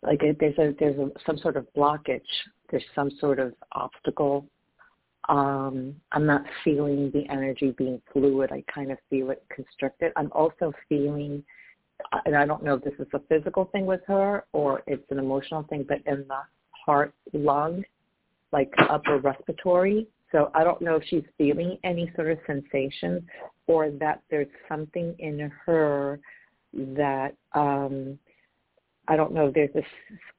like 0.04 0.22
a, 0.22 0.34
there's 0.38 0.58
a 0.58 0.74
there's 0.78 0.98
a, 0.98 1.10
some 1.26 1.38
sort 1.38 1.56
of 1.56 1.66
blockage. 1.76 2.22
There's 2.70 2.84
some 2.94 3.10
sort 3.20 3.38
of 3.38 3.54
obstacle. 3.72 4.46
Um, 5.28 5.94
I'm 6.12 6.26
not 6.26 6.44
feeling 6.62 7.10
the 7.12 7.26
energy 7.30 7.74
being 7.76 8.00
fluid. 8.12 8.50
I 8.52 8.62
kind 8.72 8.92
of 8.92 8.98
feel 9.08 9.30
it 9.30 9.42
constricted. 9.54 10.12
I'm 10.16 10.30
also 10.32 10.72
feeling, 10.88 11.42
and 12.26 12.36
I 12.36 12.44
don't 12.44 12.62
know 12.62 12.74
if 12.74 12.84
this 12.84 12.94
is 12.98 13.06
a 13.14 13.20
physical 13.28 13.66
thing 13.66 13.86
with 13.86 14.02
her 14.06 14.44
or 14.52 14.82
it's 14.86 15.10
an 15.10 15.18
emotional 15.18 15.62
thing, 15.64 15.86
but 15.88 15.98
in 16.06 16.26
the 16.28 16.40
heart 16.84 17.14
lung 17.32 17.84
like 18.54 18.72
upper 18.88 19.18
respiratory. 19.18 20.06
So 20.30 20.50
I 20.54 20.64
don't 20.64 20.80
know 20.80 20.96
if 20.96 21.02
she's 21.08 21.24
feeling 21.36 21.76
any 21.84 22.10
sort 22.14 22.30
of 22.30 22.38
sensation 22.46 23.26
or 23.66 23.90
that 23.90 24.22
there's 24.30 24.48
something 24.68 25.14
in 25.18 25.50
her 25.66 26.20
that 26.72 27.34
um 27.52 28.18
I 29.08 29.16
don't 29.16 29.32
know, 29.32 29.48
if 29.48 29.54
there's 29.54 29.74
a 29.76 29.82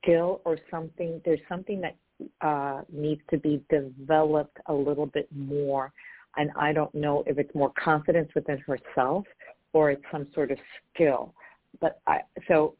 skill 0.01 0.41
or 0.45 0.57
something, 0.71 1.21
there's 1.23 1.39
something 1.47 1.81
that 1.81 1.95
uh, 2.41 2.81
needs 2.91 3.21
to 3.29 3.37
be 3.37 3.63
developed 3.69 4.57
a 4.67 4.73
little 4.73 5.05
bit 5.05 5.27
more. 5.35 5.91
And 6.37 6.51
I 6.57 6.73
don't 6.73 6.93
know 6.93 7.23
if 7.27 7.37
it's 7.37 7.53
more 7.53 7.71
confidence 7.81 8.29
within 8.35 8.57
herself 8.59 9.25
or 9.73 9.91
it's 9.91 10.03
some 10.11 10.27
sort 10.33 10.51
of 10.51 10.57
skill. 10.93 11.33
But 11.79 12.01
I, 12.07 12.21
so 12.47 12.75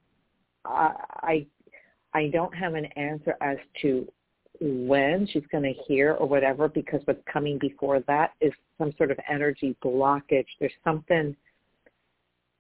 I, 0.66 0.94
I, 1.22 1.46
I 2.14 2.28
don't 2.30 2.54
have 2.56 2.74
an 2.74 2.86
answer 2.98 3.36
as 3.42 3.58
to 3.82 4.08
when 4.62 5.28
she's 5.28 5.44
going 5.52 5.64
to 5.64 5.74
hear 5.88 6.14
or 6.14 6.28
whatever 6.28 6.68
because 6.68 7.02
what's 7.06 7.22
coming 7.32 7.60
before 7.60 8.00
that 8.08 8.32
is 8.42 8.54
some 8.78 8.94
sort 8.98 9.12
of 9.12 9.20
energy 9.30 9.76
blockage. 9.84 10.48
There's 10.60 10.72
something 10.84 11.36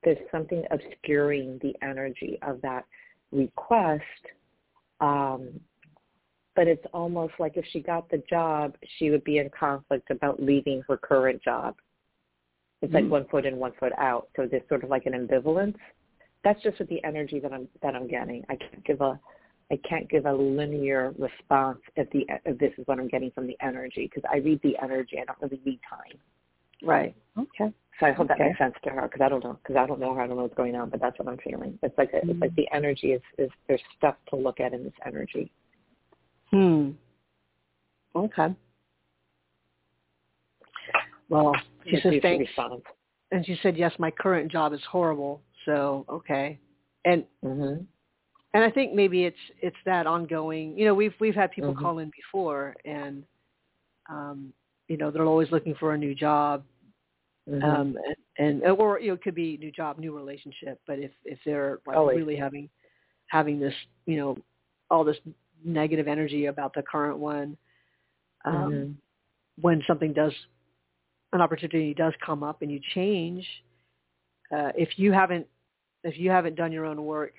there's 0.03 0.17
something 0.31 0.63
obscuring 0.69 1.59
the 1.63 1.75
energy 1.81 2.37
of 2.43 2.61
that 2.61 2.85
request. 3.31 4.03
Um, 5.01 5.59
but 6.55 6.67
it's 6.67 6.85
almost 6.93 7.33
like 7.37 7.57
if 7.57 7.65
she 7.71 7.81
got 7.81 8.09
the 8.09 8.23
job, 8.29 8.75
she 8.97 9.09
would 9.09 9.23
be 9.23 9.39
in 9.39 9.49
conflict 9.57 10.09
about 10.09 10.41
leaving 10.41 10.81
her 10.87 10.97
current 10.97 11.43
job. 11.43 11.75
It's 12.81 12.93
mm-hmm. 12.93 13.03
like 13.03 13.11
one 13.11 13.25
foot 13.29 13.45
in, 13.45 13.57
one 13.57 13.73
foot 13.79 13.91
out. 13.97 14.29
So 14.35 14.47
there's 14.49 14.63
sort 14.69 14.83
of 14.83 14.89
like 14.89 15.05
an 15.05 15.13
ambivalence. 15.13 15.75
That's 16.43 16.61
just 16.63 16.79
with 16.79 16.87
the 16.89 17.03
energy 17.03 17.39
that 17.39 17.51
I'm 17.51 17.67
that 17.81 17.95
I'm 17.95 18.07
getting. 18.07 18.43
I 18.49 18.55
can't 18.55 18.85
give 18.85 19.01
a 19.01 19.19
I 19.71 19.79
can't 19.87 20.07
give 20.09 20.25
a 20.27 20.33
linear 20.33 21.13
response 21.17 21.79
if 21.95 22.09
the 22.11 22.25
if 22.45 22.57
this 22.59 22.71
is 22.77 22.85
what 22.87 22.99
I'm 22.99 23.07
getting 23.07 23.31
from 23.31 23.47
the 23.47 23.57
energy 23.61 24.09
because 24.09 24.29
I 24.31 24.37
read 24.37 24.61
the 24.61 24.77
energy. 24.81 25.17
I 25.19 25.25
don't 25.25 25.41
really 25.41 25.61
read 25.65 25.79
time. 25.89 26.19
Right. 26.83 27.15
Okay. 27.37 27.73
So 27.99 28.05
I 28.05 28.11
hope 28.11 28.29
okay. 28.29 28.35
that 28.37 28.47
makes 28.47 28.59
sense 28.59 28.75
to 28.83 28.89
her 28.89 29.03
because 29.03 29.21
I 29.21 29.29
don't 29.29 29.43
know 29.43 29.57
because 29.63 29.77
I 29.77 29.87
don't 29.87 29.99
know 29.99 30.13
her. 30.13 30.21
I 30.21 30.27
don't 30.27 30.35
know 30.35 30.43
what's 30.43 30.55
going 30.55 30.75
on, 30.75 30.89
but 30.89 30.99
that's 30.99 31.17
what 31.17 31.27
I'm 31.27 31.37
feeling. 31.37 31.79
It's 31.81 31.97
like 31.97 32.11
a, 32.13 32.17
mm-hmm. 32.17 32.31
it's 32.31 32.41
like 32.41 32.55
the 32.55 32.67
energy 32.73 33.13
is 33.13 33.21
is 33.37 33.49
there's 33.67 33.81
stuff 33.97 34.15
to 34.29 34.35
look 34.35 34.59
at 34.59 34.73
in 34.73 34.83
this 34.83 34.93
energy. 35.05 35.51
Hmm. 36.51 36.91
Okay. 38.15 38.53
Well, 41.29 41.53
she 41.85 41.99
says 42.01 42.13
thanks. 42.21 42.51
And 43.31 43.45
she 43.45 43.57
said, 43.63 43.75
yes, 43.75 43.91
my 43.97 44.11
current 44.11 44.51
job 44.51 44.73
is 44.73 44.79
horrible. 44.89 45.41
So 45.65 46.05
okay. 46.09 46.59
And 47.05 47.23
mm-hmm 47.43 47.83
and 48.55 48.63
I 48.63 48.71
think 48.71 48.93
maybe 48.93 49.25
it's 49.25 49.37
it's 49.61 49.75
that 49.85 50.07
ongoing. 50.07 50.77
You 50.77 50.85
know, 50.85 50.93
we've 50.93 51.13
we've 51.19 51.35
had 51.35 51.51
people 51.51 51.73
mm-hmm. 51.73 51.83
call 51.83 51.99
in 51.99 52.09
before, 52.15 52.73
and 52.85 53.21
um, 54.09 54.53
you 54.87 54.97
know 54.97 55.11
they're 55.11 55.25
always 55.25 55.51
looking 55.51 55.75
for 55.79 55.93
a 55.93 55.97
new 55.97 56.15
job, 56.15 56.63
mm-hmm. 57.49 57.63
um, 57.63 57.97
and, 58.37 58.61
and 58.63 58.79
or 58.79 58.99
you 58.99 59.09
know 59.09 59.13
it 59.13 59.21
could 59.23 59.35
be 59.35 59.57
new 59.57 59.71
job, 59.71 59.97
new 59.97 60.15
relationship. 60.15 60.79
But 60.87 60.99
if 60.99 61.11
if 61.23 61.39
they're 61.45 61.79
like 61.85 61.97
always. 61.97 62.17
really 62.17 62.35
having 62.35 62.69
having 63.27 63.59
this 63.59 63.73
you 64.05 64.17
know 64.17 64.37
all 64.89 65.03
this 65.03 65.17
negative 65.63 66.07
energy 66.07 66.45
about 66.45 66.73
the 66.73 66.83
current 66.83 67.17
one, 67.17 67.57
um, 68.45 68.53
mm-hmm. 68.53 68.91
when 69.61 69.81
something 69.87 70.13
does 70.13 70.33
an 71.33 71.41
opportunity 71.41 71.93
does 71.93 72.13
come 72.25 72.43
up 72.43 72.61
and 72.61 72.71
you 72.71 72.79
change, 72.93 73.45
uh, 74.55 74.71
if 74.75 74.97
you 74.97 75.11
haven't 75.11 75.47
if 76.03 76.17
you 76.17 76.29
haven't 76.29 76.55
done 76.55 76.71
your 76.71 76.85
own 76.85 77.03
work 77.03 77.33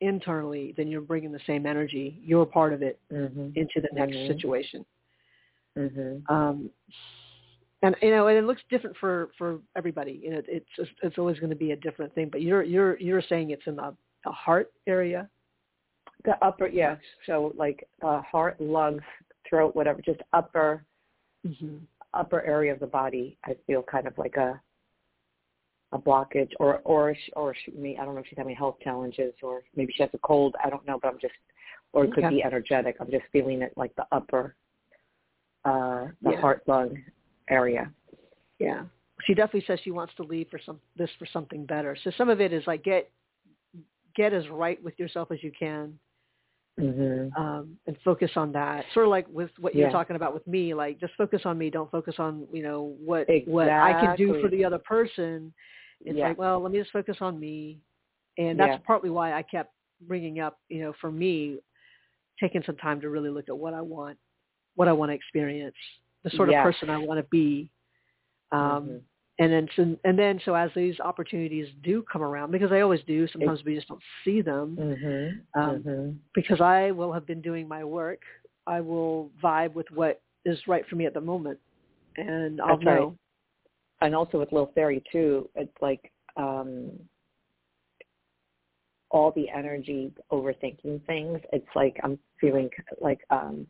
internally, 0.00 0.74
then 0.76 0.88
you're 0.88 1.00
bringing 1.00 1.32
the 1.32 1.40
same 1.46 1.64
energy. 1.64 2.20
You're 2.22 2.44
part 2.44 2.72
of 2.72 2.82
it 2.82 3.00
mm-hmm. 3.10 3.50
into 3.54 3.80
the 3.80 3.88
next 3.92 4.14
mm-hmm. 4.14 4.32
situation. 4.32 4.84
Mm-hmm. 5.78 6.34
Um, 6.34 6.70
and 7.82 7.96
you 8.00 8.10
know, 8.10 8.28
and 8.28 8.38
it 8.38 8.44
looks 8.44 8.62
different 8.70 8.96
for 8.98 9.30
for 9.36 9.58
everybody. 9.76 10.20
You 10.22 10.30
know, 10.32 10.42
it's 10.46 10.66
just, 10.76 10.90
it's 11.02 11.18
always 11.18 11.38
going 11.38 11.50
to 11.50 11.56
be 11.56 11.72
a 11.72 11.76
different 11.76 12.14
thing. 12.14 12.28
But 12.30 12.42
you're 12.42 12.62
you're 12.62 12.98
you're 13.00 13.22
saying 13.28 13.50
it's 13.50 13.66
in 13.66 13.76
the, 13.76 13.94
the 14.24 14.30
heart 14.30 14.72
area. 14.86 15.28
The 16.24 16.32
upper, 16.44 16.68
yeah. 16.68 16.96
So 17.26 17.52
like 17.56 17.88
uh, 18.02 18.22
heart, 18.22 18.60
lungs, 18.60 19.02
throat, 19.48 19.74
whatever, 19.74 20.00
just 20.00 20.20
upper 20.32 20.84
mm-hmm. 21.46 21.78
upper 22.14 22.42
area 22.42 22.72
of 22.72 22.78
the 22.78 22.86
body. 22.86 23.36
I 23.44 23.56
feel 23.66 23.82
kind 23.82 24.06
of 24.06 24.16
like 24.16 24.36
a 24.36 24.60
a 25.90 25.98
blockage 25.98 26.50
or 26.60 26.80
or 26.84 27.14
or 27.34 27.54
she 27.64 27.72
may 27.72 27.98
I 27.98 28.04
don't 28.04 28.14
know 28.14 28.20
if 28.20 28.26
she's 28.28 28.38
having 28.38 28.54
health 28.54 28.76
challenges 28.82 29.34
or 29.42 29.62
maybe 29.74 29.92
she 29.96 30.02
has 30.04 30.10
a 30.14 30.18
cold. 30.18 30.54
I 30.64 30.70
don't 30.70 30.86
know, 30.86 30.98
but 31.02 31.08
I'm 31.08 31.20
just 31.20 31.34
or 31.92 32.04
it 32.04 32.14
could 32.14 32.24
okay. 32.24 32.36
be 32.36 32.44
energetic. 32.44 32.96
I'm 33.00 33.10
just 33.10 33.24
feeling 33.32 33.62
it 33.62 33.72
like 33.76 33.94
the 33.96 34.06
upper 34.12 34.54
uh 35.64 36.06
the 36.22 36.32
yeah. 36.32 36.40
heart 36.40 36.62
lung 36.66 36.96
area. 37.48 37.90
Yeah. 38.58 38.82
She 39.24 39.34
definitely 39.34 39.64
says 39.66 39.78
she 39.84 39.92
wants 39.92 40.14
to 40.16 40.24
leave 40.24 40.48
for 40.50 40.60
some 40.64 40.80
this 40.96 41.10
for 41.18 41.26
something 41.32 41.64
better. 41.66 41.96
So 42.02 42.10
some 42.16 42.28
of 42.28 42.40
it 42.40 42.52
is 42.52 42.64
like 42.66 42.82
get 42.84 43.10
get 44.16 44.32
as 44.32 44.48
right 44.48 44.82
with 44.82 44.98
yourself 44.98 45.30
as 45.30 45.42
you 45.42 45.52
can. 45.56 45.98
Mm-hmm. 46.80 47.36
Um, 47.40 47.76
and 47.86 47.98
focus 48.02 48.30
on 48.34 48.50
that. 48.52 48.86
Sort 48.94 49.04
of 49.04 49.10
like 49.10 49.26
with 49.28 49.50
what 49.60 49.74
yeah. 49.74 49.82
you're 49.82 49.90
talking 49.90 50.16
about 50.16 50.32
with 50.32 50.46
me, 50.46 50.72
like 50.72 50.98
just 50.98 51.12
focus 51.18 51.42
on 51.44 51.58
me. 51.58 51.68
Don't 51.68 51.90
focus 51.90 52.14
on 52.18 52.46
you 52.52 52.62
know 52.62 52.96
what 53.04 53.28
exactly. 53.28 53.52
what 53.52 53.68
I 53.68 53.92
can 54.00 54.16
do 54.16 54.40
for 54.40 54.48
the 54.48 54.64
other 54.64 54.78
person 54.78 55.52
it's 56.04 56.18
yeah. 56.18 56.28
like, 56.28 56.38
well, 56.38 56.60
let 56.60 56.72
me 56.72 56.78
just 56.78 56.92
focus 56.92 57.16
on 57.20 57.38
me. 57.38 57.78
And 58.38 58.58
that's 58.58 58.72
yeah. 58.72 58.86
partly 58.86 59.10
why 59.10 59.34
I 59.34 59.42
kept 59.42 59.72
bringing 60.06 60.40
up, 60.40 60.58
you 60.68 60.80
know, 60.80 60.92
for 61.00 61.10
me, 61.10 61.58
taking 62.40 62.62
some 62.64 62.76
time 62.76 63.00
to 63.02 63.10
really 63.10 63.30
look 63.30 63.48
at 63.48 63.56
what 63.56 63.74
I 63.74 63.80
want, 63.80 64.18
what 64.74 64.88
I 64.88 64.92
want 64.92 65.10
to 65.10 65.14
experience, 65.14 65.76
the 66.24 66.30
sort 66.30 66.50
yeah. 66.50 66.60
of 66.60 66.64
person 66.64 66.90
I 66.90 66.98
want 66.98 67.18
to 67.18 67.26
be. 67.30 67.70
Um, 68.50 68.60
mm-hmm. 68.60 68.96
And 69.38 69.52
then, 69.52 69.68
so, 69.74 69.96
and 70.04 70.18
then, 70.18 70.40
so 70.44 70.54
as 70.54 70.70
these 70.76 71.00
opportunities 71.00 71.66
do 71.82 72.04
come 72.10 72.22
around, 72.22 72.52
because 72.52 72.70
I 72.70 72.80
always 72.80 73.00
do, 73.06 73.26
sometimes 73.28 73.64
we 73.64 73.74
just 73.74 73.88
don't 73.88 74.02
see 74.24 74.42
them. 74.42 74.76
Mm-hmm. 74.78 75.60
Um, 75.60 75.82
mm-hmm. 75.82 76.10
Because 76.34 76.60
I 76.60 76.90
will 76.90 77.12
have 77.12 77.26
been 77.26 77.40
doing 77.40 77.66
my 77.66 77.82
work, 77.82 78.20
I 78.66 78.80
will 78.80 79.30
vibe 79.42 79.72
with 79.72 79.86
what 79.90 80.20
is 80.44 80.58
right 80.68 80.86
for 80.88 80.96
me 80.96 81.06
at 81.06 81.14
the 81.14 81.20
moment, 81.20 81.58
and 82.16 82.60
I'll 82.60 82.76
That's 82.76 82.84
know. 82.84 83.06
Right 83.08 83.16
and 84.02 84.14
also 84.14 84.38
with 84.38 84.52
Lil 84.52 84.70
Fairy 84.74 85.02
too, 85.10 85.48
it's 85.54 85.72
like 85.80 86.12
um 86.36 86.90
all 89.10 89.30
the 89.32 89.48
energy 89.48 90.12
overthinking 90.30 91.04
things. 91.06 91.40
It's 91.52 91.68
like 91.74 91.98
I'm 92.02 92.18
feeling 92.40 92.68
like 93.00 93.20
um 93.30 93.66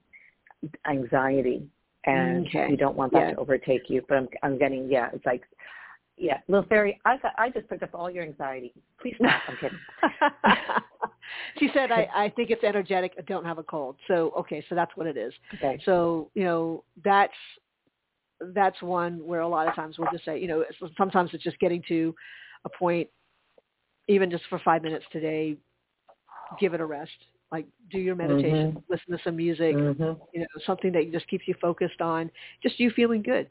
anxiety 0.88 1.66
and 2.04 2.46
mm, 2.46 2.48
okay. 2.48 2.70
you 2.70 2.76
don't 2.76 2.96
want 2.96 3.12
that 3.12 3.28
yeah. 3.28 3.30
to 3.34 3.36
overtake 3.36 3.88
you. 3.88 4.02
But 4.08 4.18
I'm 4.18 4.28
I'm 4.42 4.58
getting 4.58 4.88
yeah, 4.90 5.08
it's 5.12 5.26
like 5.26 5.42
yeah, 6.16 6.38
Lil 6.46 6.64
Fairy, 6.68 7.00
I 7.04 7.16
got, 7.16 7.32
I 7.38 7.50
just 7.50 7.68
picked 7.68 7.82
up 7.82 7.90
all 7.94 8.10
your 8.10 8.22
anxiety. 8.22 8.72
Please 9.00 9.14
stop. 9.18 9.42
I'm 9.48 9.56
kidding. 9.56 9.78
she 11.58 11.70
said, 11.74 11.90
I, 11.90 12.06
I 12.14 12.28
think 12.28 12.50
it's 12.50 12.62
energetic. 12.62 13.14
I 13.18 13.22
don't 13.22 13.44
have 13.44 13.58
a 13.58 13.62
cold. 13.62 13.96
So, 14.06 14.32
okay, 14.38 14.64
so 14.68 14.74
that's 14.74 14.92
what 14.94 15.06
it 15.06 15.16
is. 15.16 15.32
Okay. 15.54 15.80
So, 15.84 16.30
you 16.34 16.44
know, 16.44 16.84
that's 17.02 17.32
that's 18.54 18.80
one 18.82 19.24
where 19.24 19.40
a 19.40 19.48
lot 19.48 19.68
of 19.68 19.74
times 19.74 19.98
we'll 19.98 20.10
just 20.12 20.24
say, 20.24 20.38
you 20.38 20.48
know, 20.48 20.64
sometimes 20.96 21.30
it's 21.32 21.44
just 21.44 21.58
getting 21.60 21.82
to 21.88 22.14
a 22.64 22.68
point, 22.68 23.08
even 24.08 24.30
just 24.30 24.42
for 24.50 24.60
five 24.64 24.82
minutes 24.82 25.04
today, 25.12 25.56
give 26.58 26.74
it 26.74 26.80
a 26.80 26.86
rest. 26.86 27.10
Like 27.52 27.66
do 27.90 27.98
your 27.98 28.14
meditation, 28.14 28.72
mm-hmm. 28.72 28.78
listen 28.88 29.16
to 29.16 29.18
some 29.22 29.36
music, 29.36 29.76
mm-hmm. 29.76 30.20
you 30.32 30.40
know, 30.40 30.46
something 30.66 30.90
that 30.92 31.12
just 31.12 31.28
keeps 31.28 31.46
you 31.46 31.54
focused 31.60 32.00
on 32.00 32.30
just 32.62 32.80
you 32.80 32.90
feeling 32.90 33.22
good. 33.22 33.46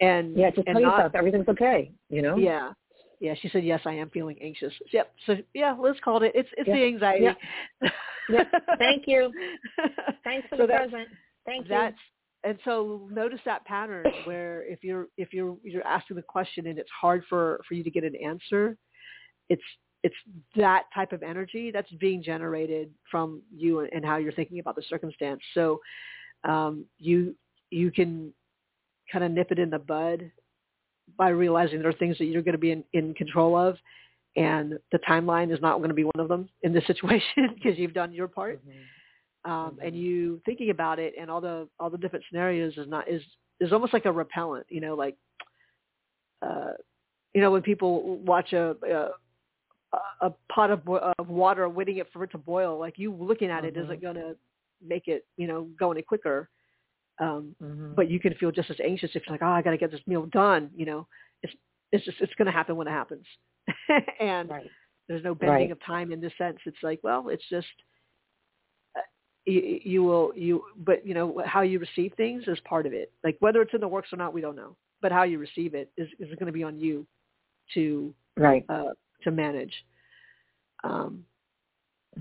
And 0.00 0.36
yeah, 0.36 0.50
just 0.50 0.66
and 0.68 0.76
tell 0.76 0.82
not, 0.82 0.96
yourself 0.96 1.14
everything's 1.14 1.48
okay. 1.48 1.90
You 2.08 2.22
know. 2.22 2.36
Yeah, 2.36 2.72
yeah. 3.18 3.34
She 3.42 3.48
said, 3.48 3.64
yes, 3.64 3.80
I 3.84 3.92
am 3.92 4.08
feeling 4.10 4.36
anxious. 4.40 4.72
Yep. 4.92 5.12
So 5.26 5.36
yeah, 5.52 5.76
Liz 5.78 5.96
called 6.02 6.22
it. 6.22 6.32
It's 6.34 6.48
it's 6.56 6.68
yeah. 6.68 6.74
the 6.74 6.84
anxiety. 6.84 7.24
Yeah. 7.24 7.90
yeah. 8.30 8.44
Thank 8.78 9.04
you. 9.06 9.32
Thanks 10.24 10.48
for 10.48 10.56
so 10.56 10.66
the 10.66 10.72
present. 10.72 11.08
Thank 11.44 11.64
you. 11.64 11.70
That's 11.70 11.98
and 12.44 12.58
so 12.64 13.08
notice 13.10 13.40
that 13.44 13.64
pattern 13.64 14.06
where 14.24 14.64
if 14.66 14.82
you're 14.82 15.08
if 15.16 15.32
you're 15.32 15.56
you're 15.62 15.86
asking 15.86 16.16
the 16.16 16.22
question 16.22 16.66
and 16.68 16.78
it's 16.78 16.90
hard 16.90 17.24
for 17.28 17.60
for 17.68 17.74
you 17.74 17.84
to 17.84 17.90
get 17.90 18.04
an 18.04 18.14
answer 18.16 18.76
it's 19.50 19.62
it's 20.02 20.14
that 20.56 20.84
type 20.94 21.12
of 21.12 21.22
energy 21.22 21.70
that's 21.70 21.90
being 21.92 22.22
generated 22.22 22.90
from 23.10 23.42
you 23.54 23.80
and 23.80 24.04
how 24.04 24.16
you're 24.16 24.32
thinking 24.32 24.58
about 24.58 24.76
the 24.76 24.82
circumstance 24.88 25.40
so 25.54 25.80
um, 26.44 26.84
you 26.98 27.34
you 27.70 27.90
can 27.90 28.32
kind 29.12 29.24
of 29.24 29.30
nip 29.30 29.50
it 29.50 29.58
in 29.58 29.70
the 29.70 29.78
bud 29.78 30.30
by 31.18 31.28
realizing 31.28 31.80
there 31.80 31.88
are 31.88 31.94
things 31.94 32.16
that 32.18 32.26
you're 32.26 32.42
going 32.42 32.52
to 32.52 32.58
be 32.58 32.70
in, 32.70 32.84
in 32.92 33.14
control 33.14 33.56
of 33.56 33.76
and 34.36 34.78
the 34.92 34.98
timeline 34.98 35.52
is 35.52 35.60
not 35.60 35.78
going 35.78 35.88
to 35.88 35.94
be 35.94 36.04
one 36.04 36.18
of 36.18 36.28
them 36.28 36.48
in 36.62 36.72
this 36.72 36.84
situation 36.86 37.54
because 37.54 37.78
you've 37.78 37.94
done 37.94 38.12
your 38.12 38.28
part. 38.28 38.60
Mm-hmm. 38.66 39.50
Um, 39.50 39.70
mm-hmm. 39.70 39.86
and 39.86 39.96
you 39.96 40.40
thinking 40.44 40.68
about 40.68 40.98
it 40.98 41.14
and 41.18 41.30
all 41.30 41.40
the 41.40 41.66
all 41.78 41.88
the 41.88 41.96
different 41.96 42.26
scenarios 42.28 42.74
is 42.76 42.86
not 42.86 43.08
is 43.08 43.22
is 43.58 43.72
almost 43.72 43.94
like 43.94 44.04
a 44.04 44.12
repellent, 44.12 44.66
you 44.68 44.80
know, 44.80 44.94
like 44.94 45.16
uh 46.42 46.72
you 47.34 47.40
know 47.40 47.50
when 47.50 47.62
people 47.62 48.18
watch 48.18 48.52
a, 48.52 48.76
a 48.86 49.08
a 50.20 50.32
pot 50.52 50.70
of, 50.70 50.88
of 50.88 51.28
water, 51.28 51.68
waiting 51.68 51.98
it 51.98 52.08
for 52.12 52.24
it 52.24 52.30
to 52.32 52.38
boil. 52.38 52.78
Like 52.78 52.98
you 52.98 53.12
looking 53.12 53.50
at 53.50 53.64
it 53.64 53.74
mm-hmm. 53.74 53.84
isn't 53.84 54.02
going 54.02 54.16
to 54.16 54.36
make 54.84 55.08
it, 55.08 55.26
you 55.36 55.46
know, 55.46 55.68
go 55.78 55.92
any 55.92 56.02
quicker. 56.02 56.48
Um, 57.20 57.54
mm-hmm. 57.62 57.94
But 57.94 58.10
you 58.10 58.18
can 58.18 58.34
feel 58.34 58.50
just 58.50 58.70
as 58.70 58.76
anxious 58.82 59.10
if 59.14 59.22
you're 59.26 59.34
like, 59.34 59.42
oh, 59.42 59.50
I 59.50 59.62
got 59.62 59.70
to 59.70 59.78
get 59.78 59.90
this 59.90 60.00
meal 60.06 60.26
done. 60.26 60.70
You 60.74 60.86
know, 60.86 61.06
it's 61.42 61.52
it's 61.92 62.04
just 62.04 62.18
it's 62.20 62.34
going 62.34 62.46
to 62.46 62.52
happen 62.52 62.76
when 62.76 62.86
it 62.86 62.92
happens, 62.92 63.26
and 64.20 64.48
right. 64.48 64.66
there's 65.08 65.24
no 65.24 65.34
bending 65.34 65.68
right. 65.68 65.70
of 65.70 65.84
time 65.84 66.12
in 66.12 66.20
this 66.20 66.32
sense. 66.38 66.58
It's 66.64 66.78
like, 66.82 67.00
well, 67.02 67.28
it's 67.28 67.46
just 67.50 67.66
uh, 68.96 69.00
you, 69.44 69.80
you 69.82 70.02
will 70.02 70.32
you, 70.34 70.62
but 70.78 71.06
you 71.06 71.12
know 71.12 71.42
how 71.44 71.60
you 71.60 71.78
receive 71.78 72.12
things 72.16 72.44
is 72.46 72.58
part 72.60 72.86
of 72.86 72.94
it. 72.94 73.12
Like 73.22 73.36
whether 73.40 73.60
it's 73.60 73.74
in 73.74 73.80
the 73.80 73.88
works 73.88 74.12
or 74.12 74.16
not, 74.16 74.32
we 74.32 74.40
don't 74.40 74.56
know. 74.56 74.76
But 75.02 75.12
how 75.12 75.24
you 75.24 75.38
receive 75.38 75.74
it 75.74 75.90
is 75.98 76.08
is 76.18 76.28
going 76.36 76.46
to 76.46 76.52
be 76.52 76.64
on 76.64 76.78
you 76.78 77.06
to 77.74 78.14
right. 78.38 78.64
Uh, 78.68 78.92
to 79.24 79.30
manage. 79.30 79.72
Um, 80.84 81.24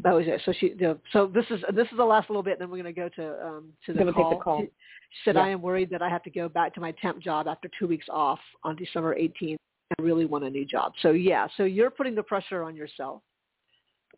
that 0.04 0.14
was 0.14 0.26
it. 0.28 0.41
So 0.45 0.54
she, 0.60 0.68
you 0.68 0.76
know, 0.78 0.97
so 1.12 1.28
this 1.28 1.45
is 1.50 1.62
this 1.74 1.88
is 1.91 1.97
the 1.97 2.06
last 2.06 2.30
little 2.30 2.43
bit. 2.43 2.54
And 2.54 2.62
then 2.62 2.70
we're 2.70 2.82
going 2.84 2.93
to 2.93 3.00
go 3.00 3.10
to 3.10 3.45
um, 3.45 3.74
to 3.86 3.93
the 3.93 4.12
call. 4.12 4.30
The 4.32 4.36
call. 4.38 4.60
She, 4.62 4.66
she 4.66 5.20
said, 5.26 5.36
yeah. 5.36 5.41
"I 5.41 5.50
am 5.50 5.62
worried 5.62 5.89
that 5.89 6.02
I 6.02 6.10
have 6.10 6.24
to 6.24 6.30
go 6.30 6.47
back 6.47 6.74
to 6.76 6.80
my 6.80 6.91
temp 7.02 7.20
job 7.20 7.47
after 7.47 7.70
two 7.80 7.88
weeks 7.88 8.06
off 8.10 8.39
on 8.64 8.76
December 8.76 9.16
18th. 9.16 9.58
I 9.97 10.02
really 10.02 10.26
want 10.26 10.43
a 10.43 10.50
new 10.50 10.66
job." 10.66 10.93
So 11.02 11.12
yeah, 11.12 11.47
so 11.58 11.64
you're 11.64 11.89
putting 11.89 12.16
the 12.16 12.24
pressure 12.24 12.64
on 12.64 12.76
yourself. 12.76 13.22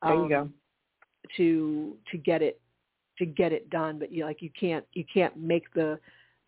There 0.04 0.14
um, 0.14 0.24
you 0.24 0.30
go. 0.30 0.50
To 1.38 1.96
to 2.12 2.18
get 2.18 2.42
it 2.42 2.60
to 3.20 3.26
get 3.26 3.54
it 3.54 3.70
done, 3.70 3.98
but 3.98 4.12
you 4.12 4.26
like 4.26 4.42
you 4.42 4.50
can't 4.60 4.86
you 4.94 5.06
can't 5.12 5.38
make 5.38 5.74
the 5.74 6.00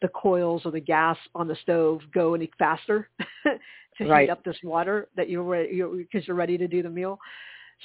the 0.02 0.10
coils 0.10 0.64
or 0.66 0.72
the 0.72 0.82
gas 0.82 1.18
on 1.34 1.48
the 1.48 1.56
stove 1.64 2.02
go 2.14 2.34
any 2.34 2.52
faster 2.60 3.10
to 3.98 4.06
right. 4.06 4.24
heat 4.24 4.32
up 4.32 4.44
this 4.44 4.58
water 4.64 5.08
that 5.16 5.30
you're 5.30 5.44
ready 5.44 5.70
because 5.70 6.06
you're, 6.12 6.22
you're 6.28 6.36
ready 6.36 6.58
to 6.58 6.68
do 6.68 6.84
the 6.84 6.90
meal. 6.90 7.20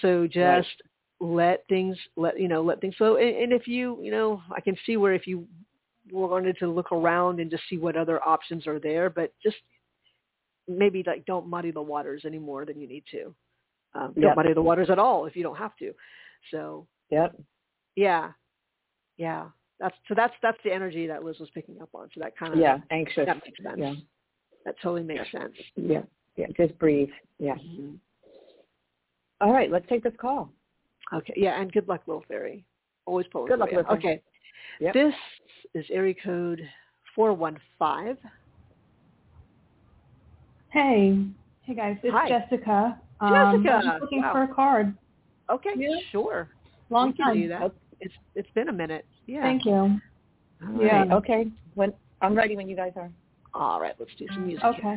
So 0.00 0.26
just 0.26 0.36
right. 0.38 0.66
let 1.20 1.64
things 1.68 1.96
let 2.16 2.38
you 2.38 2.48
know 2.48 2.62
let 2.62 2.80
things 2.80 2.94
flow. 2.96 3.16
And, 3.16 3.36
and 3.36 3.52
if 3.52 3.66
you 3.66 3.98
you 4.02 4.10
know 4.10 4.42
I 4.54 4.60
can 4.60 4.76
see 4.86 4.96
where 4.96 5.14
if 5.14 5.26
you 5.26 5.46
wanted 6.10 6.58
to 6.58 6.68
look 6.68 6.92
around 6.92 7.40
and 7.40 7.50
just 7.50 7.62
see 7.68 7.76
what 7.76 7.96
other 7.96 8.22
options 8.26 8.66
are 8.66 8.78
there, 8.78 9.10
but 9.10 9.32
just 9.42 9.56
maybe 10.66 11.02
like 11.06 11.24
don't 11.26 11.48
muddy 11.48 11.70
the 11.70 11.82
waters 11.82 12.22
any 12.24 12.38
more 12.38 12.64
than 12.64 12.80
you 12.80 12.88
need 12.88 13.04
to. 13.10 13.34
Um, 13.94 14.12
yep. 14.16 14.22
Don't 14.22 14.36
muddy 14.36 14.54
the 14.54 14.62
waters 14.62 14.90
at 14.90 14.98
all 14.98 15.26
if 15.26 15.34
you 15.34 15.42
don't 15.42 15.56
have 15.56 15.76
to. 15.78 15.92
So 16.50 16.86
yep. 17.10 17.36
yeah, 17.96 18.32
yeah. 19.16 19.46
That's 19.80 19.94
so 20.08 20.14
that's 20.14 20.34
that's 20.42 20.58
the 20.64 20.72
energy 20.72 21.06
that 21.06 21.24
Liz 21.24 21.38
was 21.38 21.50
picking 21.54 21.80
up 21.80 21.90
on. 21.94 22.08
So 22.14 22.20
that 22.20 22.36
kind 22.36 22.52
of 22.52 22.58
yeah 22.58 22.78
anxious. 22.90 23.26
That 23.26 23.40
makes 23.44 23.62
sense. 23.62 23.78
Yeah. 23.78 23.94
That 24.64 24.74
totally 24.82 25.02
makes 25.02 25.30
sense. 25.32 25.54
Yeah. 25.76 26.02
Yeah. 26.36 26.46
Just 26.56 26.78
breathe. 26.78 27.08
Yeah. 27.38 27.54
Mm-hmm. 27.54 27.94
All 29.40 29.52
right. 29.52 29.70
Let's 29.70 29.86
take 29.88 30.02
this 30.02 30.12
call. 30.20 30.50
Okay. 31.12 31.34
Yeah. 31.36 31.60
And 31.60 31.72
good 31.72 31.88
luck, 31.88 32.02
Little 32.06 32.24
Fairy. 32.28 32.64
Always 33.06 33.26
pulling. 33.32 33.48
Good 33.48 33.58
luck, 33.58 33.70
Little 33.70 33.84
Fairy. 33.84 33.98
Okay. 33.98 34.22
Yep. 34.80 34.94
This 34.94 35.14
is 35.74 35.84
area 35.90 36.14
code 36.24 36.60
415. 37.14 38.16
Hey. 40.70 41.18
Hey, 41.62 41.74
guys. 41.74 41.96
It's 42.02 42.14
Hi. 42.14 42.28
Jessica. 42.28 43.00
Um, 43.20 43.62
Jessica. 43.62 43.90
I'm 43.94 44.00
looking 44.00 44.22
wow. 44.22 44.32
for 44.32 44.42
a 44.44 44.54
card. 44.54 44.94
Okay. 45.50 45.70
Yeah. 45.76 45.96
Sure. 46.12 46.48
Long 46.90 47.08
we 47.16 47.24
time. 47.24 47.34
do 47.34 47.48
that. 47.48 47.72
It's 48.00 48.14
it's 48.34 48.50
been 48.54 48.68
a 48.68 48.72
minute. 48.72 49.06
Yeah. 49.26 49.42
Thank 49.42 49.64
you. 49.64 49.72
All 49.72 50.00
yeah. 50.78 51.00
Right. 51.00 51.12
Okay. 51.12 51.46
When 51.74 51.92
I'm 52.22 52.34
ready 52.34 52.56
when 52.56 52.68
you 52.68 52.76
guys 52.76 52.92
are. 52.96 53.10
All 53.54 53.80
right, 53.80 53.94
let's 53.98 54.10
do 54.18 54.26
some 54.32 54.46
music. 54.46 54.64
Okay. 54.64 54.94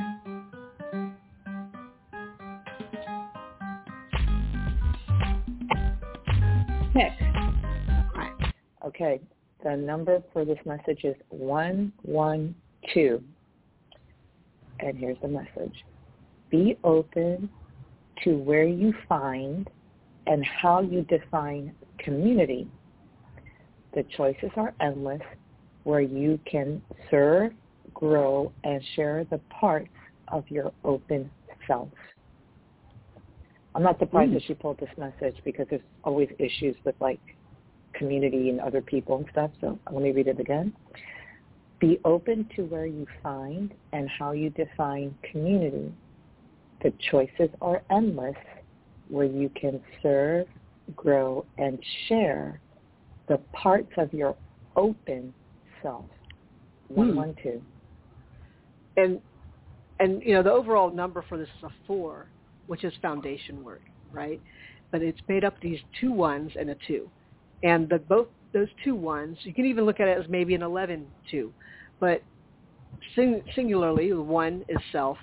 Pick. 6.94 7.12
Right. 8.16 8.54
Okay. 8.86 9.22
The 9.64 9.76
number 9.76 10.22
for 10.34 10.44
this 10.44 10.58
message 10.66 11.04
is 11.04 11.16
112. 11.30 13.22
And 14.80 14.98
here's 14.98 15.18
the 15.22 15.28
message. 15.28 15.86
Be 16.50 16.78
open 16.84 17.50
to 18.24 18.38
where 18.38 18.68
you 18.68 18.94
find 19.08 19.70
and 20.28 20.44
how 20.46 20.82
you 20.82 21.04
define 21.04 21.74
community. 22.00 22.68
The 23.94 24.04
choices 24.18 24.50
are 24.56 24.74
endless 24.82 25.22
where 25.84 26.02
you 26.02 26.40
can 26.50 26.82
serve, 27.10 27.54
grow, 28.02 28.52
and 28.64 28.82
share 28.96 29.26
the 29.30 29.38
parts 29.50 29.88
of 30.30 30.44
your 30.50 30.74
open 30.84 31.30
self. 31.68 31.88
I'm 33.76 33.84
not 33.84 34.00
surprised 34.00 34.32
mm. 34.32 34.34
that 34.34 34.44
she 34.48 34.56
pulled 34.56 34.80
this 34.80 34.90
message 34.98 35.36
because 35.46 35.68
there's 35.70 35.84
always 36.04 36.28
issues 36.40 36.76
with 36.84 36.96
like 37.00 37.20
community 37.94 38.50
and 38.50 38.60
other 38.60 38.82
people 38.82 39.18
and 39.18 39.26
stuff. 39.32 39.52
So 39.62 39.78
let 39.92 40.02
me 40.02 40.12
read 40.12 40.28
it 40.28 40.40
again. 40.40 40.74
Be 41.80 42.00
open 42.04 42.50
to 42.56 42.64
where 42.64 42.88
you 42.88 43.06
find 43.22 43.72
and 43.94 44.10
how 44.10 44.32
you 44.32 44.50
define 44.50 45.16
community. 45.32 45.94
The 46.84 46.92
choices 47.12 47.50
are 47.62 47.84
endless 47.92 48.36
where 49.10 49.26
you 49.26 49.50
can 49.50 49.80
serve, 50.02 50.48
grow, 50.96 51.46
and 51.60 51.78
share 52.08 52.60
the 53.28 53.38
parts 53.54 53.92
of 53.98 54.12
your 54.12 54.36
open 54.76 55.34
self. 55.84 56.06
One, 56.88 57.12
mm. 57.12 57.16
one, 57.16 57.36
two 57.44 57.62
and 58.98 59.20
and 60.00 60.22
you 60.24 60.34
know 60.34 60.44
the 60.44 60.52
overall 60.52 60.92
number 60.92 61.24
for 61.28 61.38
this 61.38 61.48
is 61.58 61.64
a 61.64 61.70
four, 61.88 62.28
which 62.68 62.84
is 62.84 62.94
foundation 63.02 63.64
work, 63.64 63.82
right? 64.12 64.42
But 64.92 65.02
it's 65.02 65.20
made 65.28 65.44
up 65.44 65.56
these 65.62 65.80
two 66.00 66.12
ones 66.12 66.52
and 66.60 66.70
a 66.70 66.76
two, 66.88 67.10
and 67.64 67.88
the 67.90 68.00
both 68.00 68.28
those 68.54 68.68
two 68.84 68.96
ones 68.96 69.38
you 69.44 69.54
can 69.54 69.66
even 69.66 69.86
look 69.86 70.00
at 70.00 70.08
it 70.08 70.18
as 70.18 70.26
maybe 70.30 70.56
an 70.56 70.64
eleven 70.64 71.06
two, 71.30 71.54
but 72.00 72.22
sing, 73.16 73.42
singularly 73.56 74.10
the 74.10 74.22
one 74.22 74.66
is 74.68 74.78
self. 74.92 75.18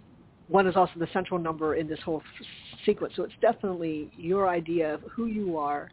One 0.49 0.67
is 0.67 0.77
also 0.77 0.93
the 0.97 1.09
central 1.13 1.39
number 1.39 1.75
in 1.75 1.87
this 1.89 1.99
whole 2.03 2.23
sequence, 2.87 3.13
so 3.17 3.23
it's 3.23 3.35
definitely 3.43 4.11
your 4.17 4.49
idea 4.49 4.95
of 4.95 5.03
who 5.15 5.27
you 5.27 5.59
are 5.59 5.91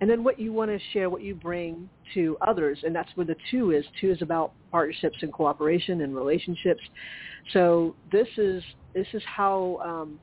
and 0.00 0.08
then 0.08 0.24
what 0.24 0.38
you 0.38 0.52
want 0.52 0.70
to 0.70 0.78
share, 0.92 1.10
what 1.10 1.22
you 1.22 1.34
bring 1.34 1.88
to 2.14 2.36
others, 2.40 2.78
and 2.84 2.94
that's 2.94 3.10
where 3.16 3.26
the 3.26 3.36
two 3.50 3.72
is. 3.72 3.84
Two 4.00 4.10
is 4.10 4.22
about 4.22 4.52
partnerships 4.70 5.18
and 5.20 5.32
cooperation 5.32 6.00
and 6.00 6.14
relationships. 6.14 6.80
So 7.52 7.94
this 8.10 8.28
is 8.38 8.62
this 8.94 9.06
is 9.12 9.22
how 9.26 9.78
um, 9.84 10.18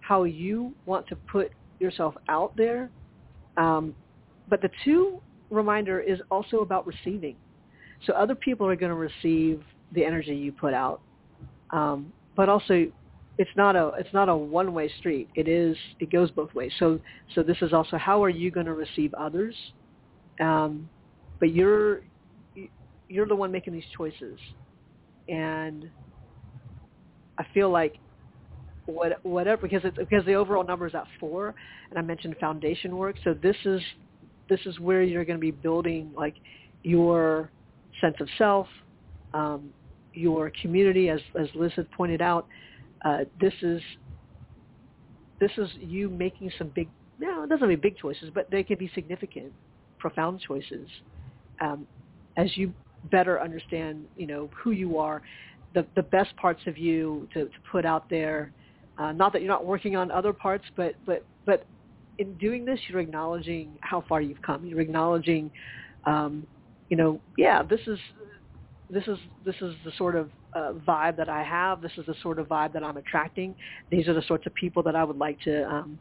how 0.00 0.24
you 0.24 0.74
want 0.86 1.06
to 1.08 1.16
put 1.16 1.52
yourself 1.78 2.14
out 2.28 2.56
there. 2.56 2.90
Um, 3.56 3.94
but 4.48 4.60
the 4.60 4.70
two 4.84 5.20
reminder 5.50 6.00
is 6.00 6.18
also 6.30 6.58
about 6.58 6.86
receiving. 6.86 7.36
So 8.06 8.12
other 8.14 8.34
people 8.34 8.66
are 8.66 8.76
going 8.76 8.90
to 8.90 8.96
receive 8.96 9.62
the 9.92 10.04
energy 10.04 10.34
you 10.34 10.50
put 10.50 10.74
out, 10.74 11.00
um, 11.70 12.12
but 12.34 12.48
also 12.48 12.86
it's 13.38 13.50
not 13.56 13.76
a 13.76 13.92
it's 13.98 14.12
not 14.12 14.28
a 14.28 14.36
one 14.36 14.74
way 14.74 14.90
street. 14.98 15.28
It 15.34 15.48
is 15.48 15.76
it 16.00 16.10
goes 16.10 16.30
both 16.30 16.54
ways. 16.54 16.72
So 16.78 17.00
so 17.34 17.42
this 17.42 17.56
is 17.62 17.72
also 17.72 17.96
how 17.96 18.22
are 18.22 18.28
you 18.28 18.50
going 18.50 18.66
to 18.66 18.74
receive 18.74 19.14
others, 19.14 19.54
um, 20.40 20.88
but 21.40 21.52
you're 21.52 22.02
you're 23.08 23.26
the 23.26 23.36
one 23.36 23.50
making 23.50 23.72
these 23.72 23.84
choices, 23.96 24.38
and 25.28 25.88
I 27.38 27.44
feel 27.54 27.70
like 27.70 27.96
what 28.86 29.24
whatever 29.24 29.62
because 29.62 29.82
it's 29.84 29.96
because 29.96 30.24
the 30.26 30.34
overall 30.34 30.64
number 30.64 30.86
is 30.86 30.94
at 30.94 31.06
four, 31.18 31.54
and 31.90 31.98
I 31.98 32.02
mentioned 32.02 32.36
foundation 32.38 32.96
work. 32.96 33.16
So 33.24 33.34
this 33.34 33.56
is 33.64 33.80
this 34.48 34.60
is 34.66 34.78
where 34.78 35.02
you're 35.02 35.24
going 35.24 35.38
to 35.38 35.40
be 35.40 35.50
building 35.50 36.12
like 36.16 36.34
your 36.82 37.50
sense 38.00 38.16
of 38.20 38.28
self, 38.36 38.66
um, 39.32 39.70
your 40.12 40.52
community, 40.60 41.08
as 41.08 41.20
as 41.38 41.48
Liz 41.54 41.72
had 41.76 41.90
pointed 41.92 42.20
out 42.20 42.46
uh, 43.04 43.18
this 43.40 43.54
is 43.62 43.80
this 45.40 45.50
is 45.58 45.68
you 45.80 46.08
making 46.08 46.50
some 46.58 46.68
big 46.74 46.88
no, 47.18 47.44
it 47.44 47.48
doesn't 47.48 47.68
mean 47.68 47.80
big 47.80 47.96
choices, 47.96 48.30
but 48.34 48.50
they 48.50 48.62
can 48.62 48.78
be 48.78 48.90
significant, 48.94 49.52
profound 49.98 50.40
choices 50.40 50.88
um, 51.60 51.86
as 52.36 52.56
you 52.56 52.72
better 53.10 53.40
understand, 53.40 54.04
you 54.16 54.26
know, 54.26 54.50
who 54.62 54.72
you 54.72 54.98
are, 54.98 55.22
the 55.74 55.86
the 55.96 56.02
best 56.02 56.34
parts 56.36 56.60
of 56.66 56.76
you 56.76 57.28
to, 57.34 57.44
to 57.44 57.50
put 57.70 57.84
out 57.84 58.08
there. 58.10 58.52
Uh, 58.98 59.12
not 59.12 59.32
that 59.32 59.40
you're 59.40 59.50
not 59.50 59.64
working 59.64 59.96
on 59.96 60.10
other 60.10 60.32
parts, 60.32 60.64
but 60.76 60.94
but 61.06 61.24
but 61.46 61.64
in 62.18 62.34
doing 62.34 62.64
this, 62.64 62.78
you're 62.88 63.00
acknowledging 63.00 63.72
how 63.80 64.04
far 64.08 64.20
you've 64.20 64.42
come. 64.42 64.64
You're 64.66 64.80
acknowledging, 64.80 65.50
um, 66.04 66.46
you 66.90 66.96
know, 66.96 67.20
yeah, 67.38 67.62
this 67.62 67.80
is 67.86 67.98
this 68.90 69.04
is 69.06 69.18
this 69.44 69.56
is 69.60 69.74
the 69.84 69.92
sort 69.96 70.14
of 70.14 70.30
uh, 70.54 70.72
vibe 70.86 71.16
that 71.16 71.28
I 71.28 71.42
have. 71.42 71.80
This 71.80 71.92
is 71.96 72.06
the 72.06 72.14
sort 72.22 72.38
of 72.38 72.48
vibe 72.48 72.72
that 72.74 72.82
I'm 72.82 72.96
attracting. 72.96 73.54
These 73.90 74.08
are 74.08 74.14
the 74.14 74.22
sorts 74.22 74.46
of 74.46 74.54
people 74.54 74.82
that 74.84 74.96
I 74.96 75.04
would 75.04 75.18
like 75.18 75.40
to 75.42 75.68
um, 75.68 75.98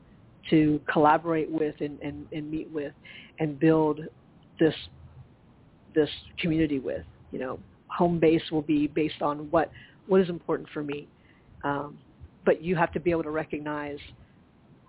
to 0.49 0.81
collaborate 0.91 1.49
with 1.49 1.75
and, 1.79 1.99
and, 2.01 2.25
and 2.31 2.49
meet 2.49 2.69
with 2.71 2.93
and 3.39 3.59
build 3.59 4.01
this 4.59 4.75
this 5.93 6.09
community 6.39 6.79
with. 6.79 7.05
You 7.31 7.39
know, 7.39 7.59
home 7.87 8.19
base 8.19 8.43
will 8.51 8.61
be 8.61 8.87
based 8.87 9.21
on 9.21 9.49
what 9.51 9.71
what 10.07 10.21
is 10.21 10.29
important 10.29 10.69
for 10.73 10.83
me. 10.83 11.07
Um, 11.63 11.97
but 12.43 12.61
you 12.63 12.75
have 12.75 12.91
to 12.93 12.99
be 12.99 13.11
able 13.11 13.23
to 13.23 13.29
recognize 13.29 13.99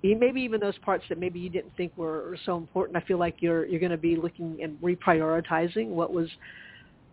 maybe 0.03 0.41
even 0.41 0.61
those 0.61 0.77
parts 0.79 1.05
that 1.09 1.19
maybe 1.19 1.39
you 1.39 1.49
didn't 1.49 1.77
think 1.77 1.97
were 1.97 2.37
so 2.45 2.57
important. 2.57 2.97
I 2.97 3.07
feel 3.07 3.19
like 3.19 3.37
you're 3.41 3.67
you're 3.67 3.81
going 3.81 3.93
to 3.93 3.99
be 3.99 4.17
looking 4.17 4.59
and 4.63 4.79
reprioritizing 4.81 5.89
what 5.89 6.13
was 6.13 6.29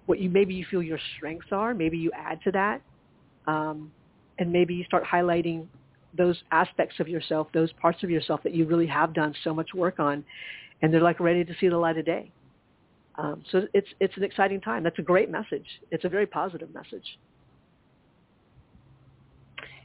what 0.09 0.19
you 0.19 0.27
maybe 0.27 0.55
you 0.55 0.65
feel 0.71 0.81
your 0.81 0.97
strengths 1.15 1.49
are. 1.51 1.75
Maybe 1.75 1.95
you 1.95 2.11
add 2.15 2.41
to 2.41 2.51
that, 2.53 2.81
um, 3.45 3.91
and 4.39 4.51
maybe 4.51 4.73
you 4.73 4.83
start 4.85 5.03
highlighting 5.05 5.67
those 6.17 6.35
aspects 6.51 6.99
of 6.99 7.07
yourself, 7.07 7.47
those 7.53 7.71
parts 7.73 8.01
of 8.01 8.09
yourself 8.09 8.41
that 8.43 8.55
you 8.55 8.65
really 8.65 8.87
have 8.87 9.13
done 9.13 9.35
so 9.43 9.53
much 9.53 9.69
work 9.75 9.99
on, 9.99 10.25
and 10.81 10.91
they're 10.91 10.99
like 10.99 11.19
ready 11.19 11.45
to 11.45 11.53
see 11.61 11.69
the 11.69 11.77
light 11.77 11.95
of 11.95 12.07
day. 12.07 12.31
Um, 13.19 13.43
so 13.51 13.67
it's 13.75 13.87
it's 13.99 14.17
an 14.17 14.23
exciting 14.23 14.59
time. 14.59 14.81
That's 14.81 14.97
a 14.97 15.03
great 15.03 15.29
message. 15.29 15.67
It's 15.91 16.05
a 16.05 16.09
very 16.09 16.25
positive 16.25 16.73
message. 16.73 17.05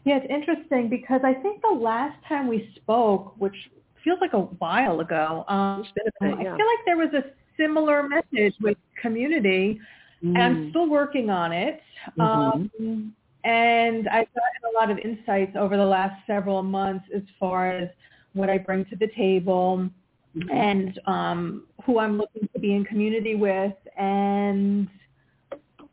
Yeah, 0.04 0.20
it's 0.22 0.26
interesting 0.30 0.88
because 0.88 1.20
I 1.22 1.34
think 1.34 1.60
the 1.60 1.78
last 1.78 2.16
time 2.26 2.48
we 2.48 2.70
spoke, 2.76 3.34
which 3.38 3.56
feels 4.02 4.20
like 4.22 4.32
a 4.32 4.40
while 4.40 5.00
ago, 5.00 5.44
um, 5.48 5.84
bit, 5.94 6.14
yeah. 6.22 6.30
I 6.30 6.36
feel 6.36 6.46
like 6.46 6.84
there 6.86 6.96
was 6.96 7.12
a 7.12 7.24
similar 7.58 8.08
message 8.08 8.54
with 8.62 8.76
community, 9.00 9.80
mm. 10.24 10.28
and 10.28 10.38
I'm 10.38 10.70
still 10.70 10.88
working 10.88 11.30
on 11.30 11.52
it. 11.52 11.80
Mm-hmm. 12.18 12.20
Um, 12.20 13.14
and 13.44 14.08
I've 14.08 14.28
gotten 14.34 14.74
a 14.74 14.78
lot 14.78 14.90
of 14.90 14.98
insights 14.98 15.54
over 15.56 15.76
the 15.76 15.84
last 15.84 16.14
several 16.26 16.62
months 16.62 17.04
as 17.14 17.22
far 17.38 17.70
as 17.70 17.88
what 18.32 18.48
I 18.48 18.58
bring 18.58 18.84
to 18.86 18.96
the 18.96 19.08
table 19.16 19.88
mm-hmm. 20.36 20.50
and 20.50 20.98
um, 21.06 21.64
who 21.84 21.98
I'm 21.98 22.16
looking 22.16 22.48
to 22.52 22.58
be 22.58 22.74
in 22.74 22.84
community 22.84 23.34
with. 23.34 23.74
And 23.98 24.88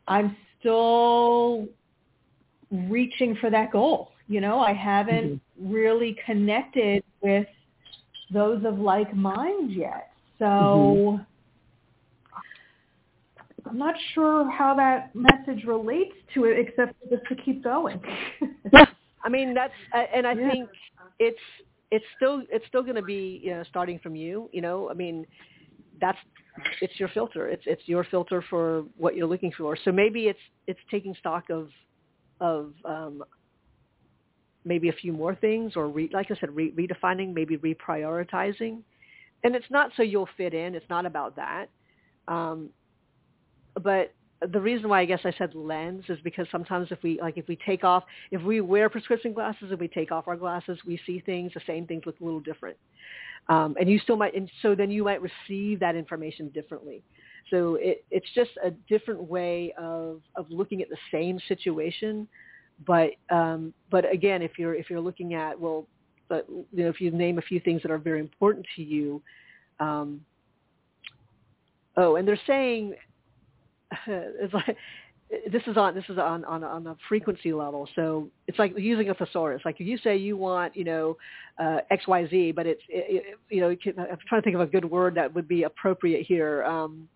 I'm 0.08 0.36
still 0.58 1.68
reaching 2.70 3.36
for 3.36 3.50
that 3.50 3.70
goal. 3.70 4.12
You 4.28 4.40
know, 4.40 4.60
I 4.60 4.72
haven't 4.72 5.34
mm-hmm. 5.34 5.72
really 5.72 6.16
connected 6.24 7.04
with 7.20 7.46
those 8.32 8.64
of 8.64 8.78
like 8.78 9.14
mind 9.14 9.72
yet. 9.72 10.10
So 10.38 10.46
mm-hmm. 10.46 11.22
I'm 13.72 13.78
not 13.78 13.94
sure 14.14 14.50
how 14.50 14.74
that 14.74 15.14
message 15.14 15.64
relates 15.64 16.12
to 16.34 16.44
it, 16.44 16.58
except 16.58 16.94
just 17.08 17.22
to 17.30 17.34
keep 17.36 17.64
going. 17.64 18.02
yeah, 18.70 18.84
I 19.24 19.30
mean 19.30 19.54
that's, 19.54 19.72
uh, 19.94 20.04
and 20.14 20.26
I 20.26 20.34
yeah. 20.34 20.50
think 20.50 20.68
it's 21.18 21.38
it's 21.90 22.04
still 22.16 22.42
it's 22.50 22.66
still 22.66 22.82
going 22.82 22.96
to 22.96 23.02
be 23.02 23.40
you 23.42 23.52
know 23.52 23.64
starting 23.70 23.98
from 23.98 24.14
you. 24.14 24.50
You 24.52 24.60
know, 24.60 24.90
I 24.90 24.94
mean 24.94 25.26
that's 26.02 26.18
it's 26.82 27.00
your 27.00 27.08
filter. 27.08 27.48
It's 27.48 27.62
it's 27.64 27.80
your 27.86 28.04
filter 28.04 28.44
for 28.50 28.84
what 28.98 29.16
you're 29.16 29.26
looking 29.26 29.52
for. 29.56 29.74
So 29.86 29.90
maybe 29.90 30.26
it's 30.26 30.40
it's 30.66 30.80
taking 30.90 31.14
stock 31.18 31.48
of 31.48 31.70
of 32.42 32.74
um, 32.84 33.24
maybe 34.66 34.90
a 34.90 34.92
few 34.92 35.14
more 35.14 35.34
things, 35.34 35.76
or 35.76 35.88
re, 35.88 36.10
like 36.12 36.30
I 36.30 36.34
said, 36.38 36.54
re, 36.54 36.72
redefining, 36.72 37.32
maybe 37.32 37.56
reprioritizing. 37.56 38.82
And 39.44 39.56
it's 39.56 39.70
not 39.70 39.92
so 39.96 40.02
you'll 40.02 40.28
fit 40.36 40.52
in. 40.52 40.74
It's 40.74 40.90
not 40.90 41.06
about 41.06 41.36
that. 41.36 41.70
Um, 42.28 42.68
but 43.80 44.14
the 44.50 44.60
reason 44.60 44.88
why 44.88 45.00
I 45.00 45.04
guess 45.04 45.20
I 45.24 45.32
said 45.38 45.54
lens 45.54 46.04
is 46.08 46.18
because 46.24 46.46
sometimes 46.50 46.88
if 46.90 47.02
we 47.02 47.20
like 47.20 47.36
if 47.36 47.46
we 47.46 47.56
take 47.64 47.84
off 47.84 48.04
if 48.30 48.42
we 48.42 48.60
wear 48.60 48.88
prescription 48.88 49.32
glasses 49.32 49.70
and 49.70 49.78
we 49.78 49.88
take 49.88 50.10
off 50.10 50.26
our 50.26 50.36
glasses, 50.36 50.78
we 50.86 50.98
see 51.06 51.20
things 51.20 51.52
the 51.54 51.60
same 51.66 51.86
things 51.86 52.02
look 52.06 52.18
a 52.20 52.24
little 52.24 52.40
different. 52.40 52.76
Um, 53.48 53.76
and 53.78 53.88
you 53.88 53.98
still 53.98 54.16
might 54.16 54.34
and 54.34 54.50
so 54.60 54.74
then 54.74 54.90
you 54.90 55.04
might 55.04 55.20
receive 55.20 55.80
that 55.80 55.94
information 55.94 56.48
differently. 56.48 57.02
So 57.50 57.76
it, 57.76 58.04
it's 58.10 58.26
just 58.34 58.50
a 58.64 58.70
different 58.88 59.22
way 59.22 59.74
of, 59.76 60.20
of 60.36 60.46
looking 60.50 60.82
at 60.82 60.88
the 60.88 60.96
same 61.10 61.38
situation. 61.48 62.28
But 62.86 63.10
um, 63.30 63.72
but 63.90 64.10
again, 64.10 64.42
if 64.42 64.58
you're 64.58 64.74
if 64.74 64.90
you're 64.90 65.00
looking 65.00 65.34
at 65.34 65.58
well, 65.58 65.86
but 66.28 66.46
you 66.48 66.84
know, 66.84 66.88
if 66.88 67.00
you 67.00 67.10
name 67.10 67.38
a 67.38 67.42
few 67.42 67.60
things 67.60 67.82
that 67.82 67.90
are 67.90 67.98
very 67.98 68.20
important 68.20 68.66
to 68.76 68.82
you, 68.82 69.22
um, 69.78 70.20
oh, 71.96 72.16
and 72.16 72.26
they're 72.26 72.40
saying 72.46 72.94
it's 74.06 74.54
like 74.54 74.76
this 75.50 75.62
is 75.66 75.76
on 75.76 75.94
this 75.94 76.04
is 76.08 76.18
on 76.18 76.44
on 76.44 76.62
on 76.62 76.86
a 76.86 76.96
frequency 77.08 77.52
level. 77.52 77.88
So 77.94 78.28
it's 78.46 78.58
like 78.58 78.76
using 78.76 79.10
a 79.10 79.14
thesaurus. 79.14 79.62
Like 79.64 79.80
if 79.80 79.86
you 79.86 79.98
say 79.98 80.16
you 80.16 80.36
want 80.36 80.76
you 80.76 80.84
know 80.84 81.16
uh, 81.58 81.78
X 81.90 82.06
Y 82.06 82.28
Z, 82.28 82.52
but 82.52 82.66
it's 82.66 82.82
it, 82.88 83.24
it, 83.26 83.38
you 83.48 83.60
know 83.60 83.68
I'm 83.70 84.18
trying 84.28 84.40
to 84.40 84.44
think 84.44 84.54
of 84.54 84.60
a 84.60 84.66
good 84.66 84.84
word 84.84 85.14
that 85.14 85.34
would 85.34 85.48
be 85.48 85.62
appropriate 85.62 86.26
here. 86.26 86.64
Um, 86.64 87.08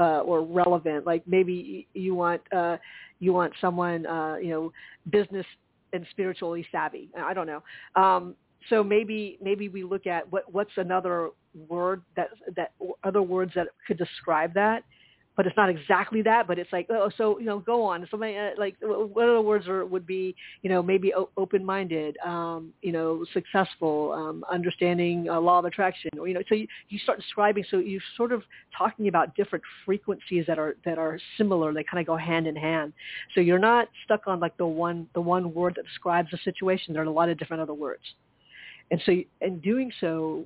uh, 0.00 0.20
or 0.20 0.42
relevant. 0.42 1.06
Like 1.06 1.22
maybe 1.26 1.86
you 1.94 2.14
want 2.16 2.40
uh, 2.52 2.78
you 3.20 3.32
want 3.32 3.52
someone 3.60 4.06
uh, 4.06 4.36
you 4.42 4.50
know 4.50 4.72
business 5.10 5.46
and 5.92 6.04
spiritually 6.10 6.66
savvy. 6.72 7.08
I 7.16 7.32
don't 7.32 7.46
know. 7.46 7.62
Um, 7.94 8.34
so 8.70 8.82
maybe 8.82 9.38
maybe 9.42 9.68
we 9.68 9.84
look 9.84 10.06
at 10.06 10.30
what 10.32 10.52
what's 10.52 10.72
another 10.76 11.30
word 11.68 12.02
that 12.16 12.30
that 12.56 12.72
other 13.04 13.22
words 13.22 13.52
that 13.54 13.68
could 13.86 13.98
describe 13.98 14.52
that 14.54 14.82
but 15.36 15.46
it's 15.46 15.56
not 15.56 15.68
exactly 15.68 16.22
that. 16.22 16.46
But 16.46 16.58
it's 16.58 16.72
like, 16.72 16.86
oh, 16.90 17.10
so 17.16 17.38
you 17.38 17.46
know, 17.46 17.58
go 17.58 17.82
on. 17.82 18.06
Something 18.10 18.36
uh, 18.36 18.50
like 18.56 18.76
what 18.80 19.28
other 19.28 19.40
words 19.40 19.66
are, 19.66 19.84
would 19.84 20.06
be, 20.06 20.34
you 20.62 20.70
know, 20.70 20.82
maybe 20.82 21.12
o- 21.14 21.30
open-minded, 21.36 22.16
um, 22.24 22.72
you 22.82 22.92
know, 22.92 23.24
successful, 23.32 24.12
um, 24.12 24.44
understanding 24.50 25.28
uh, 25.28 25.40
law 25.40 25.58
of 25.58 25.64
attraction, 25.64 26.10
or 26.18 26.28
you 26.28 26.34
know, 26.34 26.42
so 26.48 26.54
you, 26.54 26.66
you 26.88 26.98
start 27.00 27.18
describing. 27.18 27.64
So 27.70 27.78
you're 27.78 28.00
sort 28.16 28.32
of 28.32 28.42
talking 28.76 29.08
about 29.08 29.34
different 29.34 29.64
frequencies 29.84 30.44
that 30.46 30.58
are 30.58 30.76
that 30.84 30.98
are 30.98 31.18
similar. 31.36 31.72
They 31.72 31.84
kind 31.84 32.00
of 32.00 32.06
go 32.06 32.16
hand 32.16 32.46
in 32.46 32.56
hand. 32.56 32.92
So 33.34 33.40
you're 33.40 33.58
not 33.58 33.88
stuck 34.04 34.26
on 34.26 34.40
like 34.40 34.56
the 34.56 34.66
one 34.66 35.08
the 35.14 35.20
one 35.20 35.52
word 35.52 35.74
that 35.76 35.84
describes 35.84 36.30
the 36.30 36.38
situation. 36.44 36.94
There 36.94 37.02
are 37.02 37.06
a 37.06 37.10
lot 37.10 37.28
of 37.28 37.38
different 37.38 37.62
other 37.62 37.74
words, 37.74 38.02
and 38.90 39.02
so 39.04 39.12
in 39.40 39.58
doing 39.60 39.90
so, 40.00 40.44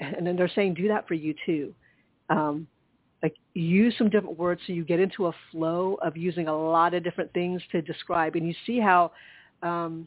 and 0.00 0.26
then 0.26 0.34
they're 0.36 0.50
saying 0.54 0.74
do 0.74 0.88
that 0.88 1.06
for 1.06 1.14
you 1.14 1.34
too. 1.46 1.74
Um, 2.30 2.66
like 3.24 3.36
use 3.54 3.94
some 3.96 4.10
different 4.10 4.38
words 4.38 4.60
so 4.66 4.74
you 4.74 4.84
get 4.84 5.00
into 5.00 5.28
a 5.28 5.32
flow 5.50 5.96
of 6.02 6.14
using 6.14 6.46
a 6.46 6.54
lot 6.54 6.92
of 6.92 7.02
different 7.02 7.32
things 7.32 7.62
to 7.72 7.80
describe. 7.80 8.36
And 8.36 8.46
you 8.46 8.54
see 8.66 8.78
how 8.78 9.12
um 9.62 10.06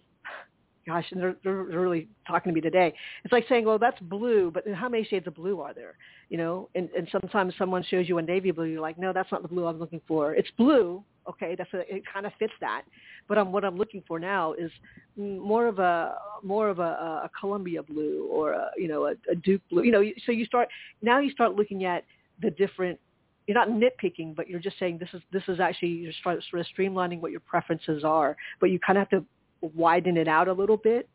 gosh 0.85 1.03
and 1.11 1.19
they're, 1.19 1.35
they're 1.43 1.63
really 1.63 2.07
talking 2.27 2.51
to 2.51 2.55
me 2.55 2.61
today. 2.61 2.93
It's 3.23 3.33
like 3.33 3.45
saying 3.49 3.65
well 3.65 3.79
that's 3.79 3.99
blue 4.01 4.51
but 4.53 4.63
how 4.71 4.87
many 4.87 5.03
shades 5.03 5.25
of 5.25 5.33
blue 5.33 5.59
are 5.61 5.73
there? 5.73 5.95
You 6.29 6.37
know 6.37 6.69
and 6.75 6.89
and 6.91 7.07
sometimes 7.11 7.55
someone 7.57 7.83
shows 7.89 8.07
you 8.07 8.19
a 8.19 8.21
navy 8.21 8.51
blue 8.51 8.65
you're 8.65 8.81
like 8.81 8.99
no 8.99 9.11
that's 9.11 9.31
not 9.31 9.41
the 9.41 9.47
blue 9.47 9.65
i'm 9.65 9.79
looking 9.79 10.01
for. 10.07 10.35
It's 10.35 10.51
blue 10.55 11.03
okay 11.27 11.55
that's 11.57 11.73
a, 11.73 11.79
it 11.93 12.03
kind 12.13 12.27
of 12.27 12.33
fits 12.37 12.53
that. 12.61 12.83
But 13.27 13.39
um, 13.39 13.51
what 13.51 13.65
i'm 13.65 13.77
looking 13.77 14.03
for 14.07 14.19
now 14.19 14.53
is 14.53 14.69
more 15.17 15.65
of 15.65 15.79
a 15.79 16.13
more 16.43 16.69
of 16.69 16.77
a, 16.77 16.83
a 17.27 17.31
columbia 17.39 17.81
blue 17.81 18.27
or 18.31 18.51
a, 18.51 18.69
you 18.77 18.87
know 18.87 19.07
a, 19.07 19.13
a 19.31 19.33
duke 19.33 19.63
blue. 19.71 19.81
You 19.81 19.91
know 19.91 20.03
so 20.27 20.31
you 20.31 20.45
start 20.45 20.67
now 21.01 21.17
you 21.17 21.31
start 21.31 21.55
looking 21.55 21.83
at 21.85 22.03
the 22.43 22.51
different 22.51 22.99
you're 23.47 23.55
not 23.55 23.69
nitpicking, 23.69 24.35
but 24.35 24.49
you're 24.49 24.59
just 24.59 24.77
saying 24.77 24.97
this 24.99 25.09
is 25.13 25.21
this 25.31 25.43
is 25.47 25.59
actually 25.59 25.89
you're 25.89 26.13
sort 26.21 26.37
of 26.37 26.65
streamlining 26.77 27.21
what 27.21 27.31
your 27.31 27.39
preferences 27.39 28.03
are, 28.03 28.35
but 28.59 28.69
you 28.69 28.79
kind 28.79 28.97
of 28.97 29.07
have 29.09 29.21
to 29.21 29.25
widen 29.73 30.17
it 30.17 30.27
out 30.27 30.47
a 30.47 30.53
little 30.53 30.77
bit 30.77 31.09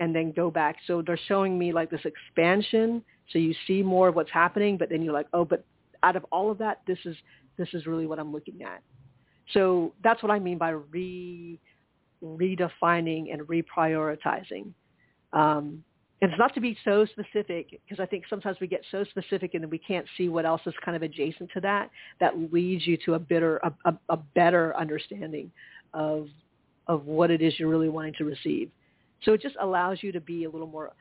and 0.00 0.14
then 0.14 0.32
go 0.32 0.50
back. 0.50 0.76
So 0.86 1.02
they're 1.06 1.20
showing 1.28 1.58
me 1.58 1.72
like 1.72 1.90
this 1.90 2.04
expansion, 2.04 3.04
so 3.32 3.38
you 3.38 3.54
see 3.66 3.82
more 3.82 4.08
of 4.08 4.16
what's 4.16 4.32
happening, 4.32 4.76
but 4.76 4.88
then 4.90 5.02
you're 5.02 5.14
like, 5.14 5.28
oh, 5.32 5.44
but 5.44 5.64
out 6.02 6.16
of 6.16 6.26
all 6.32 6.50
of 6.50 6.58
that, 6.58 6.80
this 6.86 6.98
is 7.04 7.16
this 7.56 7.68
is 7.72 7.86
really 7.86 8.06
what 8.06 8.18
I'm 8.18 8.32
looking 8.32 8.62
at. 8.62 8.82
So 9.52 9.92
that's 10.02 10.22
what 10.22 10.32
I 10.32 10.40
mean 10.40 10.58
by 10.58 10.70
re 10.70 11.58
redefining 12.22 13.32
and 13.32 13.42
reprioritizing. 13.42 14.72
Um, 15.32 15.84
and 16.22 16.30
it's 16.30 16.38
not 16.38 16.54
to 16.54 16.60
be 16.60 16.76
so 16.84 17.06
specific 17.06 17.80
because 17.84 17.98
I 18.00 18.06
think 18.06 18.24
sometimes 18.28 18.58
we 18.60 18.66
get 18.66 18.82
so 18.90 19.04
specific 19.04 19.54
and 19.54 19.62
then 19.62 19.70
we 19.70 19.78
can't 19.78 20.06
see 20.18 20.28
what 20.28 20.44
else 20.44 20.60
is 20.66 20.74
kind 20.84 20.94
of 20.96 21.02
adjacent 21.02 21.50
to 21.54 21.60
that 21.62 21.90
that 22.20 22.52
leads 22.52 22.86
you 22.86 22.98
to 23.06 23.14
a 23.14 23.18
better 23.18 23.56
a, 23.58 23.72
a, 23.86 23.98
a 24.10 24.16
better 24.34 24.76
understanding 24.76 25.50
of 25.94 26.28
of 26.86 27.06
what 27.06 27.30
it 27.30 27.40
is 27.40 27.58
you're 27.58 27.68
really 27.68 27.88
wanting 27.88 28.14
to 28.18 28.24
receive. 28.24 28.70
So 29.22 29.32
it 29.32 29.40
just 29.40 29.56
allows 29.60 29.98
you 30.02 30.12
to 30.12 30.20
be 30.20 30.44
a 30.44 30.50
little 30.50 30.66
more 30.66 30.92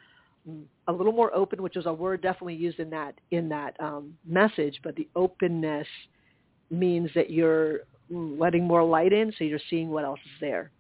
a 0.88 0.92
little 0.92 1.12
more 1.12 1.36
open, 1.36 1.62
which 1.62 1.76
is 1.76 1.86
a 1.86 1.94
word 1.94 2.22
definitely 2.22 2.56
used 2.56 2.80
in 2.80 2.90
that 2.92 3.16
in 3.32 3.50
that 3.50 3.76
um, 3.82 4.18
message. 4.26 4.80
But 4.84 4.96
the 4.96 5.08
openness 5.16 5.88
means 6.72 7.10
that 7.16 7.30
you're 7.30 7.80
letting 8.10 8.64
more 8.64 8.84
light 8.84 9.12
in, 9.12 9.34
so 9.38 9.44
you're 9.44 9.60
seeing 9.70 9.90
what 9.90 10.06
else 10.06 10.20
is 10.24 10.40
there 10.40 10.72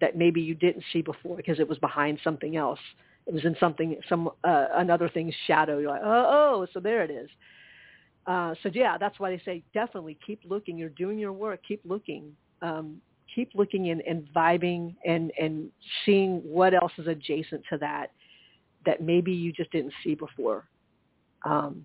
that 0.00 0.16
maybe 0.16 0.40
you 0.40 0.54
didn't 0.54 0.82
see 0.92 1.02
before 1.02 1.36
because 1.36 1.60
it 1.60 1.68
was 1.68 1.76
behind 1.78 2.18
something 2.24 2.56
else 2.56 2.78
it 3.26 3.34
was 3.34 3.44
in 3.44 3.56
something, 3.60 3.96
some 4.08 4.28
uh, 4.44 4.66
another 4.74 5.08
thing's 5.08 5.34
shadow. 5.46 5.78
You're 5.78 5.90
like, 5.90 6.02
oh, 6.04 6.26
oh, 6.62 6.66
so 6.72 6.80
there 6.80 7.02
it 7.02 7.10
is. 7.10 7.28
Uh, 8.26 8.54
so 8.62 8.70
yeah, 8.72 8.98
that's 8.98 9.18
why 9.18 9.30
they 9.30 9.42
say 9.44 9.62
definitely 9.72 10.18
keep 10.24 10.40
looking. 10.44 10.76
You're 10.76 10.88
doing 10.90 11.18
your 11.18 11.32
work. 11.32 11.60
Keep 11.66 11.82
looking. 11.84 12.32
Um, 12.62 13.00
keep 13.34 13.50
looking 13.54 13.90
and, 13.90 14.02
and 14.02 14.28
vibing 14.34 14.94
and 15.06 15.32
and 15.40 15.70
seeing 16.04 16.38
what 16.38 16.74
else 16.74 16.92
is 16.98 17.06
adjacent 17.06 17.62
to 17.70 17.78
that 17.78 18.12
that 18.86 19.02
maybe 19.02 19.32
you 19.32 19.52
just 19.52 19.70
didn't 19.72 19.92
see 20.02 20.14
before. 20.14 20.66
Um, 21.44 21.84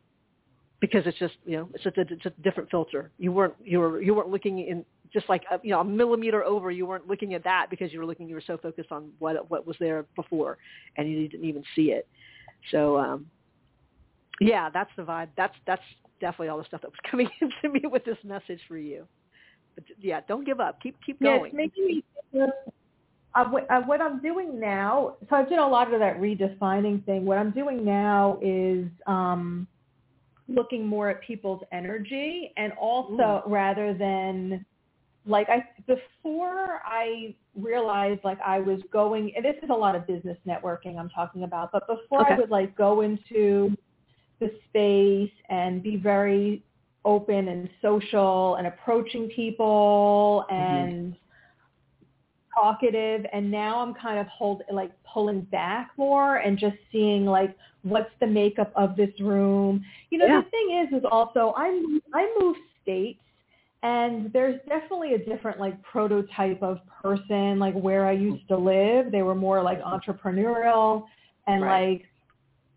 because 0.81 1.03
it's 1.05 1.17
just 1.17 1.35
you 1.45 1.57
know 1.57 1.69
it's 1.73 1.83
just 1.83 1.97
a, 1.97 2.01
it's 2.01 2.25
a 2.25 2.33
different 2.41 2.69
filter. 2.69 3.11
You 3.17 3.31
weren't 3.31 3.55
you 3.63 3.79
were 3.79 4.01
you 4.01 4.13
weren't 4.13 4.29
looking 4.29 4.59
in 4.59 4.85
just 5.13 5.27
like 5.29 5.43
a, 5.51 5.59
you 5.63 5.71
know 5.71 5.81
a 5.81 5.85
millimeter 5.85 6.43
over. 6.43 6.71
You 6.71 6.85
weren't 6.85 7.07
looking 7.07 7.33
at 7.33 7.43
that 7.43 7.67
because 7.69 7.91
you 7.93 7.99
were 7.99 8.05
looking. 8.05 8.27
You 8.27 8.35
were 8.35 8.43
so 8.45 8.57
focused 8.57 8.91
on 8.91 9.09
what 9.19 9.49
what 9.49 9.65
was 9.65 9.75
there 9.79 10.05
before, 10.15 10.57
and 10.97 11.09
you 11.09 11.27
didn't 11.27 11.45
even 11.45 11.63
see 11.75 11.91
it. 11.91 12.07
So 12.71 12.97
um, 12.97 13.27
yeah, 14.39 14.69
that's 14.69 14.91
the 14.97 15.03
vibe. 15.03 15.29
That's 15.37 15.55
that's 15.65 15.81
definitely 16.21 16.49
all 16.49 16.57
the 16.57 16.65
stuff 16.65 16.81
that 16.81 16.91
was 16.91 16.99
coming 17.09 17.29
into 17.41 17.73
me 17.73 17.87
with 17.87 18.05
this 18.05 18.17
message 18.23 18.59
for 18.67 18.77
you. 18.77 19.05
But 19.75 19.83
yeah, 19.99 20.21
don't 20.27 20.45
give 20.45 20.59
up. 20.59 20.81
Keep 20.81 20.97
keep 21.05 21.21
going. 21.21 21.51
Yes, 21.53 21.53
making 21.53 21.85
me 21.85 22.03
uh, 23.35 23.43
what, 23.49 23.69
uh, 23.69 23.81
what 23.81 24.01
I'm 24.01 24.21
doing 24.21 24.59
now, 24.59 25.15
so 25.29 25.35
I've 25.35 25.49
done 25.49 25.59
a 25.59 25.67
lot 25.67 25.93
of 25.93 25.99
that 25.99 26.21
redefining 26.21 27.05
thing. 27.05 27.25
What 27.25 27.37
I'm 27.37 27.51
doing 27.51 27.83
now 27.83 28.39
is 28.41 28.87
um, 29.07 29.67
looking 30.47 30.85
more 30.87 31.09
at 31.09 31.21
people's 31.21 31.61
energy 31.73 32.53
and 32.55 32.71
also 32.73 33.43
Ooh. 33.45 33.49
rather 33.49 33.93
than 33.93 34.65
like 35.25 35.47
I 35.49 35.63
before 35.87 36.81
I 36.85 37.35
realized 37.55 38.21
like 38.23 38.39
I 38.45 38.59
was 38.59 38.79
going 38.91 39.33
and 39.35 39.43
this 39.43 39.55
is 39.63 39.69
a 39.69 39.73
lot 39.73 39.95
of 39.95 40.05
business 40.05 40.37
networking 40.47 40.97
I'm 40.97 41.09
talking 41.09 41.43
about, 41.43 41.71
but 41.71 41.87
before 41.87 42.21
okay. 42.21 42.33
I 42.33 42.37
would 42.37 42.49
like 42.49 42.75
go 42.75 43.01
into 43.01 43.75
the 44.39 44.51
space 44.69 45.31
and 45.49 45.81
be 45.81 45.95
very 45.95 46.63
open 47.05 47.47
and 47.47 47.69
social 47.81 48.55
and 48.55 48.67
approaching 48.67 49.29
people 49.29 50.45
mm-hmm. 50.49 50.63
and 50.63 51.03
mm-hmm 51.13 51.19
talkative 52.55 53.25
and 53.33 53.51
now 53.51 53.79
I'm 53.79 53.93
kind 53.93 54.19
of 54.19 54.27
hold 54.27 54.61
like 54.71 54.91
pulling 55.11 55.41
back 55.41 55.91
more 55.97 56.37
and 56.37 56.57
just 56.57 56.77
seeing 56.91 57.25
like 57.25 57.55
what's 57.83 58.09
the 58.19 58.27
makeup 58.27 58.71
of 58.75 58.95
this 58.95 59.11
room. 59.19 59.83
You 60.09 60.19
know, 60.19 60.25
yeah. 60.25 60.41
the 60.41 60.49
thing 60.49 60.87
is 60.87 60.99
is 60.99 61.05
also 61.09 61.53
I 61.57 61.81
I 62.13 62.33
move 62.39 62.55
states 62.81 63.19
and 63.85 64.31
there's 64.33 64.59
definitely 64.67 65.13
a 65.13 65.17
different 65.17 65.59
like 65.59 65.81
prototype 65.83 66.61
of 66.63 66.79
person 67.01 67.59
like 67.59 67.75
where 67.75 68.05
I 68.07 68.13
used 68.13 68.47
to 68.47 68.57
live. 68.57 69.11
They 69.11 69.21
were 69.21 69.35
more 69.35 69.61
like 69.61 69.81
entrepreneurial 69.81 71.05
and 71.47 71.61
right. 71.61 71.89
like 71.89 72.05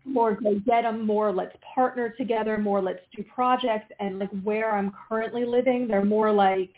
more 0.05 0.35
go 0.35 0.59
get 0.65 0.83
them 0.83 1.05
more 1.05 1.31
let's 1.31 1.55
partner 1.75 2.09
together 2.17 2.57
more 2.57 2.81
let's 2.81 3.01
do 3.15 3.23
projects 3.23 3.91
and 3.99 4.17
like 4.17 4.29
where 4.43 4.75
i'm 4.75 4.91
currently 5.07 5.45
living 5.45 5.87
they're 5.87 6.05
more 6.05 6.31
like 6.31 6.69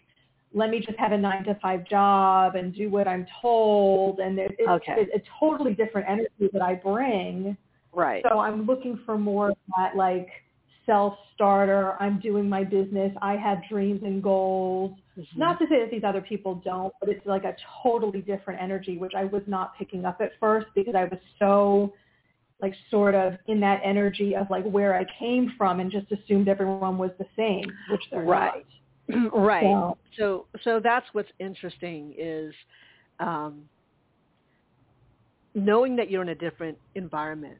let 0.53 0.69
me 0.69 0.79
just 0.79 0.97
have 0.97 1.11
a 1.11 1.17
nine 1.17 1.43
to 1.45 1.55
five 1.61 1.87
job 1.87 2.55
and 2.55 2.75
do 2.75 2.89
what 2.89 3.07
I'm 3.07 3.25
told. 3.41 4.19
And 4.19 4.37
it, 4.37 4.55
it's, 4.59 4.67
okay. 4.67 4.95
it's 4.97 5.11
a 5.15 5.39
totally 5.39 5.73
different 5.73 6.09
energy 6.09 6.49
that 6.51 6.61
I 6.61 6.75
bring. 6.75 7.55
Right. 7.93 8.23
So 8.29 8.39
I'm 8.39 8.65
looking 8.65 8.99
for 9.05 9.17
more 9.17 9.51
of 9.51 9.57
that 9.77 9.95
like 9.95 10.27
self-starter. 10.91 11.95
I'm 12.01 12.19
doing 12.19 12.49
my 12.49 12.65
business. 12.65 13.13
I 13.21 13.37
have 13.37 13.59
dreams 13.69 14.01
and 14.03 14.21
goals. 14.21 14.91
Mm-hmm. 15.17 15.39
Not 15.39 15.57
to 15.59 15.65
say 15.69 15.79
that 15.79 15.89
these 15.89 16.03
other 16.03 16.21
people 16.21 16.61
don't, 16.65 16.93
but 16.99 17.07
it's 17.07 17.25
like 17.25 17.45
a 17.45 17.55
totally 17.81 18.19
different 18.21 18.61
energy, 18.61 18.97
which 18.97 19.13
I 19.15 19.23
was 19.23 19.41
not 19.47 19.77
picking 19.77 20.03
up 20.03 20.19
at 20.19 20.31
first 20.39 20.67
because 20.75 20.93
I 20.95 21.05
was 21.05 21.19
so 21.39 21.93
like 22.61 22.73
sort 22.91 23.15
of 23.15 23.33
in 23.47 23.59
that 23.61 23.79
energy 23.83 24.35
of 24.35 24.47
like 24.49 24.65
where 24.65 24.93
I 24.95 25.05
came 25.17 25.53
from 25.57 25.79
and 25.79 25.89
just 25.89 26.11
assumed 26.11 26.49
everyone 26.49 26.97
was 26.97 27.11
the 27.17 27.25
same, 27.37 27.65
which 27.89 28.01
they're 28.11 28.23
right. 28.23 28.65
not. 29.07 29.33
right. 29.33 29.63
So, 29.63 29.97
so 30.17 30.45
so 30.63 30.79
that's 30.83 31.05
what's 31.13 31.31
interesting 31.39 32.13
is 32.17 32.53
um, 33.19 33.63
knowing 35.55 35.95
that 35.95 36.11
you're 36.11 36.21
in 36.21 36.29
a 36.29 36.35
different 36.35 36.77
environment 36.95 37.57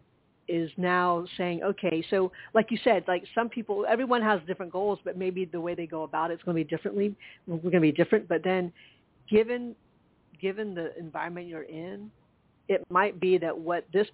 is 0.52 0.70
now 0.78 1.26
saying, 1.38 1.64
okay, 1.64 2.04
so 2.10 2.32
like 2.54 2.68
you 2.70 2.78
said, 2.84 3.04
like 3.08 3.24
some 3.34 3.50
people, 3.50 3.86
everyone 3.88 4.22
has 4.22 4.42
different 4.48 4.72
goals, 4.72 5.00
but 5.04 5.18
maybe 5.18 5.46
the 5.46 5.62
way 5.62 5.74
they 5.76 5.88
go 5.88 6.04
about 6.04 6.32
it 6.32 6.36
is 6.36 6.40
going 6.44 6.58
to 6.58 6.64
be 6.64 6.70
differently. 6.70 7.16
We're 7.48 7.58
going 7.58 7.74
to 7.74 7.80
be 7.80 7.92
different. 7.92 8.28
But 8.28 8.44
then, 8.44 8.72
given 9.30 9.76
given 10.42 10.74
the 10.74 10.98
environment 10.98 11.48
you're 11.48 11.64
in, 11.64 12.10
it 12.68 12.84
might 12.90 13.20
be 13.20 13.38
that 13.38 13.58
what 13.58 13.86
this 13.94 14.08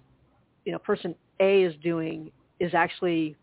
you 0.64 0.72
know 0.72 0.78
person 0.78 1.14
A 1.40 1.62
is 1.62 1.74
doing 1.82 2.30
is 2.60 2.74
actually 2.74 3.36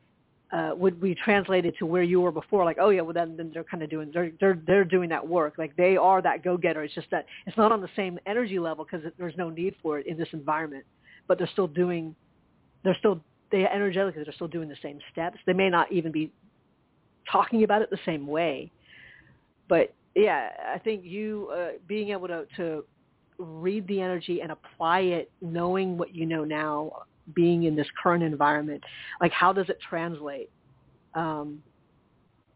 uh, 0.52 0.72
would 0.76 1.02
be 1.02 1.16
translated 1.16 1.76
to 1.80 1.86
where 1.86 2.04
you 2.04 2.22
were 2.22 2.32
before, 2.32 2.64
like, 2.64 2.78
oh 2.80 2.90
yeah, 2.90 3.02
well 3.02 3.14
then, 3.14 3.36
then 3.36 3.52
they're 3.54 3.64
kind 3.64 3.84
of 3.84 3.90
doing 3.90 4.12
they're 4.14 4.32
they're 4.40 4.62
they're 4.68 4.86
doing 4.86 5.10
that 5.10 5.26
work, 5.28 5.56
like 5.58 5.76
they 5.76 5.98
are 5.98 6.22
that 6.22 6.44
go 6.44 6.56
getter. 6.56 6.84
It's 6.84 6.94
just 6.94 7.10
that 7.12 7.26
it's 7.46 7.58
not 7.58 7.72
on 7.72 7.82
the 7.82 7.90
same 7.96 8.20
energy 8.26 8.60
level 8.60 8.86
because 8.90 9.06
there's 9.18 9.36
no 9.38 9.50
need 9.50 9.76
for 9.82 10.00
it 10.00 10.08
in 10.08 10.18
this 10.18 10.30
environment, 10.34 10.86
but 11.28 11.38
they're 11.38 11.50
still 11.52 11.68
doing, 11.68 12.16
they're 12.86 12.96
still 12.98 13.20
they 13.52 13.66
energetically 13.66 14.24
they're 14.24 14.34
still 14.34 14.48
doing 14.48 14.70
the 14.70 14.78
same 14.82 15.00
steps. 15.12 15.38
They 15.46 15.54
may 15.54 15.70
not 15.70 15.92
even 15.92 16.12
be 16.12 16.32
talking 17.30 17.64
about 17.64 17.82
it 17.82 17.90
the 17.90 18.00
same 18.06 18.26
way, 18.26 18.72
but 19.68 19.94
yeah, 20.16 20.50
I 20.74 20.80
think 20.80 21.04
you 21.04 21.50
uh, 21.54 21.72
being 21.88 22.12
able 22.12 22.30
to 22.30 22.46
to 22.56 22.86
read 23.38 23.86
the 23.90 24.00
energy 24.00 24.40
and 24.42 24.52
apply 24.54 25.00
it, 25.02 25.30
knowing 25.42 25.98
what 25.98 26.16
you 26.16 26.26
know 26.26 26.46
now 26.46 27.04
being 27.34 27.64
in 27.64 27.76
this 27.76 27.88
current 28.02 28.24
environment 28.24 28.84
like 29.20 29.32
how 29.32 29.52
does 29.52 29.68
it 29.68 29.80
translate? 29.90 30.50
Um 31.16 31.62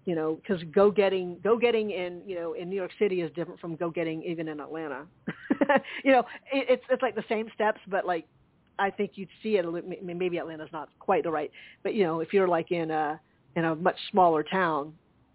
you 0.06 0.16
know 0.16 0.36
because 0.36 0.64
go 0.74 0.90
getting 0.90 1.38
go 1.44 1.58
getting 1.58 1.92
in 1.92 2.22
you 2.26 2.36
know 2.36 2.54
in 2.54 2.70
new 2.70 2.76
york 2.76 2.92
city 2.98 3.22
is 3.22 3.32
different 3.36 3.60
from 3.60 3.76
go 3.76 3.90
getting 3.90 4.24
even 4.24 4.48
in 4.48 4.60
atlanta. 4.60 5.06
You 6.04 6.14
know 6.14 6.24
it, 6.52 6.66
it's 6.70 6.84
it's 6.90 7.02
like 7.02 7.16
the 7.16 7.24
same 7.30 7.48
steps 7.54 7.80
but 7.88 8.06
like 8.06 8.26
i 8.80 8.90
think 8.90 9.12
you'd 9.16 9.30
see 9.44 9.58
it 9.58 9.66
maybe 10.04 10.38
atlanta's 10.38 10.70
not 10.72 10.90
quite 11.00 11.24
the 11.24 11.32
right 11.32 11.52
but 11.84 11.94
you 11.94 12.04
know 12.04 12.20
if 12.20 12.34
you're 12.34 12.48
like 12.48 12.72
in 12.72 12.92
a 12.92 13.20
in 13.56 13.66
a 13.66 13.76
much 13.76 13.98
smaller 14.12 14.44
town 14.44 14.94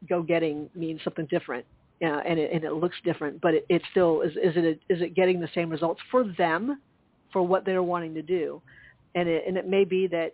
go 0.09 0.23
getting 0.23 0.69
means 0.75 1.01
something 1.05 1.27
different 1.27 1.65
uh, 2.03 2.21
and 2.27 2.39
it 2.39 2.53
and 2.53 2.65
it 2.65 2.73
looks 2.73 2.97
different 3.05 3.41
but 3.41 3.55
it, 3.55 3.67
it 3.69 3.83
still 3.91 4.23
is 4.23 4.33
is 4.33 4.53
it 4.57 4.81
is 4.89 5.01
it 5.01 5.15
getting 5.15 5.41
the 5.41 5.49
same 5.55 5.71
results 5.71 6.01
for 6.11 6.25
them 6.37 6.79
for 7.35 7.43
what 7.43 7.67
they're 7.67 7.83
wanting 7.83 8.15
to 8.15 8.23
do? 8.23 8.63
And 9.15 9.29
it 9.29 9.45
and 9.47 9.59
it 9.59 9.69
may 9.69 9.85
be 9.85 10.07
that 10.07 10.33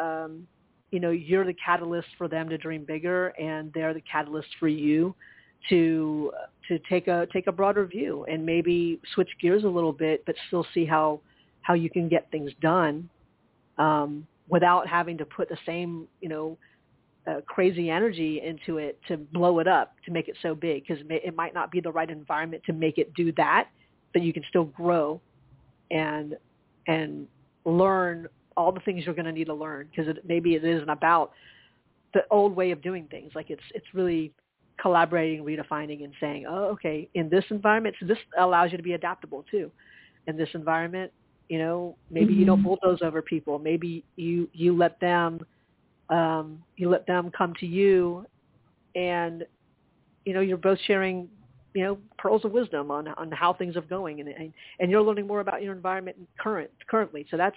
um, 0.00 0.48
you 0.90 0.98
know 0.98 1.10
you're 1.10 1.44
the 1.44 1.54
catalyst 1.64 2.08
for 2.16 2.26
them 2.26 2.48
to 2.48 2.58
dream 2.58 2.84
bigger, 2.84 3.28
and 3.38 3.70
they're 3.72 3.94
the 3.94 4.02
catalyst 4.10 4.48
for 4.58 4.66
you 4.66 5.14
to 5.68 6.32
to 6.66 6.78
take 6.88 7.06
a 7.06 7.28
take 7.32 7.46
a 7.46 7.52
broader 7.52 7.86
view 7.86 8.24
and 8.28 8.44
maybe 8.44 9.00
switch 9.14 9.30
gears 9.40 9.62
a 9.62 9.68
little 9.68 9.92
bit, 9.92 10.24
but 10.26 10.34
still 10.48 10.66
see 10.74 10.84
how 10.84 11.20
how 11.68 11.74
you 11.74 11.90
can 11.90 12.08
get 12.08 12.30
things 12.30 12.50
done 12.62 13.10
um, 13.76 14.26
without 14.48 14.88
having 14.88 15.18
to 15.18 15.26
put 15.26 15.50
the 15.50 15.58
same 15.66 16.08
you 16.22 16.28
know 16.30 16.56
uh, 17.28 17.42
crazy 17.46 17.90
energy 17.90 18.40
into 18.42 18.78
it 18.78 18.98
to 19.06 19.18
blow 19.18 19.58
it 19.58 19.68
up 19.68 19.94
to 20.06 20.10
make 20.10 20.28
it 20.28 20.36
so 20.40 20.54
big 20.54 20.82
because 20.86 21.04
it, 21.10 21.36
might 21.36 21.52
not 21.52 21.70
be 21.70 21.78
the 21.78 21.92
right 21.92 22.08
environment 22.08 22.62
to 22.64 22.72
make 22.72 22.96
it 22.96 23.12
do 23.12 23.32
that, 23.32 23.68
but 24.14 24.22
you 24.22 24.32
can 24.32 24.42
still 24.48 24.64
grow 24.64 25.20
and 25.90 26.36
and 26.86 27.26
learn 27.66 28.26
all 28.56 28.72
the 28.72 28.80
things 28.80 29.04
you're 29.04 29.14
going 29.14 29.26
to 29.26 29.32
need 29.32 29.44
to 29.44 29.54
learn 29.54 29.88
because 29.90 30.16
maybe 30.24 30.54
it 30.54 30.64
isn't 30.64 30.88
about 30.88 31.32
the 32.14 32.20
old 32.30 32.56
way 32.56 32.70
of 32.70 32.80
doing 32.80 33.06
things. 33.10 33.32
Like 33.34 33.50
it's 33.50 33.62
it's 33.74 33.86
really 33.92 34.32
collaborating, 34.80 35.44
redefining, 35.44 36.04
and 36.04 36.14
saying, 36.18 36.46
oh, 36.48 36.64
okay, 36.70 37.10
in 37.12 37.28
this 37.28 37.44
environment, 37.50 37.94
so 38.00 38.06
this 38.06 38.18
allows 38.38 38.70
you 38.70 38.78
to 38.78 38.82
be 38.82 38.94
adaptable 38.94 39.44
too. 39.50 39.70
In 40.28 40.36
this 40.38 40.48
environment, 40.54 41.12
you 41.48 41.58
know, 41.58 41.96
maybe 42.10 42.32
mm-hmm. 42.32 42.40
you 42.40 42.46
don't 42.46 42.58
mm-hmm. 42.58 42.68
bulldoze 42.68 43.00
over 43.02 43.22
people. 43.22 43.58
Maybe 43.58 44.04
you 44.16 44.48
you 44.52 44.76
let 44.76 45.00
them 45.00 45.40
um, 46.10 46.62
you 46.76 46.88
let 46.88 47.06
them 47.06 47.30
come 47.36 47.54
to 47.60 47.66
you, 47.66 48.26
and 48.94 49.44
you 50.24 50.34
know 50.34 50.40
you're 50.40 50.56
both 50.56 50.78
sharing 50.86 51.28
you 51.74 51.84
know 51.84 51.98
pearls 52.18 52.44
of 52.44 52.52
wisdom 52.52 52.90
on 52.90 53.08
on 53.08 53.30
how 53.30 53.52
things 53.52 53.76
are 53.76 53.82
going 53.82 54.20
and 54.20 54.28
and, 54.28 54.52
and 54.80 54.90
you're 54.90 55.02
learning 55.02 55.26
more 55.26 55.40
about 55.40 55.62
your 55.62 55.74
environment 55.74 56.16
current 56.38 56.70
currently 56.88 57.26
so 57.30 57.36
that's 57.36 57.56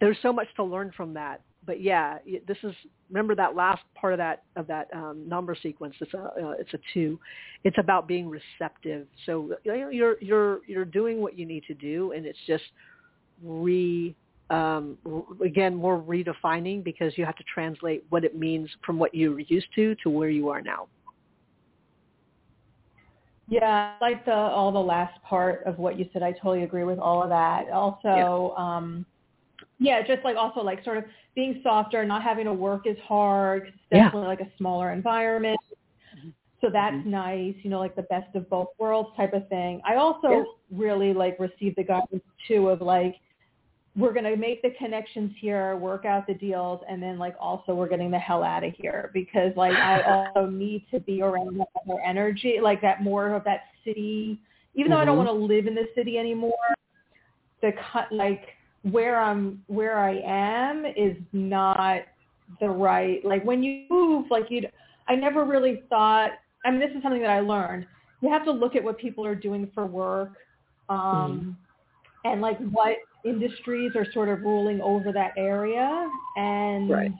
there's 0.00 0.16
so 0.20 0.32
much 0.32 0.48
to 0.56 0.64
learn 0.64 0.92
from 0.96 1.14
that 1.14 1.40
but 1.68 1.82
yeah 1.82 2.16
this 2.48 2.56
is 2.62 2.74
remember 3.10 3.34
that 3.34 3.54
last 3.54 3.82
part 3.94 4.14
of 4.14 4.18
that 4.18 4.42
of 4.56 4.66
that 4.66 4.88
um, 4.94 5.22
number 5.28 5.54
sequence 5.62 5.94
it's 6.00 6.14
a 6.14 6.18
uh, 6.18 6.54
it's 6.58 6.72
a 6.72 6.78
two 6.94 7.20
it's 7.62 7.76
about 7.78 8.08
being 8.08 8.26
receptive 8.26 9.06
so 9.26 9.50
you 9.64 9.76
know, 9.76 9.90
you're 9.90 10.16
you're 10.22 10.60
you're 10.66 10.86
doing 10.86 11.20
what 11.20 11.38
you 11.38 11.44
need 11.44 11.62
to 11.64 11.74
do 11.74 12.12
and 12.12 12.24
it's 12.24 12.38
just 12.46 12.64
re 13.44 14.16
um, 14.48 14.96
again 15.44 15.74
more 15.74 16.00
redefining 16.00 16.82
because 16.82 17.12
you 17.18 17.26
have 17.26 17.36
to 17.36 17.44
translate 17.52 18.02
what 18.08 18.24
it 18.24 18.34
means 18.34 18.70
from 18.84 18.98
what 18.98 19.14
you're 19.14 19.38
used 19.40 19.68
to 19.74 19.94
to 20.02 20.08
where 20.08 20.30
you 20.30 20.48
are 20.48 20.62
now 20.62 20.88
yeah, 23.50 23.94
like 24.02 24.26
the 24.26 24.34
all 24.34 24.70
the 24.70 24.78
last 24.78 25.22
part 25.22 25.62
of 25.64 25.78
what 25.78 25.98
you 25.98 26.06
said. 26.12 26.22
I 26.22 26.32
totally 26.32 26.64
agree 26.64 26.84
with 26.84 26.98
all 26.98 27.22
of 27.22 27.30
that. 27.30 27.70
Also, 27.70 27.98
yeah. 28.04 28.76
um 28.76 29.06
yeah, 29.78 30.02
just 30.02 30.24
like 30.24 30.36
also 30.36 30.60
like 30.60 30.84
sort 30.84 30.98
of 30.98 31.04
being 31.34 31.60
softer, 31.62 32.04
not 32.04 32.22
having 32.22 32.46
to 32.46 32.52
work 32.52 32.86
as 32.86 32.96
hard. 33.06 33.68
It's 33.68 33.76
definitely 33.90 34.22
yeah. 34.22 34.28
like 34.28 34.40
a 34.40 34.48
smaller 34.58 34.92
environment. 34.92 35.58
So 36.60 36.68
that's 36.72 36.94
mm-hmm. 36.94 37.10
nice, 37.10 37.54
you 37.62 37.70
know, 37.70 37.78
like 37.78 37.94
the 37.94 38.02
best 38.02 38.34
of 38.34 38.50
both 38.50 38.68
worlds 38.78 39.10
type 39.16 39.32
of 39.32 39.48
thing. 39.48 39.80
I 39.86 39.94
also 39.94 40.28
yeah. 40.28 40.42
really 40.72 41.14
like 41.14 41.38
received 41.38 41.76
the 41.76 41.84
guidance 41.84 42.24
too 42.48 42.68
of 42.68 42.80
like, 42.80 43.16
we're 43.96 44.12
going 44.12 44.24
to 44.24 44.36
make 44.36 44.62
the 44.62 44.70
connections 44.78 45.32
here, 45.40 45.76
work 45.76 46.04
out 46.04 46.26
the 46.26 46.34
deals, 46.34 46.80
and 46.88 47.02
then 47.02 47.18
like 47.18 47.34
also 47.40 47.74
we're 47.74 47.88
getting 47.88 48.10
the 48.10 48.18
hell 48.18 48.44
out 48.44 48.64
of 48.64 48.72
here 48.74 49.10
because 49.12 49.52
like 49.56 49.74
I 49.74 50.02
also 50.34 50.50
need 50.50 50.84
to 50.92 51.00
be 51.00 51.22
around 51.22 51.58
that 51.58 51.68
more 51.86 52.00
energy, 52.04 52.58
like 52.62 52.80
that 52.82 53.02
more 53.02 53.34
of 53.34 53.44
that 53.44 53.62
city. 53.84 54.40
Even 54.74 54.90
mm-hmm. 54.90 54.96
though 54.96 55.00
I 55.00 55.04
don't 55.04 55.18
mm-hmm. 55.18 55.26
want 55.26 55.48
to 55.48 55.54
live 55.54 55.66
in 55.66 55.74
the 55.74 55.88
city 55.94 56.18
anymore, 56.18 56.54
the 57.60 57.72
cut 57.92 58.10
like 58.12 58.42
where 58.82 59.20
I'm 59.20 59.62
where 59.66 59.98
I 59.98 60.20
am 60.24 60.84
is 60.86 61.16
not 61.32 62.00
the 62.60 62.68
right 62.68 63.24
like 63.24 63.44
when 63.44 63.62
you 63.62 63.84
move 63.90 64.26
like 64.30 64.46
you 64.50 64.62
I 65.08 65.14
never 65.14 65.44
really 65.44 65.82
thought 65.88 66.30
I 66.64 66.70
mean 66.70 66.80
this 66.80 66.90
is 66.96 67.02
something 67.02 67.20
that 67.20 67.30
I 67.30 67.40
learned 67.40 67.86
you 68.20 68.30
have 68.30 68.44
to 68.44 68.52
look 68.52 68.76
at 68.76 68.82
what 68.82 68.98
people 68.98 69.26
are 69.26 69.34
doing 69.34 69.70
for 69.74 69.84
work 69.86 70.32
um 70.88 70.96
mm-hmm. 72.24 72.30
and 72.30 72.40
like 72.40 72.58
what 72.70 72.96
industries 73.24 73.92
are 73.96 74.06
sort 74.12 74.28
of 74.28 74.40
ruling 74.40 74.80
over 74.80 75.12
that 75.12 75.32
area 75.36 76.08
and 76.36 76.90
right. 76.90 77.12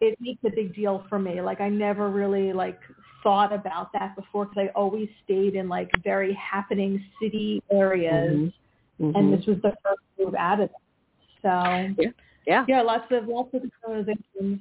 it 0.00 0.16
makes 0.20 0.40
a 0.46 0.50
big 0.50 0.74
deal 0.74 1.04
for 1.08 1.18
me 1.18 1.42
like 1.42 1.60
I 1.60 1.68
never 1.68 2.08
really 2.08 2.52
like 2.52 2.78
thought 3.22 3.52
about 3.52 3.92
that 3.92 4.14
before 4.14 4.46
because 4.46 4.68
I 4.68 4.78
always 4.78 5.08
stayed 5.24 5.56
in 5.56 5.68
like 5.68 5.90
very 6.04 6.32
happening 6.34 7.04
city 7.20 7.62
areas 7.70 8.30
mm-hmm 8.30 8.48
mm-hmm. 9.00 9.16
and 9.16 9.32
this 9.32 9.46
was 9.46 9.56
the 9.62 9.72
first 9.82 10.00
move 10.18 10.34
out 10.34 10.60
of 10.60 10.70
it. 10.70 10.72
So 11.42 11.48
yeah, 11.48 12.10
yeah, 12.46 12.64
yeah 12.68 12.82
lots 12.82 13.06
of 13.10 13.28
lots 13.28 13.54
of 13.54 13.62
organizations. 13.86 14.60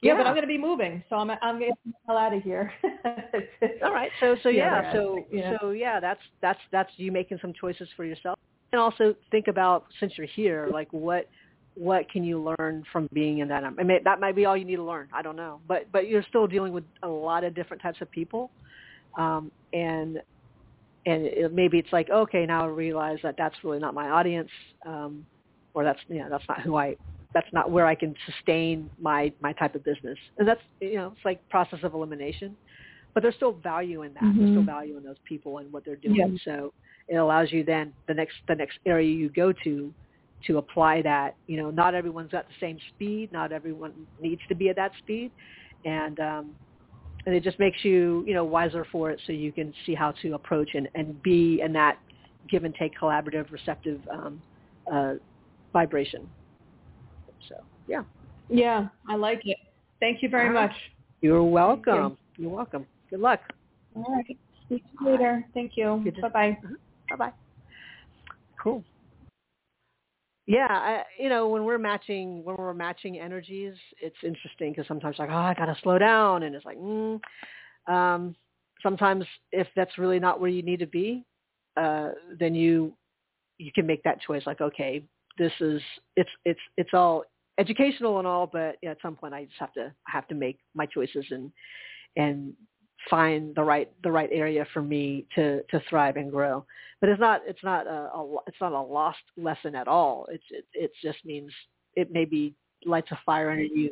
Yeah, 0.00 0.12
yeah, 0.12 0.16
but 0.16 0.26
I'm 0.28 0.34
going 0.34 0.42
to 0.42 0.48
be 0.48 0.58
moving, 0.58 1.02
so 1.10 1.16
I'm 1.16 1.30
I'm 1.42 1.58
getting 1.58 1.74
the 1.84 1.92
hell 2.06 2.16
out 2.16 2.32
of 2.32 2.42
here. 2.42 2.72
All 3.82 3.92
right, 3.92 4.10
so 4.20 4.36
so 4.42 4.48
yeah, 4.48 4.82
yeah 4.82 4.92
so 4.92 5.26
yeah. 5.32 5.56
so 5.60 5.70
yeah, 5.70 5.98
that's 5.98 6.20
that's 6.40 6.60
that's 6.70 6.90
you 6.96 7.10
making 7.10 7.38
some 7.42 7.52
choices 7.52 7.88
for 7.96 8.04
yourself, 8.04 8.38
and 8.72 8.80
also 8.80 9.14
think 9.32 9.48
about 9.48 9.86
since 9.98 10.12
you're 10.16 10.28
here, 10.28 10.68
like 10.72 10.92
what 10.92 11.28
what 11.74 12.10
can 12.10 12.24
you 12.24 12.54
learn 12.58 12.84
from 12.92 13.08
being 13.12 13.38
in 13.38 13.48
that? 13.48 13.64
I 13.64 13.70
mean, 13.70 14.00
that 14.04 14.20
might 14.20 14.36
be 14.36 14.44
all 14.44 14.56
you 14.56 14.64
need 14.64 14.76
to 14.76 14.84
learn. 14.84 15.08
I 15.12 15.22
don't 15.22 15.36
know, 15.36 15.60
but 15.66 15.90
but 15.90 16.08
you're 16.08 16.24
still 16.28 16.46
dealing 16.46 16.72
with 16.72 16.84
a 17.02 17.08
lot 17.08 17.42
of 17.42 17.54
different 17.54 17.82
types 17.82 18.00
of 18.00 18.10
people, 18.10 18.50
um, 19.16 19.50
and 19.72 20.20
and 21.08 21.26
it, 21.26 21.52
maybe 21.52 21.78
it's 21.78 21.92
like 21.92 22.10
okay 22.10 22.46
now 22.46 22.64
I 22.64 22.66
realize 22.68 23.18
that 23.22 23.36
that's 23.36 23.56
really 23.62 23.78
not 23.78 23.94
my 23.94 24.10
audience 24.10 24.50
um, 24.86 25.24
or 25.74 25.84
that's 25.84 26.00
you 26.08 26.18
know 26.18 26.28
that's 26.30 26.44
not 26.48 26.60
who 26.60 26.76
I 26.76 26.96
that's 27.34 27.52
not 27.52 27.70
where 27.70 27.86
I 27.86 27.94
can 27.94 28.14
sustain 28.26 28.90
my 29.00 29.32
my 29.40 29.52
type 29.52 29.74
of 29.74 29.84
business. 29.84 30.18
And 30.38 30.48
that's 30.48 30.60
you 30.80 30.96
know 30.96 31.12
it's 31.14 31.24
like 31.24 31.46
process 31.48 31.80
of 31.82 31.94
elimination. 31.94 32.56
But 33.14 33.22
there's 33.22 33.34
still 33.36 33.52
value 33.52 34.02
in 34.02 34.14
that. 34.14 34.22
Mm-hmm. 34.22 34.38
there's 34.38 34.50
still 34.52 34.64
value 34.64 34.96
in 34.96 35.02
those 35.02 35.16
people 35.24 35.58
and 35.58 35.72
what 35.72 35.84
they're 35.84 35.96
doing. 35.96 36.38
Yeah. 36.44 36.52
so 36.52 36.72
it 37.08 37.16
allows 37.16 37.52
you 37.52 37.64
then 37.64 37.92
the 38.06 38.14
next 38.14 38.34
the 38.48 38.54
next 38.54 38.78
area 38.86 39.10
you 39.10 39.28
go 39.30 39.52
to 39.64 39.92
to 40.46 40.58
apply 40.58 41.02
that. 41.02 41.36
You 41.46 41.60
know 41.60 41.70
not 41.70 41.94
everyone's 41.94 42.32
at 42.32 42.46
the 42.48 42.54
same 42.60 42.78
speed. 42.94 43.32
Not 43.32 43.52
everyone 43.52 43.92
needs 44.20 44.42
to 44.48 44.54
be 44.54 44.68
at 44.68 44.76
that 44.76 44.92
speed. 44.98 45.30
And 45.84 46.18
um, 46.20 46.50
and 47.28 47.36
it 47.36 47.44
just 47.44 47.58
makes 47.58 47.84
you 47.84 48.24
you 48.26 48.32
know 48.32 48.42
wiser 48.42 48.86
for 48.90 49.10
it 49.10 49.20
so 49.26 49.32
you 49.32 49.52
can 49.52 49.74
see 49.84 49.94
how 49.94 50.12
to 50.22 50.32
approach 50.32 50.70
and, 50.72 50.88
and 50.94 51.22
be 51.22 51.60
in 51.62 51.74
that 51.74 51.98
give 52.48 52.64
and 52.64 52.74
take 52.74 52.98
collaborative 52.98 53.52
receptive 53.52 54.00
um, 54.10 54.42
uh, 54.90 55.14
vibration. 55.74 56.26
So 57.46 57.56
yeah. 57.86 58.02
Yeah 58.48 58.88
i 59.08 59.14
like 59.14 59.42
it. 59.44 59.58
Thank 60.00 60.22
you 60.22 60.30
very 60.30 60.48
much. 60.50 60.72
You're 61.20 61.44
welcome 61.44 62.16
you. 62.38 62.44
you're 62.44 62.56
welcome. 62.56 62.86
Good 63.10 63.20
luck. 63.20 63.40
All 63.94 64.06
right. 64.08 64.38
See 64.70 64.82
you 65.00 65.06
later. 65.06 65.44
Thank 65.52 65.72
you. 65.76 66.02
Bye 66.22 66.28
bye 66.28 66.50
uh-huh. 66.64 66.74
bye 67.10 67.16
bye 67.16 67.32
cool 68.62 68.82
yeah, 70.48 70.66
I, 70.70 71.02
you 71.18 71.28
know, 71.28 71.46
when 71.46 71.64
we're 71.64 71.76
matching 71.76 72.42
when 72.42 72.56
we're 72.56 72.72
matching 72.72 73.18
energies, 73.20 73.74
it's 74.00 74.16
interesting 74.24 74.72
because 74.72 74.88
sometimes 74.88 75.16
like, 75.18 75.28
oh, 75.30 75.34
I 75.34 75.52
gotta 75.52 75.76
slow 75.82 75.98
down, 75.98 76.44
and 76.44 76.54
it's 76.54 76.64
like, 76.64 76.78
mm. 76.78 77.20
um, 77.86 78.34
sometimes 78.82 79.26
if 79.52 79.66
that's 79.76 79.98
really 79.98 80.18
not 80.18 80.40
where 80.40 80.48
you 80.48 80.62
need 80.62 80.78
to 80.78 80.86
be, 80.86 81.22
uh, 81.76 82.12
then 82.40 82.54
you 82.54 82.94
you 83.58 83.70
can 83.74 83.86
make 83.86 84.02
that 84.04 84.22
choice. 84.22 84.42
Like, 84.46 84.62
okay, 84.62 85.04
this 85.36 85.52
is 85.60 85.82
it's 86.16 86.30
it's 86.46 86.60
it's 86.78 86.94
all 86.94 87.24
educational 87.60 88.16
and 88.16 88.26
all, 88.26 88.48
but 88.50 88.76
at 88.88 88.96
some 89.02 89.16
point 89.16 89.34
I 89.34 89.44
just 89.44 89.60
have 89.60 89.74
to 89.74 89.92
have 90.06 90.26
to 90.28 90.34
make 90.34 90.60
my 90.74 90.86
choices 90.86 91.26
and 91.30 91.52
and 92.16 92.54
find 93.10 93.54
the 93.54 93.62
right 93.62 93.90
the 94.02 94.10
right 94.10 94.30
area 94.32 94.66
for 94.72 94.82
me 94.82 95.26
to 95.34 95.62
to 95.70 95.82
thrive 95.88 96.16
and 96.16 96.30
grow. 96.30 96.64
But 97.00 97.10
it's 97.10 97.20
not 97.20 97.42
it's 97.46 97.62
not 97.62 97.86
a, 97.86 98.10
a 98.14 98.36
it's 98.46 98.60
not 98.60 98.72
a 98.72 98.80
lost 98.80 99.18
lesson 99.36 99.74
at 99.74 99.88
all. 99.88 100.26
It's 100.30 100.44
it, 100.50 100.64
it 100.74 100.90
just 101.02 101.24
means 101.24 101.52
it 101.94 102.10
maybe 102.10 102.54
lights 102.84 103.10
a 103.10 103.18
fire 103.24 103.50
under 103.50 103.64
you 103.64 103.90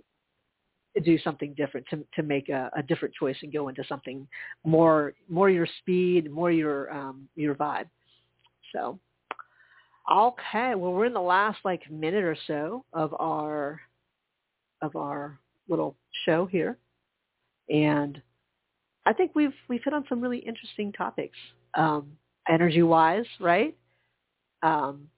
to 0.96 1.02
do 1.02 1.18
something 1.18 1.54
different 1.54 1.86
to 1.90 2.04
to 2.14 2.22
make 2.22 2.48
a, 2.48 2.70
a 2.76 2.82
different 2.82 3.14
choice 3.14 3.36
and 3.42 3.52
go 3.52 3.68
into 3.68 3.84
something 3.88 4.26
more 4.64 5.14
more 5.28 5.50
your 5.50 5.68
speed, 5.80 6.30
more 6.30 6.50
your 6.50 6.92
um 6.92 7.28
your 7.36 7.54
vibe. 7.54 7.88
So 8.74 8.98
okay, 10.10 10.74
well 10.74 10.92
we're 10.92 11.06
in 11.06 11.12
the 11.12 11.20
last 11.20 11.58
like 11.64 11.90
minute 11.90 12.24
or 12.24 12.36
so 12.46 12.84
of 12.92 13.14
our 13.18 13.80
of 14.82 14.96
our 14.96 15.38
little 15.68 15.96
show 16.24 16.46
here. 16.46 16.78
And 17.68 18.20
I 19.06 19.12
think 19.12 19.32
we've 19.34 19.54
we've 19.68 19.82
hit 19.82 19.94
on 19.94 20.04
some 20.08 20.20
really 20.20 20.38
interesting 20.38 20.92
topics, 20.92 21.38
um, 21.74 22.12
energy 22.48 22.82
wise, 22.82 23.26
right? 23.40 23.76
Um, 24.62 25.08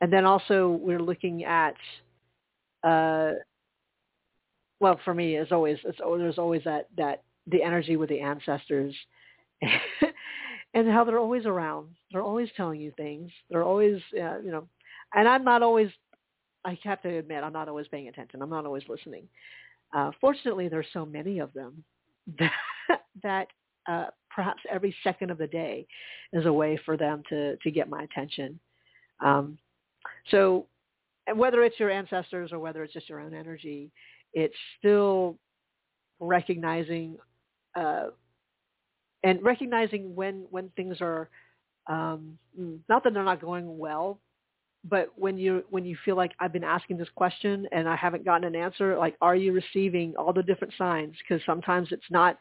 and 0.00 0.12
then 0.12 0.24
also 0.24 0.78
we're 0.80 1.02
looking 1.02 1.44
at, 1.44 1.74
uh, 2.84 3.32
well, 4.78 5.00
for 5.04 5.14
me, 5.14 5.36
as 5.36 5.48
always, 5.50 5.78
it's, 5.84 5.98
there's 5.98 6.38
always 6.38 6.62
that 6.64 6.88
that 6.96 7.22
the 7.48 7.62
energy 7.62 7.96
with 7.96 8.08
the 8.08 8.20
ancestors, 8.20 8.94
and 10.74 10.88
how 10.88 11.02
they're 11.04 11.18
always 11.18 11.44
around. 11.44 11.88
They're 12.12 12.22
always 12.22 12.48
telling 12.56 12.80
you 12.80 12.92
things. 12.96 13.30
They're 13.50 13.64
always, 13.64 14.00
uh, 14.14 14.38
you 14.38 14.52
know, 14.52 14.68
and 15.14 15.28
I'm 15.28 15.44
not 15.44 15.62
always. 15.62 15.90
I 16.64 16.78
have 16.84 17.00
to 17.02 17.18
admit, 17.18 17.44
I'm 17.44 17.52
not 17.52 17.68
always 17.68 17.88
paying 17.88 18.08
attention. 18.08 18.42
I'm 18.42 18.50
not 18.50 18.66
always 18.66 18.82
listening. 18.88 19.28
Uh, 19.94 20.10
fortunately, 20.20 20.68
there's 20.68 20.86
so 20.92 21.06
many 21.06 21.38
of 21.38 21.52
them 21.52 21.84
that, 22.38 22.52
that 23.22 23.48
uh, 23.88 24.06
perhaps 24.34 24.62
every 24.70 24.94
second 25.02 25.30
of 25.30 25.38
the 25.38 25.46
day 25.46 25.86
is 26.32 26.46
a 26.46 26.52
way 26.52 26.78
for 26.84 26.96
them 26.96 27.22
to, 27.28 27.56
to 27.56 27.70
get 27.70 27.88
my 27.88 28.02
attention. 28.02 28.58
Um, 29.24 29.58
so 30.30 30.66
whether 31.34 31.64
it's 31.64 31.78
your 31.78 31.90
ancestors 31.90 32.52
or 32.52 32.58
whether 32.58 32.84
it's 32.84 32.92
just 32.92 33.08
your 33.08 33.20
own 33.20 33.34
energy, 33.34 33.90
it's 34.32 34.54
still 34.78 35.36
recognizing 36.20 37.16
uh, 37.74 38.06
and 39.22 39.42
recognizing 39.42 40.14
when 40.14 40.46
when 40.50 40.70
things 40.76 40.98
are 41.00 41.28
um, 41.88 42.38
not 42.88 43.04
that 43.04 43.14
they're 43.14 43.24
not 43.24 43.40
going 43.40 43.78
well, 43.78 44.20
but 44.84 45.08
when 45.16 45.38
you 45.38 45.64
when 45.70 45.84
you 45.84 45.96
feel 46.04 46.16
like 46.16 46.32
I've 46.38 46.52
been 46.52 46.64
asking 46.64 46.98
this 46.98 47.08
question 47.14 47.66
and 47.72 47.88
I 47.88 47.96
haven't 47.96 48.24
gotten 48.24 48.44
an 48.44 48.56
answer, 48.56 48.96
like 48.96 49.16
are 49.20 49.36
you 49.36 49.52
receiving 49.52 50.14
all 50.16 50.32
the 50.32 50.42
different 50.42 50.74
signs? 50.78 51.14
Because 51.18 51.44
sometimes 51.44 51.88
it's 51.90 52.10
not 52.10 52.38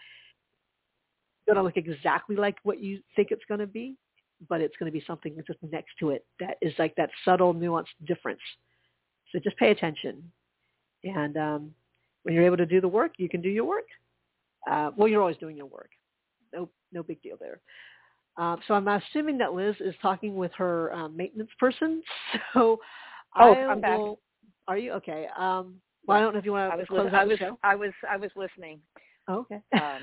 going 1.46 1.58
to 1.58 1.64
look 1.64 1.78
exactly 1.78 2.36
like 2.36 2.58
what 2.64 2.82
you 2.82 3.00
think 3.16 3.30
it's 3.32 3.44
going 3.48 3.60
to 3.60 3.68
be, 3.68 3.98
but 4.50 4.62
it's 4.62 4.76
going 4.78 4.92
to 4.92 4.98
be 4.98 5.04
something 5.06 5.36
just 5.46 5.60
next 5.72 5.92
to 6.00 6.10
it 6.12 6.26
that 6.40 6.58
is 6.62 6.74
like 6.78 6.96
that 6.96 7.10
subtle, 7.24 7.54
nuanced 7.54 7.86
difference. 8.06 8.42
So 9.32 9.40
just 9.40 9.58
pay 9.58 9.72
attention, 9.72 10.32
and 11.04 11.36
um, 11.38 11.72
when 12.24 12.34
you're 12.34 12.46
able 12.46 12.58
to 12.58 12.66
do 12.66 12.80
the 12.82 12.88
work, 12.88 13.14
you 13.18 13.30
can 13.30 13.42
do 13.42 13.50
your 13.50 13.66
work. 13.66 13.88
Uh, 14.70 14.92
well, 14.96 15.08
you're 15.08 15.22
always 15.22 15.38
doing 15.38 15.58
your 15.58 15.68
work. 15.68 15.90
No, 16.54 16.70
no 16.92 17.04
big 17.04 17.22
deal 17.22 17.38
there. 17.40 17.60
Uh, 18.38 18.58
so 18.68 18.74
I'm 18.74 18.88
assuming 18.88 19.38
that 19.38 19.54
Liz 19.54 19.76
is 19.80 19.96
talking 20.02 20.36
with 20.36 20.52
her 20.58 20.94
um, 20.94 21.16
maintenance 21.16 21.52
person. 21.60 22.02
So 22.54 22.80
oh, 23.38 23.54
I 23.54 23.66
I'm 23.66 23.82
back. 23.82 24.00
Are 24.68 24.78
you 24.78 24.94
okay? 24.94 25.28
Um, 25.38 25.76
well, 26.08 26.18
I 26.18 26.22
don't 26.22 26.34
know 26.34 26.40
if 26.40 26.46
you 26.46 26.54
want 26.54 26.72
to 26.72 26.74
I 26.74 26.78
was, 26.78 26.88
close 26.88 27.10
I 27.14 27.26
was, 27.26 27.38
the 27.38 27.46
show. 27.46 27.60
I 27.64 27.76
was, 27.76 27.92
I 28.10 28.16
was 28.16 28.32
listening. 28.36 28.80
Oh, 29.28 29.40
okay. 29.40 29.60
um, 29.74 30.00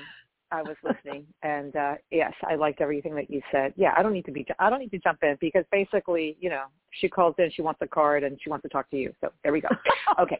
I 0.53 0.61
was 0.61 0.75
listening, 0.83 1.25
and 1.41 1.75
uh, 1.75 1.95
yes, 2.11 2.31
I 2.47 2.53
liked 2.53 2.79
everything 2.79 3.15
that 3.15 3.27
you 3.27 3.41
said. 3.51 3.73
Yeah, 3.75 3.95
I 3.97 4.03
don't 4.03 4.13
need 4.13 4.25
to 4.25 4.31
be, 4.31 4.45
I 4.59 4.69
don't 4.69 4.77
need 4.79 4.91
to 4.91 4.99
jump 4.99 5.23
in 5.23 5.35
because 5.41 5.65
basically, 5.71 6.37
you 6.39 6.51
know, 6.51 6.65
she 6.91 7.09
calls 7.09 7.33
in, 7.39 7.49
she 7.51 7.63
wants 7.63 7.79
a 7.81 7.87
card, 7.87 8.23
and 8.23 8.39
she 8.39 8.51
wants 8.51 8.61
to 8.61 8.69
talk 8.69 8.87
to 8.91 8.97
you. 8.97 9.11
So 9.19 9.31
there 9.41 9.51
we 9.51 9.61
go. 9.61 9.69
Okay, 10.19 10.39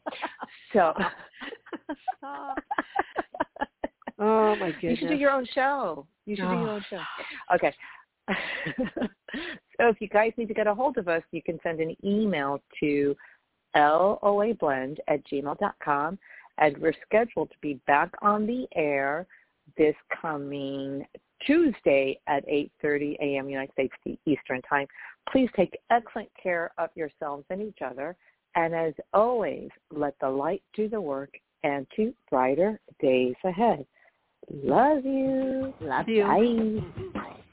so. 0.72 0.94
oh 4.20 4.56
my 4.56 4.72
goodness! 4.72 4.76
You 4.84 4.96
should 4.98 5.10
do 5.10 5.16
your 5.16 5.32
own 5.32 5.48
show. 5.56 6.06
You 6.28 6.36
should 6.36 6.46
oh. 6.46 6.54
do 6.54 6.60
your 6.60 6.70
own 6.70 6.86
show. 6.90 7.02
Okay. 7.56 7.74
so 9.00 9.88
if 9.88 10.00
you 10.00 10.08
guys 10.10 10.32
need 10.38 10.48
to 10.48 10.54
get 10.54 10.68
a 10.68 10.76
hold 10.76 10.98
of 11.00 11.08
us, 11.08 11.24
you 11.32 11.42
can 11.42 11.60
send 11.64 11.80
an 11.80 11.96
email 12.04 12.62
to 12.80 13.16
loablend 13.76 14.98
at 15.08 15.26
gmail 15.26 15.58
dot 15.58 15.74
com, 15.84 16.20
and 16.60 16.78
we're 16.78 16.94
scheduled 17.04 17.50
to 17.50 17.58
be 17.62 17.80
back 17.88 18.12
on 18.22 18.46
the 18.46 18.68
air 18.76 19.26
this 19.78 19.96
coming 20.22 21.06
Tuesday 21.46 22.20
at 22.28 22.48
8.30 22.48 23.16
a.m. 23.20 23.50
United 23.50 23.72
States 23.74 24.20
Eastern 24.26 24.62
Time. 24.64 24.88
Please 25.32 25.50
take 25.56 25.78
excellent 25.92 26.30
care 26.42 26.72
of 26.78 26.90
yourselves 26.96 27.46
and 27.50 27.62
each 27.62 27.80
other. 27.86 28.16
And 28.56 28.74
as 28.74 28.94
always, 29.14 29.70
let 29.92 30.16
the 30.22 30.30
light 30.30 30.64
do 30.76 30.88
the 30.88 31.02
work 31.02 31.32
and 31.64 31.88
to 31.96 32.14
brighter 32.30 32.80
days 33.02 33.36
ahead. 33.44 33.86
Love 34.52 35.06
you. 35.06 35.74
Love 35.82 36.08
you. 36.08 36.24
Bye. 37.14 37.34